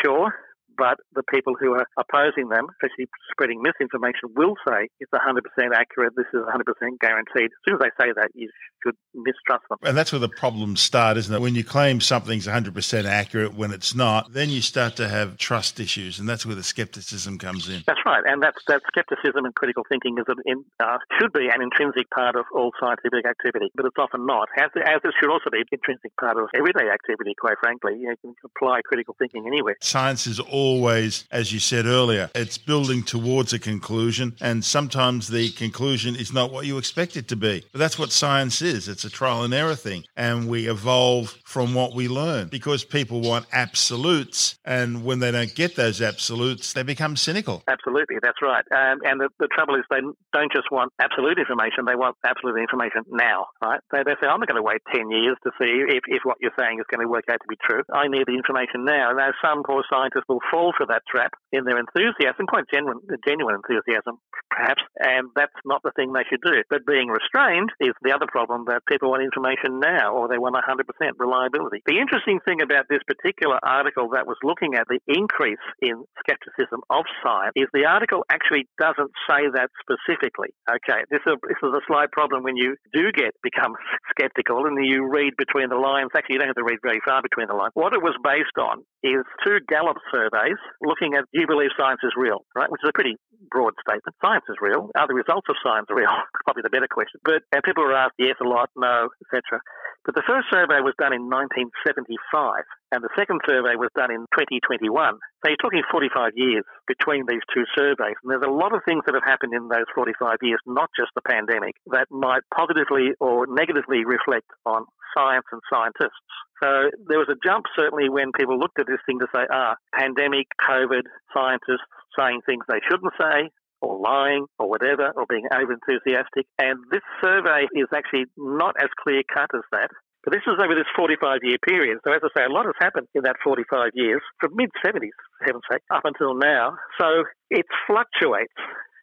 sure. 0.05 0.33
But 0.79 0.99
the 1.15 1.25
people 1.27 1.55
who 1.59 1.75
are 1.75 1.87
opposing 1.99 2.49
them, 2.49 2.67
especially 2.79 3.11
spreading 3.33 3.61
misinformation, 3.61 4.31
will 4.37 4.55
say 4.67 4.89
it's 5.01 5.11
100% 5.11 5.43
accurate, 5.75 6.15
this 6.17 6.31
is 6.33 6.41
100% 6.47 6.63
guaranteed. 7.01 7.51
As 7.51 7.61
soon 7.67 7.75
as 7.75 7.81
they 7.83 7.93
say 7.99 8.13
that, 8.15 8.31
you 8.35 8.49
should 8.83 8.95
mistrust 9.15 9.65
them. 9.69 9.79
And 9.83 9.97
that's 9.99 10.13
where 10.13 10.21
the 10.21 10.29
problems 10.29 10.81
start, 10.81 11.17
isn't 11.17 11.35
it? 11.35 11.41
When 11.41 11.57
you 11.57 11.65
claim 11.65 12.01
something's 12.01 12.47
100% 12.47 13.05
accurate 13.05 13.55
when 13.55 13.73
it's 13.73 13.95
not, 13.95 14.33
then 14.33 14.51
you 14.51 14.63
start 14.63 14.95
to 14.97 15.09
have 15.09 15.37
trust 15.37 15.81
issues, 15.81 16.21
and 16.21 16.29
that's 16.29 16.47
where 16.47 16.55
the 16.55 16.63
skepticism 16.63 17.39
comes 17.39 17.69
in. 17.69 17.83
That's 17.87 18.01
right, 18.07 18.23
and 18.25 18.43
that's 18.43 18.63
that 18.69 18.83
skepticism 18.87 19.45
and 19.45 19.55
critical 19.55 19.83
thinking 19.89 20.17
is 20.19 20.25
an, 20.29 20.37
in, 20.47 20.65
uh, 20.79 20.99
should 21.19 21.33
be 21.33 21.49
an 21.53 21.61
intrinsic 21.61 22.09
part 22.11 22.37
of 22.37 22.45
all 22.55 22.71
scientific 22.81 23.27
activity, 23.27 23.71
but 23.75 23.85
it's 23.87 23.99
often 23.99 24.27
not. 24.27 24.49
As, 24.57 24.71
as 24.77 25.01
it 25.03 25.15
should 25.21 25.31
also 25.31 25.51
be 25.51 25.59
an 25.59 25.67
intrinsic 25.73 26.15
part 26.21 26.37
of 26.39 26.49
everyday 26.55 26.91
activity. 26.91 27.35
Quite 27.39 27.59
frankly, 27.61 27.95
you, 27.99 28.07
know, 28.07 28.15
you 28.23 28.35
can 28.35 28.35
apply 28.45 28.81
critical 28.85 29.17
thinking 29.19 29.47
anywhere. 29.47 29.77
Science 29.81 30.27
is 30.27 30.41
always, 30.69 31.25
as 31.31 31.53
you 31.53 31.59
said 31.59 31.87
earlier, 31.87 32.31
it's 32.35 32.59
building 32.59 33.03
towards 33.03 33.53
a 33.53 33.59
conclusion, 33.59 34.37
and 34.41 34.63
sometimes 34.63 35.29
the 35.29 35.49
conclusion 35.51 36.15
is 36.15 36.31
not 36.33 36.53
what 36.53 36.67
you 36.67 36.77
expect 36.77 37.17
it 37.17 37.27
to 37.29 37.37
be. 37.37 37.65
But 37.73 37.79
that's 37.79 37.99
what 37.99 38.13
science 38.13 38.61
is 38.61 38.89
it's 38.89 39.05
a 39.05 39.11
trial 39.11 39.45
and 39.45 39.55
error 39.55 39.75
thing, 39.75 40.05
and 40.17 40.49
we 40.49 40.69
evolve 40.69 41.37
from 41.45 41.75
what 41.75 41.95
we 41.95 42.07
learn 42.07 42.49
because 42.49 42.85
people 42.85 43.21
want 43.23 43.47
absolutes, 43.53 44.59
and 44.65 45.05
when 45.05 45.21
they 45.21 45.31
don't 45.31 45.55
get 45.55 45.75
those 45.75 46.03
absolutes, 46.03 46.75
they 46.75 46.83
become 46.83 47.17
cynical. 47.17 47.63
Absolutely, 47.67 48.17
that's 48.23 48.43
right. 48.43 48.65
Um, 48.71 48.99
and 49.09 49.21
the, 49.21 49.29
the 49.39 49.49
trouble 49.49 49.75
is, 49.77 49.85
they 49.91 50.05
don't 50.33 50.53
just 50.53 50.71
want 50.71 50.93
absolute 51.01 51.39
information; 51.39 51.87
they 51.87 51.97
want 51.97 52.17
absolute 52.27 52.61
information 52.61 53.03
now. 53.11 53.47
Right? 53.65 53.81
They, 53.91 54.03
they 54.05 54.17
say, 54.21 54.29
"I'm 54.29 54.41
not 54.41 54.49
going 54.49 54.61
to 54.61 54.69
wait 54.71 54.83
ten 54.93 55.11
years 55.11 55.37
to 55.45 55.51
see 55.59 55.73
if, 55.97 56.05
if 56.07 56.23
what 56.25 56.37
you're 56.43 56.57
saying 56.61 56.79
is 56.79 56.87
going 56.93 57.01
to 57.01 57.09
work 57.09 57.25
out 57.31 57.41
to 57.41 57.49
be 57.49 57.57
true. 57.57 57.83
I 57.93 58.09
need 58.09 58.27
the 58.27 58.37
information 58.37 58.85
now." 58.85 59.17
Now, 59.17 59.33
some 59.41 59.63
poor 59.65 59.83
scientists 59.89 60.29
will 60.29 60.45
fall 60.51 60.58
for 60.77 60.87
that 60.87 61.03
trap 61.07 61.33
in 61.53 61.65
their 61.65 61.79
enthusiasm, 61.79 62.47
quite 62.47 62.67
genuine, 62.73 63.01
genuine 63.27 63.57
enthusiasm, 63.57 64.19
perhaps, 64.51 64.83
and 64.99 65.31
that's 65.35 65.55
not 65.65 65.83
the 65.83 65.93
thing 65.95 66.13
they 66.13 66.27
should 66.29 66.43
do. 66.43 66.63
But 66.69 66.87
being 66.87 67.09
restrained 67.09 67.71
is 67.81 67.95
the 68.03 68.13
other 68.13 68.27
problem 68.27 68.67
that 68.69 68.83
people 68.89 69.11
want 69.11 69.23
information 69.23 69.81
now, 69.81 70.15
or 70.15 70.29
they 70.29 70.39
want 70.39 70.57
100% 70.59 70.85
reliability. 71.19 71.83
The 71.87 71.99
interesting 71.99 72.41
thing 72.45 72.61
about 72.61 72.87
this 72.91 73.03
particular 73.07 73.59
article 73.63 74.11
that 74.13 74.27
was 74.27 74.37
looking 74.43 74.75
at 74.75 74.87
the 74.89 75.01
increase 75.07 75.63
in 75.81 76.05
skepticism 76.21 76.83
of 76.91 77.05
science 77.23 77.53
is 77.55 77.69
the 77.73 77.87
article 77.87 78.25
actually 78.31 78.67
doesn't 78.79 79.13
say 79.29 79.49
that 79.55 79.71
specifically. 79.83 80.51
Okay, 80.69 81.05
this 81.11 81.23
is, 81.27 81.35
this 81.47 81.61
is 81.63 81.73
a 81.73 81.85
slight 81.87 82.11
problem 82.13 82.43
when 82.43 82.57
you 82.57 82.77
do 82.93 83.13
get 83.13 83.35
become 83.43 83.75
skeptical 84.13 84.67
and 84.67 84.77
you 84.85 85.07
read 85.07 85.35
between 85.39 85.69
the 85.69 85.81
lines. 85.81 86.11
Actually, 86.17 86.35
you 86.37 86.41
don't 86.41 86.53
have 86.53 86.61
to 86.61 86.69
read 86.69 86.81
very 86.83 87.01
far 87.05 87.23
between 87.23 87.49
the 87.49 87.57
lines. 87.57 87.73
What 87.75 87.93
it 87.93 88.03
was 88.03 88.17
based 88.23 88.57
on 88.59 88.85
is 89.03 89.23
two 89.45 89.59
Gallup 89.69 89.99
surveys 90.13 90.38
looking 90.83 91.15
at 91.15 91.25
do 91.33 91.41
you 91.41 91.47
believe 91.47 91.71
science 91.79 92.01
is 92.03 92.13
real, 92.17 92.45
right? 92.55 92.71
Which 92.71 92.83
is 92.85 92.91
a 92.91 92.97
pretty 92.97 93.17
broad 93.51 93.75
statement. 93.81 94.15
Science 94.21 94.45
is 94.49 94.57
real. 94.61 94.91
Are 94.95 95.09
the 95.09 95.15
results 95.15 95.47
of 95.49 95.57
science 95.63 95.87
real? 95.91 96.11
Probably 96.45 96.63
the 96.63 96.71
better 96.71 96.89
question. 96.91 97.21
But 97.25 97.43
and 97.53 97.63
people 97.63 97.85
were 97.85 97.97
asked 97.97 98.19
yes 98.19 98.37
a 98.41 98.49
lot, 98.49 98.71
no, 98.77 99.09
etc. 99.25 99.61
But 100.05 100.15
the 100.15 100.27
first 100.27 100.49
survey 100.51 100.81
was 100.81 100.97
done 100.97 101.13
in 101.13 101.29
1975, 101.29 102.65
and 102.93 103.05
the 103.05 103.13
second 103.13 103.41
survey 103.45 103.77
was 103.77 103.93
done 103.93 104.09
in 104.09 104.25
2021. 104.33 104.89
So 104.89 105.45
you're 105.45 105.61
talking 105.61 105.85
45 105.91 106.33
years 106.35 106.65
between 106.87 107.29
these 107.29 107.45
two 107.53 107.69
surveys, 107.77 108.17
and 108.23 108.33
there's 108.33 108.47
a 108.47 108.51
lot 108.51 108.73
of 108.73 108.81
things 108.89 109.05
that 109.05 109.15
have 109.15 109.27
happened 109.27 109.53
in 109.53 109.69
those 109.69 109.89
45 109.95 110.41
years, 110.43 110.61
not 110.65 110.89
just 110.97 111.13
the 111.15 111.25
pandemic, 111.25 111.77
that 111.93 112.09
might 112.11 112.43
positively 112.55 113.13
or 113.21 113.47
negatively 113.47 114.05
reflect 114.05 114.49
on 114.65 114.87
science 115.17 115.47
and 115.53 115.61
scientists. 115.71 116.23
So 116.63 116.91
there 117.07 117.19
was 117.19 117.31
a 117.31 117.39
jump 117.45 117.67
certainly 117.79 118.09
when 118.09 118.33
people 118.33 118.59
looked 118.59 118.79
at 118.81 118.87
this 118.87 119.03
thing 119.07 119.19
to 119.21 119.29
say, 119.35 119.47
ah, 119.51 119.77
pandemic, 119.95 120.47
COVID, 120.69 121.07
scientists 121.35 121.87
saying 122.19 122.43
things 122.47 122.65
they 122.69 122.83
shouldn't 122.91 123.15
say, 123.15 123.51
or 123.81 123.99
lying, 124.03 124.47
or 124.59 124.69
whatever, 124.69 125.13
or 125.15 125.25
being 125.29 125.47
over 125.55 125.73
enthusiastic. 125.73 126.47
And 126.59 126.83
this 126.91 127.07
survey 127.23 127.71
is 127.75 127.87
actually 127.95 128.27
not 128.37 128.75
as 128.83 128.91
clear 129.03 129.23
cut 129.33 129.51
as 129.55 129.63
that. 129.71 129.91
But 130.25 130.33
this 130.35 130.43
is 130.47 130.59
over 130.59 130.75
this 130.75 130.91
45 130.97 131.41
year 131.43 131.59
period. 131.63 131.99
So, 132.05 132.13
as 132.13 132.21
I 132.25 132.29
say, 132.37 132.45
a 132.45 132.53
lot 132.53 132.67
has 132.67 132.75
happened 132.81 133.07
in 133.15 133.23
that 133.23 133.37
45 133.43 133.91
years, 133.95 134.21
from 134.41 134.51
mid 134.57 134.71
70s, 134.85 135.15
for 135.39 135.47
heaven's 135.47 135.65
sake, 135.71 135.83
up 135.95 136.03
until 136.05 136.35
now. 136.35 136.77
So 137.01 137.23
it 137.51 137.67
fluctuates. 137.87 138.53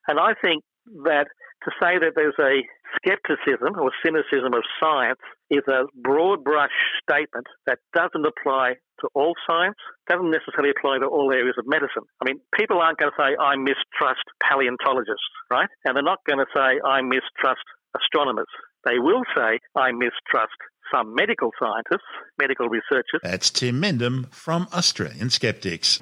And 0.08 0.20
I 0.20 0.36
think 0.44 0.64
that 1.06 1.28
to 1.64 1.72
say 1.82 1.98
that 1.98 2.14
there's 2.16 2.38
a 2.40 2.62
skepticism 2.98 3.78
or 3.80 3.92
cynicism 4.04 4.54
of 4.54 4.64
science 4.80 5.20
is 5.50 5.64
a 5.68 5.86
broad 6.04 6.44
brush 6.44 6.76
statement 7.02 7.48
that 7.68 7.80
doesn't 7.94 8.26
apply 8.26 8.76
to 9.02 9.08
all 9.14 9.34
science, 9.48 9.76
doesn't 10.10 10.32
necessarily 10.32 10.72
apply 10.72 11.00
to 11.00 11.06
all 11.06 11.32
areas 11.32 11.56
of 11.60 11.66
medicine. 11.68 12.04
I 12.22 12.26
mean, 12.26 12.40
people 12.58 12.80
aren't 12.80 12.98
going 12.98 13.12
to 13.12 13.20
say, 13.20 13.36
I 13.36 13.56
mistrust 13.56 14.24
paleontologists, 14.42 15.30
right? 15.52 15.70
And 15.84 15.96
they're 15.96 16.04
not 16.04 16.20
going 16.28 16.40
to 16.40 16.50
say, 16.56 16.80
I 16.84 17.02
mistrust 17.02 17.66
astronomers. 17.96 18.50
They 18.86 19.00
will 19.00 19.24
say, 19.36 19.60
I 19.76 19.92
mistrust 19.92 20.56
some 20.94 21.16
medical 21.16 21.52
scientists, 21.60 22.08
medical 22.40 22.70
researchers. 22.70 23.22
That's 23.24 23.50
Tim 23.50 23.82
Mendham 23.82 24.32
from 24.34 24.68
Australian 24.74 25.30
Skeptics. 25.30 26.02